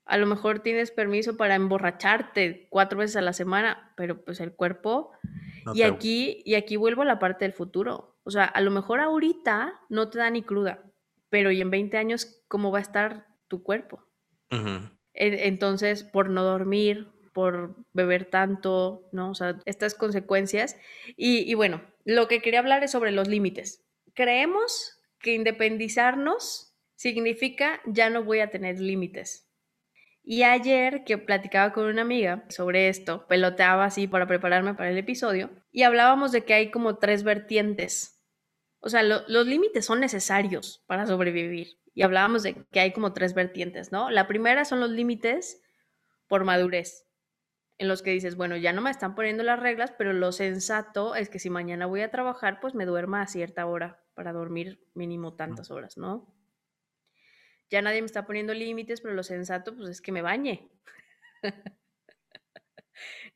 A 0.07 0.19
lo 0.19 0.27
mejor 0.27 0.61
tienes 0.61 0.91
permiso 0.91 1.37
para 1.37 1.55
emborracharte 1.55 2.67
cuatro 2.71 2.99
veces 2.99 3.17
a 3.17 3.23
la 3.23 3.33
semana, 3.33 3.93
pero 3.97 4.25
pues 4.25 4.41
el 4.41 4.53
cuerpo... 4.53 5.13
y 5.75 5.83
aquí, 5.83 6.43
y 6.45 6.57
aquí 6.57 6.77
vuelvo 6.77 7.03
a 7.03 7.07
la 7.07 7.19
parte 7.19 7.47
del 7.47 7.55
futuro. 7.55 8.19
O 8.25 8.31
sea, 8.31 8.45
a 8.45 8.61
lo 8.61 8.71
mejor 8.71 9.01
ahorita 9.01 9.81
no 9.89 10.11
te 10.11 10.19
da 10.19 10.29
ni 10.31 10.43
cruda, 10.43 10.83
pero 11.31 11.51
y 11.51 11.61
en 11.61 11.71
20 11.71 11.97
años, 11.97 12.43
¿cómo 12.49 12.71
va 12.71 12.79
a 12.79 12.83
estar 12.83 13.27
tu 13.49 13.63
cuerpo? 13.63 14.05
Entonces, 15.15 16.05
por 16.05 16.31
no 16.31 16.45
dormir, 16.45 17.09
por 17.33 17.77
beber 17.93 18.27
tanto, 18.27 19.09
¿no? 19.13 19.31
O 19.31 19.35
sea, 19.35 19.59
estas 19.65 19.95
consecuencias. 19.95 20.77
Y, 21.17 21.53
bueno, 21.55 21.83
lo 22.05 22.29
que 22.29 22.41
quería 22.41 22.61
hablar 22.61 22.85
es 22.85 22.93
sobre 22.93 23.11
los 23.11 23.29
límites. 23.29 23.85
Creemos 24.15 25.01
que 25.19 25.35
independizarnos 25.35 26.75
significa 26.95 27.81
ya 27.87 28.09
no 28.11 28.23
voy 28.23 28.41
a 28.41 28.51
tener 28.51 28.79
límites. 28.79 29.44
Y 30.27 30.43
ayer 30.43 31.05
que 31.05 31.19
platicaba 31.19 31.75
con 31.75 31.85
una 31.85 32.01
amiga 32.01 32.47
sobre 32.49 32.89
esto, 32.89 33.27
peloteaba 33.29 33.85
así 33.85 34.09
para 34.09 34.27
prepararme 34.27 34.73
para 34.73 34.91
el 34.91 34.97
episodio, 34.97 35.51
y 35.71 35.83
hablábamos 35.83 36.33
de 36.33 36.45
que 36.45 36.55
hay 36.55 36.71
como 36.71 36.97
tres 36.97 37.25
vertientes. 37.25 38.23
O 38.81 38.89
sea, 38.89 39.03
los 39.03 39.47
límites 39.47 39.85
son 39.85 40.01
necesarios 40.01 40.83
para 40.87 41.07
sobrevivir 41.07 41.79
y 41.95 42.03
hablábamos 42.03 42.43
de 42.43 42.67
que 42.71 42.81
hay 42.81 42.93
como 42.93 43.13
tres 43.13 43.35
vertientes, 43.35 43.93
¿no? 43.93 44.11
La 44.11 44.27
primera 44.27 44.65
son 44.65 44.81
los 44.81 44.91
límites 44.91 45.63
por 46.27 46.45
madurez, 46.45 47.07
en 47.79 47.89
los 47.89 48.03
que 48.03 48.11
dices, 48.11 48.37
bueno, 48.37 48.57
ya 48.57 48.73
no 48.73 48.81
me 48.81 48.91
están 48.91 49.15
poniendo 49.15 49.43
las 49.43 49.61
reglas, 49.61 49.93
pero 49.97 50.13
lo 50.13 50.33
sensato 50.33 51.15
es 51.15 51.29
que 51.29 51.39
si 51.39 51.51
mañana 51.51 51.87
voy 51.87 52.01
a 52.01 52.11
trabajar, 52.11 52.61
pues 52.61 52.75
me 52.75 52.87
duerma 52.87 53.23
a 53.23 53.27
cierta 53.27 53.67
hora 53.67 54.03
para 54.15 54.33
dormir 54.33 54.83
mínimo 54.95 55.35
tantas 55.35 55.71
horas, 55.71 55.97
¿no? 55.97 56.35
Ya 57.71 57.83
nadie 57.83 58.03
me 58.03 58.07
está 58.07 58.27
poniendo 58.27 58.55
límites, 58.55 59.01
pero 59.01 59.15
lo 59.15 59.23
sensato, 59.23 59.75
pues 59.75 59.89
es 59.89 60.01
que 60.01 60.13
me 60.13 60.23
bañe. 60.23 60.71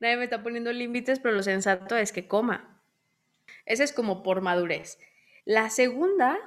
nadie 0.01 0.17
me 0.17 0.25
está 0.25 0.43
poniendo 0.43 0.73
límites, 0.73 1.21
pero 1.21 1.35
lo 1.35 1.43
sensato 1.43 1.97
es 1.97 2.13
que 2.13 2.29
coma. 2.29 2.83
Ese 3.65 3.85
es 3.85 3.93
como 3.93 4.23
por 4.23 4.41
madurez. 4.41 4.99
La 5.45 5.71
segunda 5.71 6.39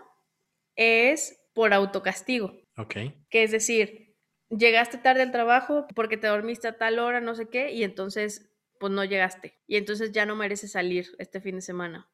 es 0.76 1.42
por 1.54 1.74
autocastigo. 1.74 2.60
Ok. 2.78 2.96
Que 3.30 3.44
es 3.44 3.52
decir, 3.52 4.16
llegaste 4.50 4.98
tarde 4.98 5.22
al 5.22 5.32
trabajo 5.32 5.88
porque 5.96 6.18
te 6.18 6.28
dormiste 6.28 6.68
a 6.68 6.78
tal 6.78 7.00
hora, 7.00 7.22
no 7.22 7.36
sé 7.36 7.50
qué, 7.50 7.72
y 7.72 7.84
entonces 7.84 8.52
pues 8.80 8.92
no 8.92 9.06
llegaste. 9.06 9.60
Y 9.68 9.78
entonces 9.78 10.12
ya 10.12 10.26
no 10.26 10.36
mereces 10.36 10.72
salir 10.72 11.08
este 11.20 11.40
fin 11.40 11.56
de 11.56 11.62
semana. 11.62 12.10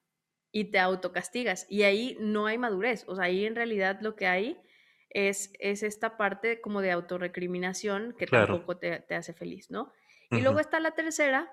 Y 0.51 0.65
te 0.65 0.79
autocastigas. 0.79 1.65
Y 1.69 1.83
ahí 1.83 2.17
no 2.19 2.45
hay 2.45 2.57
madurez. 2.57 3.05
O 3.07 3.15
sea, 3.15 3.25
ahí 3.25 3.45
en 3.45 3.55
realidad 3.55 3.99
lo 4.01 4.15
que 4.15 4.27
hay 4.27 4.59
es, 5.17 5.51
es 5.57 5.81
esta 5.81 6.15
parte 6.15 6.61
como 6.61 6.79
de 6.81 6.91
autorrecriminación 6.91 8.13
que 8.19 8.27
tampoco 8.27 8.77
te, 8.77 9.03
hace 9.15 9.33
feliz, 9.33 9.71
¿no? 9.71 9.91
Y 10.29 10.41
luego 10.41 10.59
está 10.59 10.79
la 10.79 10.91
tercera, 10.91 11.51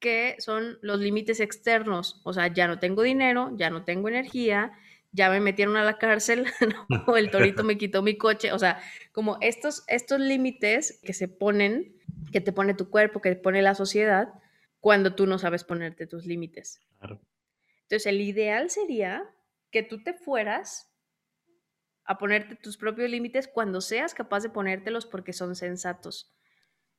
que 0.00 0.36
son 0.38 0.78
los 0.82 1.00
límites 1.00 1.40
externos. 1.40 2.20
O 2.24 2.34
sea, 2.34 2.48
ya 2.48 2.68
no 2.68 2.78
tengo 2.78 3.02
dinero, 3.02 3.52
ya 3.56 3.70
no 3.70 3.84
tengo 3.84 4.08
energía, 4.08 4.72
ya 5.12 5.30
me 5.30 5.40
metieron 5.40 5.78
a 5.78 5.84
la 5.84 5.96
cárcel, 5.96 6.44
¿no? 6.90 7.16
el 7.16 7.30
torito 7.30 7.64
me 7.64 7.78
quitó 7.78 8.02
mi 8.02 8.18
coche, 8.18 8.52
o 8.52 8.58
sea, 8.58 8.82
como 9.12 9.38
estos, 9.40 9.84
estos 9.86 10.20
límites 10.20 11.00
que 11.02 11.14
se 11.14 11.28
ponen, 11.28 11.96
que 12.32 12.42
te 12.42 12.52
pone 12.52 12.74
tu 12.74 12.90
cuerpo, 12.90 13.22
que 13.22 13.30
te 13.30 13.40
pone 13.40 13.62
la 13.62 13.74
sociedad, 13.74 14.34
cuando 14.80 15.14
tú 15.14 15.26
no 15.26 15.38
sabes 15.38 15.64
ponerte 15.64 16.06
tus 16.06 16.26
límites. 16.26 16.80
Entonces, 17.00 18.04
el 18.04 18.20
ideal 18.20 18.68
sería 18.68 19.24
que 19.70 19.82
tú 19.82 20.02
te 20.02 20.12
fueras 20.12 20.93
a 22.04 22.18
ponerte 22.18 22.56
tus 22.56 22.76
propios 22.76 23.10
límites 23.10 23.48
cuando 23.48 23.80
seas 23.80 24.14
capaz 24.14 24.42
de 24.42 24.50
ponértelos 24.50 25.06
porque 25.06 25.32
son 25.32 25.56
sensatos 25.56 26.34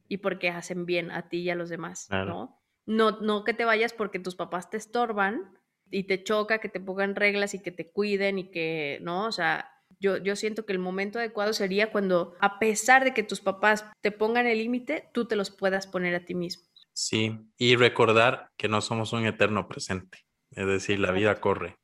y 0.08 0.18
porque 0.18 0.50
hacen 0.50 0.86
bien 0.86 1.12
a 1.12 1.30
ti 1.30 1.40
y 1.40 1.50
a 1.50 1.56
los 1.56 1.70
demás, 1.70 2.08
¿no? 2.10 2.62
No, 2.86 3.20
no 3.22 3.44
que 3.44 3.54
te 3.54 3.66
vayas 3.66 3.94
porque 3.94 4.20
tus 4.20 4.36
papás 4.36 4.70
te 4.70 4.78
estorban 4.78 5.58
y 5.90 6.04
te 6.04 6.24
choca 6.24 6.60
que 6.60 6.70
te 6.70 6.80
pongan 6.80 7.16
reglas 7.16 7.54
y 7.54 7.62
que 7.62 7.72
te 7.72 7.92
cuiden 7.92 8.40
y 8.40 8.52
que, 8.52 9.00
¿no? 9.02 9.26
O 9.26 9.32
sea, 9.32 9.72
yo, 10.00 10.18
yo 10.18 10.36
siento 10.36 10.66
que 10.66 10.74
el 10.74 10.80
momento 10.80 11.20
adecuado 11.20 11.54
sería 11.54 11.92
cuando, 11.92 12.36
a 12.40 12.60
pesar 12.60 13.04
de 13.04 13.14
que 13.14 13.24
tus 13.24 13.42
papás 13.42 13.86
te 14.02 14.12
pongan 14.12 14.46
el 14.46 14.60
límite, 14.60 15.10
tú 15.14 15.26
te 15.26 15.36
los 15.36 15.52
puedas 15.52 15.88
poner 15.88 16.14
a 16.16 16.26
ti 16.26 16.36
mismo. 16.36 16.64
Sí, 16.94 17.38
y 17.58 17.76
recordar 17.76 18.52
que 18.58 18.68
no 18.68 18.82
somos 18.82 19.14
un 19.14 19.26
eterno 19.26 19.68
presente, 19.68 20.20
es 20.52 20.66
decir, 20.66 21.00
la 21.00 21.12
vida 21.12 21.40
corre. 21.42 21.78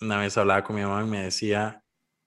Una 0.00 0.18
vez 0.18 0.36
hablaba 0.36 0.64
con 0.64 0.76
mi 0.76 0.82
mamá 0.82 1.02
y 1.02 1.10
me 1.10 1.22
decía 1.22 1.79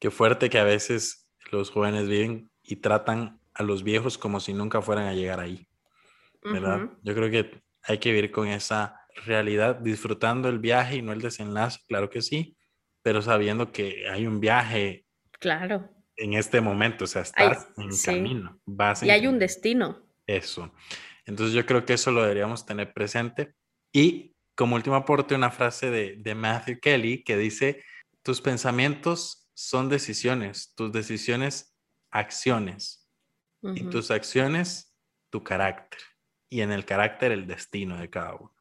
que 0.03 0.11
fuerte 0.11 0.49
que 0.49 0.59
a 0.59 0.65
veces 0.65 1.29
los 1.49 1.71
jóvenes 1.71 2.09
viven 2.09 2.51
y 2.61 2.75
tratan 2.75 3.39
a 3.53 3.63
los 3.63 3.83
viejos 3.83 4.17
como 4.17 4.41
si 4.41 4.53
nunca 4.53 4.81
fueran 4.81 5.07
a 5.07 5.13
llegar 5.13 5.39
ahí, 5.39 5.65
¿verdad? 6.43 6.89
Yo 7.03 7.15
creo 7.15 7.31
que 7.31 7.63
hay 7.83 7.99
que 7.99 8.11
vivir 8.11 8.29
con 8.29 8.49
esa 8.49 8.99
realidad, 9.25 9.75
disfrutando 9.75 10.49
el 10.49 10.59
viaje 10.59 10.97
y 10.97 11.01
no 11.01 11.13
el 11.13 11.21
desenlace, 11.21 11.79
claro 11.87 12.09
que 12.09 12.21
sí, 12.21 12.57
pero 13.01 13.21
sabiendo 13.21 13.71
que 13.71 14.09
hay 14.09 14.27
un 14.27 14.41
viaje. 14.41 15.05
Claro. 15.39 15.89
En 16.17 16.33
este 16.33 16.59
momento, 16.59 17.05
o 17.05 17.07
sea, 17.07 17.21
estás 17.21 17.69
en 17.77 17.91
camino. 18.03 18.59
y 19.03 19.09
hay 19.09 19.25
un 19.25 19.39
destino. 19.39 20.05
Eso. 20.27 20.73
Entonces 21.25 21.55
yo 21.55 21.65
creo 21.65 21.85
que 21.85 21.93
eso 21.93 22.11
lo 22.11 22.23
deberíamos 22.23 22.65
tener 22.65 22.91
presente. 22.91 23.53
Y 23.93 24.35
como 24.53 24.75
último 24.75 24.97
aporte, 24.97 25.33
una 25.33 25.49
frase 25.49 25.89
de, 25.89 26.35
Matthew 26.35 26.81
Kelly 26.81 27.23
que 27.23 27.37
dice, 27.37 27.85
tus 28.21 28.41
pensamientos 28.41 29.42
son 29.53 29.89
decisiones, 29.89 30.73
tus 30.75 30.91
decisiones 30.91 31.73
acciones. 32.11 32.99
Y 33.75 33.85
tus 33.85 34.11
acciones 34.11 34.93
tu 35.29 35.41
carácter. 35.41 36.01
Y 36.49 36.61
en 36.61 36.73
el 36.73 36.83
carácter 36.83 37.31
el 37.31 37.47
destino 37.47 37.97
de 37.97 38.09
cada 38.09 38.35
uno. 38.35 38.53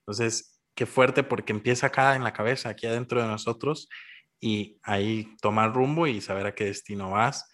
Entonces, 0.00 0.60
qué 0.74 0.84
fuerte 0.84 1.22
porque 1.22 1.52
empieza 1.52 1.86
acá 1.86 2.14
en 2.14 2.22
la 2.22 2.34
cabeza, 2.34 2.68
aquí 2.68 2.86
adentro 2.86 3.22
de 3.22 3.26
nosotros 3.26 3.88
y 4.38 4.78
ahí 4.82 5.34
tomar 5.40 5.74
rumbo 5.74 6.06
y 6.06 6.20
saber 6.20 6.46
a 6.46 6.54
qué 6.54 6.66
destino 6.66 7.10
vas. 7.12 7.50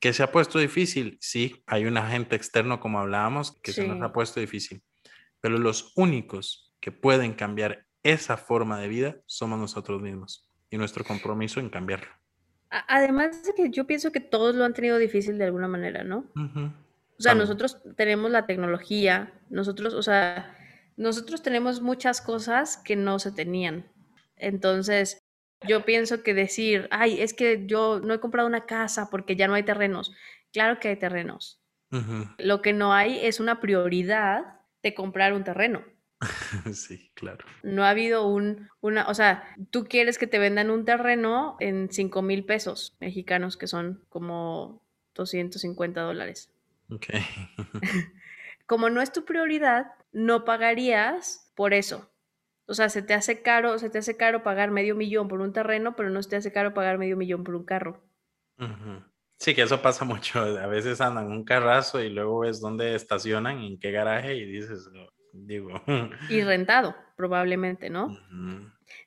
Que 0.00 0.12
se 0.12 0.24
ha 0.24 0.32
puesto 0.32 0.58
difícil, 0.58 1.18
sí, 1.20 1.62
hay 1.66 1.86
un 1.86 1.96
agente 1.96 2.34
externo 2.34 2.80
como 2.80 2.98
hablábamos 2.98 3.58
que 3.62 3.72
se 3.72 3.86
nos 3.86 4.02
ha 4.02 4.12
puesto 4.12 4.40
difícil, 4.40 4.82
pero 5.40 5.56
los 5.58 5.92
únicos 5.96 6.74
que 6.80 6.92
pueden 6.92 7.32
cambiar 7.32 7.86
esa 8.02 8.36
forma 8.36 8.78
de 8.80 8.88
vida 8.88 9.16
somos 9.26 9.58
nosotros 9.58 10.00
mismos 10.02 10.47
y 10.70 10.78
nuestro 10.78 11.04
compromiso 11.04 11.60
en 11.60 11.68
cambiarlo. 11.68 12.08
Además 12.70 13.42
de 13.44 13.54
que 13.54 13.70
yo 13.70 13.86
pienso 13.86 14.12
que 14.12 14.20
todos 14.20 14.54
lo 14.54 14.64
han 14.64 14.74
tenido 14.74 14.98
difícil 14.98 15.38
de 15.38 15.44
alguna 15.44 15.68
manera, 15.68 16.04
¿no? 16.04 16.26
O 16.36 17.22
sea, 17.22 17.34
nosotros 17.34 17.82
tenemos 17.96 18.30
la 18.30 18.46
tecnología, 18.46 19.32
nosotros, 19.48 19.94
o 19.94 20.02
sea, 20.02 20.54
nosotros 20.96 21.42
tenemos 21.42 21.80
muchas 21.80 22.20
cosas 22.20 22.76
que 22.76 22.94
no 22.94 23.18
se 23.18 23.32
tenían. 23.32 23.86
Entonces, 24.36 25.18
yo 25.66 25.84
pienso 25.84 26.22
que 26.22 26.34
decir, 26.34 26.88
ay, 26.90 27.20
es 27.20 27.34
que 27.34 27.66
yo 27.66 28.00
no 28.00 28.14
he 28.14 28.20
comprado 28.20 28.46
una 28.46 28.66
casa 28.66 29.08
porque 29.10 29.34
ya 29.34 29.48
no 29.48 29.54
hay 29.54 29.62
terrenos. 29.62 30.12
Claro 30.52 30.78
que 30.78 30.88
hay 30.88 30.96
terrenos. 30.96 31.62
Lo 32.36 32.60
que 32.60 32.74
no 32.74 32.92
hay 32.92 33.18
es 33.24 33.40
una 33.40 33.60
prioridad 33.60 34.60
de 34.82 34.94
comprar 34.94 35.32
un 35.32 35.42
terreno. 35.42 35.82
sí, 36.72 37.10
claro. 37.14 37.44
No 37.62 37.84
ha 37.84 37.90
habido 37.90 38.26
un, 38.26 38.68
una, 38.80 39.06
o 39.08 39.14
sea, 39.14 39.44
tú 39.70 39.84
quieres 39.84 40.18
que 40.18 40.26
te 40.26 40.38
vendan 40.38 40.70
un 40.70 40.84
terreno 40.84 41.56
en 41.60 41.90
5 41.90 42.22
mil 42.22 42.44
pesos 42.44 42.96
mexicanos, 43.00 43.56
que 43.56 43.66
son 43.66 44.04
como 44.08 44.82
250 45.14 46.00
dólares. 46.00 46.52
Ok. 46.90 47.06
como 48.66 48.90
no 48.90 49.00
es 49.00 49.12
tu 49.12 49.24
prioridad, 49.24 49.92
no 50.12 50.44
pagarías 50.44 51.52
por 51.54 51.74
eso. 51.74 52.10
O 52.66 52.74
sea, 52.74 52.90
se 52.90 53.02
te 53.02 53.14
hace 53.14 53.40
caro, 53.40 53.78
se 53.78 53.88
te 53.88 53.98
hace 53.98 54.16
caro 54.16 54.42
pagar 54.42 54.70
medio 54.70 54.94
millón 54.94 55.26
por 55.28 55.40
un 55.40 55.52
terreno, 55.52 55.96
pero 55.96 56.10
no 56.10 56.22
se 56.22 56.28
te 56.28 56.36
hace 56.36 56.52
caro 56.52 56.74
pagar 56.74 56.98
medio 56.98 57.16
millón 57.16 57.42
por 57.42 57.54
un 57.54 57.64
carro. 57.64 58.02
Sí, 59.38 59.54
que 59.54 59.62
eso 59.62 59.80
pasa 59.80 60.04
mucho. 60.04 60.40
A 60.40 60.66
veces 60.66 61.00
andan 61.00 61.28
un 61.28 61.44
carrazo 61.44 62.02
y 62.02 62.10
luego 62.10 62.40
ves 62.40 62.60
dónde 62.60 62.94
estacionan, 62.94 63.60
en 63.60 63.78
qué 63.78 63.90
garaje 63.90 64.36
y 64.36 64.44
dices, 64.44 64.90
digo. 65.32 65.82
Y 66.28 66.40
rentado, 66.44 66.94
probablemente, 67.16 67.90
¿no? 67.90 68.16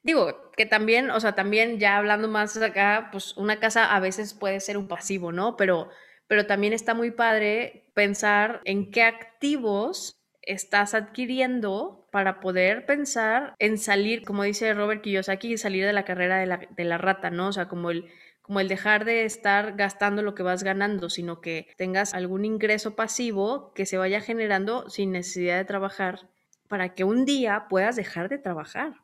Digo, 0.03 0.51
que 0.55 0.65
también, 0.65 1.11
o 1.11 1.19
sea, 1.19 1.33
también 1.33 1.79
ya 1.79 1.97
hablando 1.97 2.27
más 2.27 2.57
acá, 2.57 3.09
pues 3.11 3.35
una 3.37 3.59
casa 3.59 3.95
a 3.95 3.99
veces 3.99 4.33
puede 4.33 4.59
ser 4.59 4.77
un 4.77 4.87
pasivo, 4.87 5.31
¿no? 5.31 5.55
Pero, 5.57 5.89
pero 6.27 6.45
también 6.45 6.73
está 6.73 6.93
muy 6.93 7.11
padre 7.11 7.89
pensar 7.93 8.61
en 8.65 8.91
qué 8.91 9.03
activos 9.03 10.21
estás 10.41 10.93
adquiriendo 10.93 12.07
para 12.11 12.39
poder 12.39 12.85
pensar 12.85 13.55
en 13.59 13.77
salir, 13.77 14.23
como 14.23 14.43
dice 14.43 14.73
Robert 14.73 15.01
Kiyosaki, 15.01 15.57
salir 15.57 15.85
de 15.85 15.93
la 15.93 16.03
carrera 16.03 16.39
de 16.39 16.45
la, 16.45 16.67
de 16.69 16.83
la 16.83 16.97
rata, 16.97 17.29
¿no? 17.29 17.49
O 17.49 17.53
sea, 17.53 17.67
como 17.67 17.91
el, 17.91 18.09
como 18.41 18.59
el 18.59 18.67
dejar 18.67 19.05
de 19.05 19.25
estar 19.25 19.75
gastando 19.75 20.21
lo 20.21 20.35
que 20.35 20.43
vas 20.43 20.63
ganando, 20.63 21.09
sino 21.09 21.41
que 21.41 21.67
tengas 21.77 22.13
algún 22.13 22.45
ingreso 22.45 22.95
pasivo 22.95 23.71
que 23.73 23.85
se 23.85 23.97
vaya 23.97 24.21
generando 24.21 24.89
sin 24.89 25.11
necesidad 25.11 25.57
de 25.57 25.65
trabajar 25.65 26.29
para 26.67 26.93
que 26.93 27.03
un 27.03 27.25
día 27.25 27.67
puedas 27.69 27.95
dejar 27.95 28.29
de 28.29 28.37
trabajar 28.37 28.95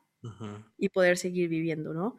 y 0.76 0.88
poder 0.88 1.16
seguir 1.16 1.48
viviendo, 1.48 1.94
¿no? 1.94 2.18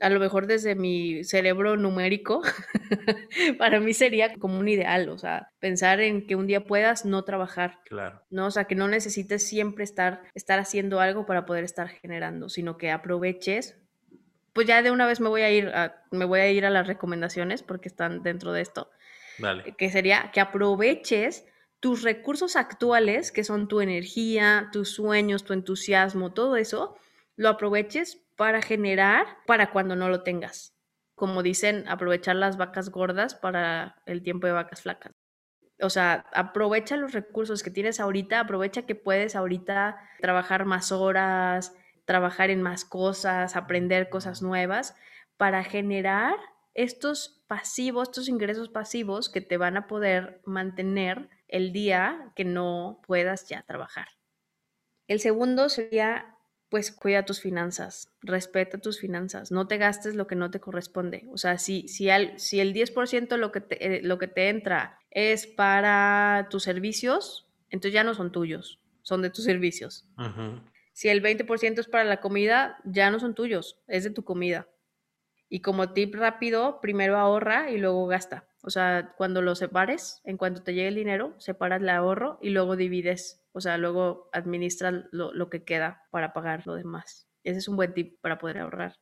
a 0.00 0.08
lo 0.08 0.18
mejor 0.18 0.46
desde 0.46 0.74
mi 0.74 1.24
cerebro 1.24 1.76
numérico, 1.76 2.42
para 3.58 3.80
mí 3.80 3.92
sería 3.92 4.34
como 4.34 4.58
un 4.58 4.68
ideal, 4.68 5.08
o 5.10 5.18
sea, 5.18 5.50
pensar 5.58 6.00
en 6.00 6.26
que 6.26 6.36
un 6.36 6.46
día 6.46 6.64
puedas 6.64 7.04
no 7.04 7.22
trabajar. 7.24 7.78
Claro. 7.84 8.22
¿no? 8.30 8.46
O 8.46 8.50
sea, 8.50 8.64
que 8.64 8.74
no 8.74 8.88
necesites 8.88 9.46
siempre 9.46 9.84
estar, 9.84 10.22
estar 10.34 10.58
haciendo 10.58 11.00
algo 11.00 11.26
para 11.26 11.44
poder 11.44 11.64
estar 11.64 11.88
generando, 11.88 12.48
sino 12.48 12.78
que 12.78 12.90
aproveches. 12.90 13.76
Pues 14.60 14.68
ya 14.68 14.82
de 14.82 14.90
una 14.90 15.06
vez 15.06 15.20
me 15.20 15.30
voy 15.30 15.40
a 15.40 15.50
ir 15.50 15.68
a, 15.68 16.04
me 16.10 16.26
voy 16.26 16.40
a 16.40 16.50
ir 16.50 16.66
a 16.66 16.70
las 16.70 16.86
recomendaciones 16.86 17.62
porque 17.62 17.88
están 17.88 18.22
dentro 18.22 18.52
de 18.52 18.60
esto. 18.60 18.90
Vale. 19.38 19.74
Que 19.78 19.88
sería 19.88 20.30
que 20.34 20.40
aproveches 20.42 21.46
tus 21.80 22.02
recursos 22.02 22.56
actuales, 22.56 23.32
que 23.32 23.42
son 23.42 23.68
tu 23.68 23.80
energía, 23.80 24.68
tus 24.70 24.90
sueños, 24.90 25.44
tu 25.44 25.54
entusiasmo, 25.54 26.34
todo 26.34 26.56
eso, 26.56 26.94
lo 27.36 27.48
aproveches 27.48 28.18
para 28.36 28.60
generar 28.60 29.38
para 29.46 29.70
cuando 29.70 29.96
no 29.96 30.10
lo 30.10 30.24
tengas. 30.24 30.74
Como 31.14 31.42
dicen, 31.42 31.88
aprovechar 31.88 32.36
las 32.36 32.58
vacas 32.58 32.90
gordas 32.90 33.34
para 33.34 33.96
el 34.04 34.22
tiempo 34.22 34.46
de 34.46 34.52
vacas 34.52 34.82
flacas. 34.82 35.14
O 35.80 35.88
sea, 35.88 36.26
aprovecha 36.34 36.98
los 36.98 37.12
recursos 37.12 37.62
que 37.62 37.70
tienes 37.70 37.98
ahorita, 37.98 38.40
aprovecha 38.40 38.82
que 38.82 38.94
puedes 38.94 39.36
ahorita 39.36 39.96
trabajar 40.20 40.66
más 40.66 40.92
horas, 40.92 41.72
trabajar 42.10 42.50
en 42.50 42.60
más 42.60 42.84
cosas, 42.84 43.54
aprender 43.54 44.08
cosas 44.08 44.42
nuevas 44.42 44.96
para 45.36 45.62
generar 45.62 46.34
estos 46.74 47.40
pasivos, 47.46 48.08
estos 48.08 48.28
ingresos 48.28 48.68
pasivos 48.68 49.28
que 49.28 49.40
te 49.40 49.56
van 49.56 49.76
a 49.76 49.86
poder 49.86 50.40
mantener 50.44 51.28
el 51.46 51.72
día 51.72 52.32
que 52.34 52.44
no 52.44 53.00
puedas 53.06 53.48
ya 53.48 53.62
trabajar. 53.62 54.08
El 55.06 55.20
segundo 55.20 55.68
sería 55.68 56.34
pues 56.68 56.90
cuida 56.90 57.24
tus 57.24 57.40
finanzas, 57.40 58.10
respeta 58.22 58.78
tus 58.78 58.98
finanzas, 58.98 59.52
no 59.52 59.68
te 59.68 59.78
gastes 59.78 60.16
lo 60.16 60.26
que 60.26 60.34
no 60.34 60.50
te 60.50 60.58
corresponde. 60.58 61.28
O 61.30 61.38
sea, 61.38 61.58
si, 61.58 61.86
si, 61.86 62.08
si 62.38 62.58
el 62.58 62.74
10% 62.74 63.36
lo 63.36 63.52
que, 63.52 63.62
eh, 63.70 64.00
lo 64.02 64.18
que 64.18 64.26
te 64.26 64.48
entra 64.48 64.98
es 65.12 65.46
para 65.46 66.48
tus 66.50 66.64
servicios, 66.64 67.46
entonces 67.70 67.94
ya 67.94 68.02
no 68.02 68.14
son 68.14 68.32
tuyos, 68.32 68.80
son 69.02 69.22
de 69.22 69.30
tus 69.30 69.44
servicios. 69.44 70.08
Si 71.00 71.08
el 71.08 71.22
20% 71.22 71.78
es 71.78 71.88
para 71.88 72.04
la 72.04 72.20
comida, 72.20 72.76
ya 72.84 73.10
no 73.10 73.18
son 73.20 73.34
tuyos, 73.34 73.80
es 73.86 74.04
de 74.04 74.10
tu 74.10 74.22
comida. 74.22 74.68
Y 75.48 75.62
como 75.62 75.94
tip 75.94 76.14
rápido, 76.14 76.78
primero 76.82 77.16
ahorra 77.16 77.70
y 77.70 77.78
luego 77.78 78.06
gasta. 78.06 78.50
O 78.62 78.68
sea, 78.68 79.14
cuando 79.16 79.40
lo 79.40 79.54
separes, 79.54 80.20
en 80.24 80.36
cuanto 80.36 80.62
te 80.62 80.74
llegue 80.74 80.88
el 80.88 80.96
dinero, 80.96 81.34
separas 81.38 81.80
el 81.80 81.88
ahorro 81.88 82.38
y 82.42 82.50
luego 82.50 82.76
divides. 82.76 83.42
O 83.52 83.62
sea, 83.62 83.78
luego 83.78 84.28
administras 84.34 85.06
lo, 85.10 85.48
que 85.48 85.64
queda 85.64 86.06
para 86.10 86.34
pagar 86.34 86.66
lo 86.66 86.74
demás. 86.74 87.30
Ese 87.44 87.60
es 87.60 87.68
un 87.68 87.76
buen 87.76 87.94
tip 87.94 88.20
para 88.20 88.36
poder 88.36 88.58
ahorrar. 88.58 89.00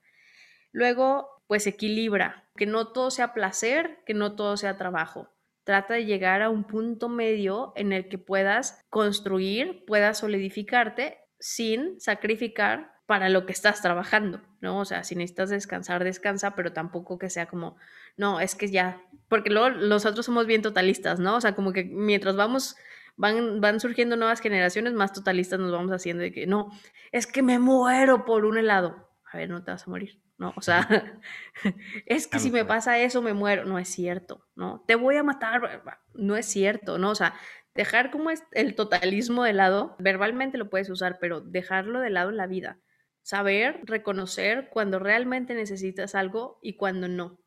Luego, 0.70 1.42
pues 1.48 1.66
equilibra, 1.66 2.48
que 2.54 2.66
no 2.66 2.92
todo 2.92 3.10
sea 3.10 3.34
placer, 3.34 4.04
que 4.06 4.14
no 4.14 4.36
todo 4.36 4.56
sea 4.56 4.78
trabajo. 4.78 5.34
Trata 5.64 5.94
de 5.94 6.04
llegar 6.04 6.42
a 6.42 6.48
un 6.48 6.62
punto 6.62 7.08
medio 7.08 7.72
en 7.74 7.92
el 7.92 8.08
que 8.08 8.18
puedas 8.18 8.86
construir, 8.88 9.84
puedas 9.84 10.18
solidificarte 10.18 11.18
sin 11.38 12.00
sacrificar 12.00 12.98
para 13.06 13.30
lo 13.30 13.46
que 13.46 13.52
estás 13.52 13.80
trabajando, 13.80 14.42
¿no? 14.60 14.80
O 14.80 14.84
sea, 14.84 15.02
si 15.02 15.16
necesitas 15.16 15.48
descansar, 15.48 16.04
descansa, 16.04 16.54
pero 16.54 16.74
tampoco 16.74 17.18
que 17.18 17.30
sea 17.30 17.46
como, 17.46 17.76
no, 18.18 18.38
es 18.38 18.54
que 18.54 18.68
ya, 18.68 19.00
porque 19.28 19.48
luego 19.48 19.70
nosotros 19.70 20.26
somos 20.26 20.46
bien 20.46 20.60
totalistas, 20.60 21.18
¿no? 21.18 21.36
O 21.36 21.40
sea, 21.40 21.54
como 21.54 21.72
que 21.72 21.84
mientras 21.84 22.36
vamos, 22.36 22.76
van, 23.16 23.62
van 23.62 23.80
surgiendo 23.80 24.16
nuevas 24.16 24.40
generaciones, 24.40 24.92
más 24.92 25.14
totalistas 25.14 25.58
nos 25.58 25.72
vamos 25.72 25.90
haciendo 25.90 26.22
de 26.22 26.32
que, 26.32 26.46
no, 26.46 26.70
es 27.10 27.26
que 27.26 27.42
me 27.42 27.58
muero 27.58 28.26
por 28.26 28.44
un 28.44 28.58
helado. 28.58 29.08
A 29.30 29.36
ver, 29.36 29.48
no 29.48 29.62
te 29.62 29.70
vas 29.70 29.86
a 29.86 29.90
morir, 29.90 30.22
¿no? 30.38 30.52
O 30.56 30.62
sea, 30.62 31.20
es 32.06 32.26
que 32.26 32.38
si 32.38 32.50
me 32.50 32.64
pasa 32.64 32.98
eso, 32.98 33.22
me 33.22 33.34
muero. 33.34 33.64
No 33.64 33.78
es 33.78 33.88
cierto, 33.88 34.46
¿no? 34.54 34.84
Te 34.86 34.94
voy 34.94 35.16
a 35.16 35.22
matar, 35.22 35.82
no 36.14 36.36
es 36.36 36.46
cierto, 36.46 36.98
¿no? 36.98 37.10
O 37.10 37.14
sea, 37.14 37.34
dejar 37.78 38.10
como 38.10 38.30
es 38.30 38.42
el 38.50 38.74
totalismo 38.74 39.44
de 39.44 39.52
lado, 39.52 39.94
verbalmente 40.00 40.58
lo 40.58 40.68
puedes 40.68 40.90
usar, 40.90 41.18
pero 41.20 41.40
dejarlo 41.40 42.00
de 42.00 42.10
lado 42.10 42.30
en 42.30 42.36
la 42.36 42.48
vida 42.48 42.80
saber 43.28 43.82
reconocer 43.84 44.70
cuando 44.70 44.98
realmente 44.98 45.54
necesitas 45.54 46.14
algo 46.14 46.58
y 46.62 46.78
cuando 46.78 47.08
no. 47.08 47.38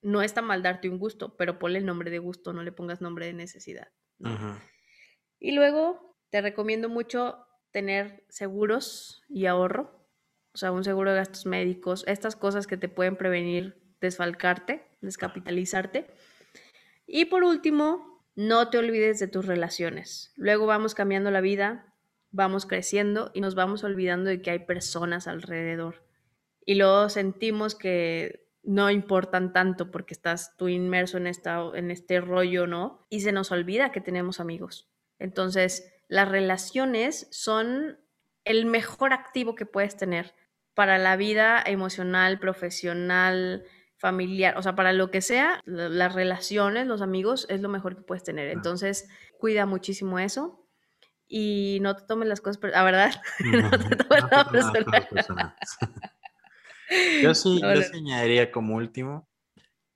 No 0.00 0.22
está 0.22 0.42
mal 0.42 0.62
darte 0.62 0.88
un 0.88 0.98
gusto, 0.98 1.36
pero 1.36 1.58
ponle 1.58 1.80
el 1.80 1.86
nombre 1.86 2.12
de 2.12 2.20
gusto, 2.20 2.52
no 2.52 2.62
le 2.62 2.70
pongas 2.70 3.00
nombre 3.00 3.26
de 3.26 3.32
necesidad. 3.32 3.88
Y 5.40 5.52
luego, 5.52 6.16
te 6.30 6.40
recomiendo 6.40 6.88
mucho 6.88 7.44
tener 7.72 8.24
seguros 8.28 9.24
y 9.28 9.46
ahorro, 9.46 10.08
o 10.54 10.56
sea, 10.56 10.70
un 10.70 10.84
seguro 10.84 11.10
de 11.10 11.16
gastos 11.16 11.46
médicos, 11.46 12.04
estas 12.06 12.36
cosas 12.36 12.68
que 12.68 12.76
te 12.76 12.88
pueden 12.88 13.16
prevenir 13.16 13.82
desfalcarte, 14.00 14.86
descapitalizarte. 15.00 16.14
Y 17.08 17.24
por 17.24 17.42
último, 17.42 18.11
no 18.34 18.70
te 18.70 18.78
olvides 18.78 19.18
de 19.18 19.28
tus 19.28 19.46
relaciones. 19.46 20.32
Luego 20.36 20.66
vamos 20.66 20.94
cambiando 20.94 21.30
la 21.30 21.40
vida, 21.40 21.94
vamos 22.30 22.66
creciendo 22.66 23.30
y 23.34 23.40
nos 23.40 23.54
vamos 23.54 23.84
olvidando 23.84 24.30
de 24.30 24.40
que 24.40 24.50
hay 24.50 24.60
personas 24.60 25.28
alrededor. 25.28 26.04
Y 26.64 26.76
luego 26.76 27.08
sentimos 27.08 27.74
que 27.74 28.46
no 28.62 28.90
importan 28.90 29.52
tanto 29.52 29.90
porque 29.90 30.14
estás 30.14 30.56
tú 30.56 30.68
inmerso 30.68 31.16
en, 31.16 31.26
esta, 31.26 31.60
en 31.74 31.90
este 31.90 32.20
rollo, 32.20 32.66
¿no? 32.66 33.06
Y 33.10 33.20
se 33.20 33.32
nos 33.32 33.50
olvida 33.50 33.90
que 33.92 34.00
tenemos 34.00 34.40
amigos. 34.40 34.88
Entonces, 35.18 35.92
las 36.08 36.28
relaciones 36.28 37.26
son 37.30 37.98
el 38.44 38.66
mejor 38.66 39.12
activo 39.12 39.54
que 39.54 39.66
puedes 39.66 39.96
tener 39.96 40.34
para 40.74 40.98
la 40.98 41.16
vida 41.16 41.62
emocional, 41.64 42.38
profesional, 42.38 43.64
familiar, 44.02 44.58
o 44.58 44.62
sea, 44.62 44.74
para 44.74 44.92
lo 44.92 45.12
que 45.12 45.20
sea, 45.20 45.62
las 45.64 46.12
relaciones, 46.12 46.88
los 46.88 47.02
amigos, 47.02 47.46
es 47.48 47.60
lo 47.60 47.68
mejor 47.68 47.94
que 47.94 48.02
puedes 48.02 48.24
tener. 48.24 48.48
Entonces, 48.48 49.08
cuida 49.38 49.64
muchísimo 49.64 50.18
eso 50.18 50.66
y 51.28 51.78
no 51.82 51.94
te 51.94 52.04
tomes 52.04 52.28
las 52.28 52.40
cosas, 52.40 52.60
la 52.64 52.82
verdad, 52.82 53.14
no, 53.38 53.70
te 53.70 53.94
tomes 53.94 54.66
Yo 57.22 57.32
sí, 57.34 57.60
yo 57.60 57.68
añadiría 57.94 58.50
como 58.50 58.74
último 58.74 59.30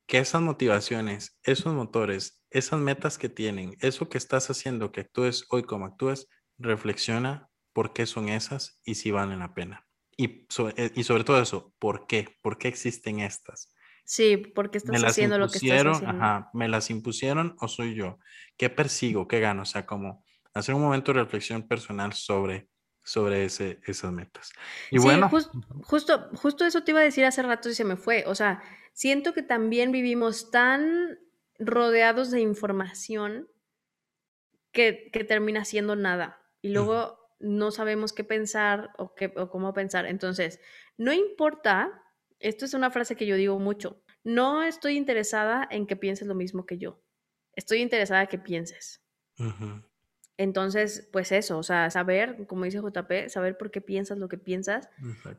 que 0.07 0.19
esas 0.19 0.41
motivaciones, 0.41 1.37
esos 1.43 1.75
motores, 1.75 2.41
esas 2.51 2.79
metas 2.79 3.19
que 3.19 3.29
tienen, 3.29 3.77
eso 3.81 4.09
que 4.09 4.19
estás 4.19 4.49
haciendo, 4.51 4.93
que 4.93 5.01
actúes 5.01 5.47
hoy 5.51 5.65
como 5.65 5.85
actúes, 5.85 6.29
reflexiona 6.59 7.51
por 7.73 7.93
qué 7.93 8.07
son 8.07 8.29
esas 8.29 8.81
y 8.85 8.95
si 8.95 9.11
valen 9.11 9.41
la 9.41 9.53
pena. 9.53 9.85
Y 10.17 10.47
sobre, 10.49 10.93
y 10.95 11.03
sobre 11.03 11.25
todo 11.25 11.43
eso, 11.43 11.75
¿por 11.81 12.07
qué? 12.07 12.39
¿Por 12.41 12.57
qué 12.57 12.69
existen 12.69 13.19
estas? 13.19 13.75
Sí, 14.07 14.37
porque 14.37 14.79
estás 14.79 15.03
haciendo 15.03 15.37
lo 15.37 15.49
que 15.49 15.59
estás 15.59 15.85
haciendo. 15.85 16.09
Ajá, 16.09 16.49
¿Me 16.55 16.69
las 16.69 16.91
impusieron 16.91 17.57
o 17.59 17.67
soy 17.67 17.95
yo? 17.95 18.21
¿Qué 18.57 18.71
persigo? 18.71 19.27
¿Qué 19.27 19.41
gano? 19.41 19.63
O 19.63 19.67
sea, 19.67 19.85
como 19.85 20.25
hacer 20.55 20.77
un 20.77 20.83
momento 20.83 21.13
de 21.13 21.19
reflexión 21.19 21.67
personal 21.67 22.13
sobre, 22.13 22.69
sobre 23.03 23.45
ese, 23.45 23.81
esas 23.85 24.13
metas. 24.13 24.53
Y 24.93 24.99
bueno. 24.99 25.29
justo, 25.83 26.31
justo 26.35 26.65
eso 26.65 26.85
te 26.85 26.93
iba 26.93 27.01
a 27.01 27.03
decir 27.03 27.25
hace 27.25 27.43
rato 27.43 27.69
y 27.69 27.75
se 27.75 27.83
me 27.83 27.97
fue. 27.97 28.23
O 28.29 28.37
sea, 28.37 28.63
siento 28.93 29.35
que 29.35 29.43
también 29.43 29.91
vivimos 29.91 30.53
tan 30.53 31.19
rodeados 31.59 32.31
de 32.31 32.41
información 32.41 33.49
que, 34.71 35.11
que 35.13 35.25
termina 35.25 35.65
siendo 35.65 35.97
nada. 35.97 36.41
Y 36.63 36.69
luego 36.69 37.19
no 37.41 37.73
sabemos 37.73 38.13
qué 38.13 38.23
pensar 38.23 38.91
o, 38.99 39.17
qué, 39.17 39.33
o 39.37 39.51
cómo 39.51 39.75
pensar. 39.75 40.07
Entonces, 40.07 40.61
no 40.97 41.13
importa, 41.13 42.05
esto 42.41 42.65
es 42.65 42.75
una 42.75 42.91
frase 42.91 43.17
que 43.17 43.27
yo 43.27 43.37
digo 43.37 43.59
mucho, 43.59 44.03
no 44.25 44.63
estoy 44.63 44.97
interesada 44.97 45.67
en 45.71 45.87
que 45.87 45.97
pienses 45.97 46.27
lo 46.27 46.35
mismo 46.35 46.67
que 46.67 46.79
yo, 46.79 47.03
estoy 47.55 47.79
interesada 47.79 48.23
en 48.23 48.29
que 48.29 48.39
pienses. 48.39 49.03
Entonces, 50.39 51.09
pues 51.13 51.33
eso, 51.33 51.59
o 51.59 51.63
sea, 51.63 51.91
saber, 51.91 52.47
como 52.47 52.65
dice 52.65 52.79
JP, 52.79 53.29
saber 53.29 53.57
por 53.57 53.71
qué 53.71 53.81
piensas 53.81 54.19
lo 54.19 54.29
que 54.29 54.39
piensas, 54.39 54.89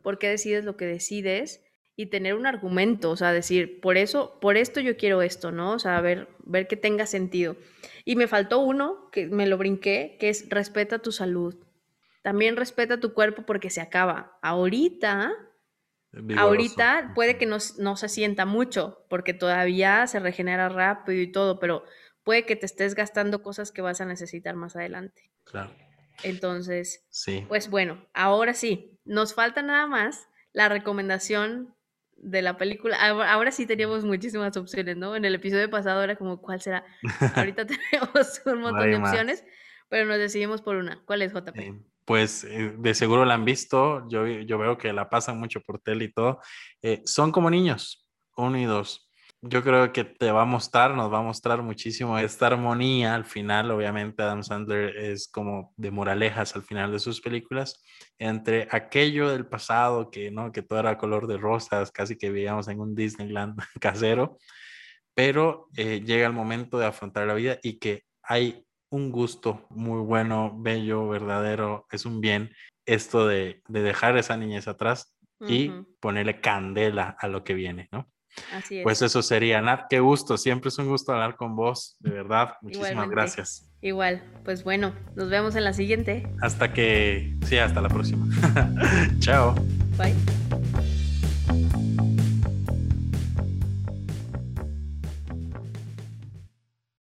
por 0.01 0.17
qué 0.17 0.29
decides 0.29 0.63
lo 0.63 0.75
que 0.75 0.85
decides 0.85 1.63
y 1.95 2.07
tener 2.07 2.35
un 2.35 2.45
argumento, 2.45 3.11
o 3.11 3.17
sea, 3.17 3.33
decir, 3.33 3.81
por 3.81 3.97
eso, 3.97 4.39
por 4.39 4.55
esto 4.55 4.79
yo 4.79 4.97
quiero 4.97 5.23
esto, 5.23 5.51
¿no? 5.51 5.73
O 5.73 5.79
sea, 5.79 5.99
ver, 5.99 6.27
ver 6.45 6.67
que 6.67 6.77
tenga 6.77 7.07
sentido. 7.07 7.57
Y 8.05 8.15
me 8.15 8.27
faltó 8.27 8.59
uno, 8.59 9.09
que 9.11 9.27
me 9.27 9.47
lo 9.47 9.57
brinqué, 9.57 10.15
que 10.19 10.29
es 10.29 10.47
respeta 10.49 10.99
tu 10.99 11.11
salud. 11.11 11.55
También 12.21 12.55
respeta 12.55 12.99
tu 12.99 13.13
cuerpo 13.13 13.43
porque 13.47 13.71
se 13.71 13.81
acaba. 13.81 14.37
Ahorita, 14.43 15.33
ahorita 16.37 17.11
puede 17.15 17.37
que 17.37 17.45
no, 17.45 17.57
no 17.77 17.95
se 17.97 18.09
sienta 18.09 18.45
mucho 18.45 19.05
porque 19.09 19.33
todavía 19.33 20.05
se 20.07 20.19
regenera 20.19 20.69
rápido 20.69 21.21
y 21.21 21.31
todo, 21.31 21.59
pero 21.59 21.83
puede 22.23 22.45
que 22.45 22.55
te 22.55 22.65
estés 22.65 22.95
gastando 22.95 23.41
cosas 23.41 23.71
que 23.71 23.81
vas 23.81 24.01
a 24.01 24.05
necesitar 24.05 24.55
más 24.55 24.75
adelante. 24.75 25.31
Claro. 25.45 25.71
Entonces, 26.23 27.05
sí. 27.09 27.45
pues 27.47 27.69
bueno, 27.69 28.05
ahora 28.13 28.53
sí, 28.53 28.99
nos 29.05 29.33
falta 29.33 29.61
nada 29.61 29.87
más 29.87 30.27
la 30.51 30.69
recomendación 30.69 31.75
de 32.17 32.41
la 32.41 32.57
película. 32.57 32.97
Ahora 32.99 33.51
sí 33.51 33.65
teníamos 33.65 34.03
muchísimas 34.03 34.57
opciones, 34.57 34.97
¿no? 34.97 35.15
En 35.15 35.25
el 35.25 35.35
episodio 35.35 35.69
pasado 35.69 36.03
era 36.03 36.15
como, 36.15 36.41
¿cuál 36.41 36.61
será? 36.61 36.83
Ahorita 37.35 37.65
tenemos 37.67 38.41
un 38.45 38.61
montón 38.61 38.89
de 38.89 38.97
opciones, 38.97 39.43
pero 39.89 40.05
nos 40.05 40.17
decidimos 40.17 40.61
por 40.61 40.75
una. 40.75 41.01
¿Cuál 41.05 41.21
es 41.21 41.31
JP? 41.33 41.57
Pues 42.07 42.45
eh, 42.45 42.73
de 42.77 42.93
seguro 42.93 43.25
la 43.25 43.33
han 43.33 43.43
visto, 43.43 44.07
yo, 44.07 44.25
yo 44.25 44.57
veo 44.57 44.77
que 44.77 44.93
la 44.93 45.09
pasan 45.09 45.37
mucho 45.37 45.59
por 45.59 45.79
tele 45.79 46.05
y 46.05 46.13
todo, 46.13 46.39
eh, 46.81 47.01
son 47.03 47.33
como 47.33 47.49
niños, 47.49 48.09
uno 48.37 48.57
y 48.57 48.63
dos. 48.63 49.11
Yo 49.41 49.61
creo 49.61 49.91
que 49.91 50.05
te 50.05 50.31
va 50.31 50.43
a 50.43 50.45
mostrar, 50.45 50.95
nos 50.95 51.11
va 51.11 51.19
a 51.19 51.21
mostrar 51.21 51.61
muchísimo 51.61 52.17
esta 52.17 52.47
armonía 52.47 53.13
al 53.13 53.25
final, 53.25 53.69
obviamente 53.71 54.23
Adam 54.23 54.41
Sandler 54.41 54.95
es 54.95 55.27
como 55.27 55.73
de 55.75 55.91
moralejas 55.91 56.55
al 56.55 56.63
final 56.63 56.93
de 56.93 56.99
sus 56.99 57.19
películas, 57.19 57.83
entre 58.17 58.69
aquello 58.71 59.29
del 59.29 59.45
pasado 59.45 60.09
que, 60.09 60.31
¿no? 60.31 60.53
que 60.53 60.61
todo 60.61 60.79
era 60.79 60.97
color 60.97 61.27
de 61.27 61.37
rosas, 61.37 61.91
casi 61.91 62.17
que 62.17 62.31
veíamos 62.31 62.69
en 62.69 62.79
un 62.79 62.95
Disneyland 62.95 63.59
casero, 63.81 64.37
pero 65.13 65.67
eh, 65.75 66.01
llega 66.05 66.25
el 66.25 66.33
momento 66.33 66.79
de 66.79 66.85
afrontar 66.85 67.27
la 67.27 67.33
vida 67.33 67.59
y 67.61 67.79
que 67.79 68.05
hay 68.23 68.65
un 68.89 69.11
gusto 69.11 69.65
muy 69.69 69.99
bueno, 69.99 70.53
bello, 70.57 71.07
verdadero, 71.07 71.85
es 71.91 72.05
un 72.05 72.21
bien 72.21 72.51
esto 72.85 73.27
de, 73.27 73.61
dejar 73.67 74.17
esa 74.17 74.37
niñez 74.37 74.67
atrás 74.67 75.13
y 75.47 75.71
ponerle 75.99 76.41
candela 76.41 77.15
a 77.19 77.27
lo 77.27 77.43
que 77.43 77.53
viene, 77.53 77.89
¿no? 77.91 78.09
Así 78.51 78.77
es. 78.77 78.83
Pues 78.83 79.01
eso 79.01 79.21
sería, 79.21 79.61
Nat, 79.61 79.85
qué 79.89 79.99
gusto, 79.99 80.37
siempre 80.37 80.69
es 80.69 80.77
un 80.77 80.87
gusto 80.87 81.11
hablar 81.11 81.35
con 81.35 81.55
vos, 81.55 81.97
de 81.99 82.11
verdad, 82.11 82.53
muchísimas 82.61 83.09
gracias. 83.09 83.69
Igual, 83.81 84.23
pues 84.43 84.63
bueno, 84.63 84.93
nos 85.15 85.29
vemos 85.29 85.55
en 85.55 85.63
la 85.63 85.73
siguiente. 85.73 86.27
Hasta 86.41 86.73
que, 86.73 87.35
sí, 87.45 87.57
hasta 87.57 87.81
la 87.81 87.89
próxima. 87.89 88.25
Chao. 89.19 89.53
Bye. 89.97 90.15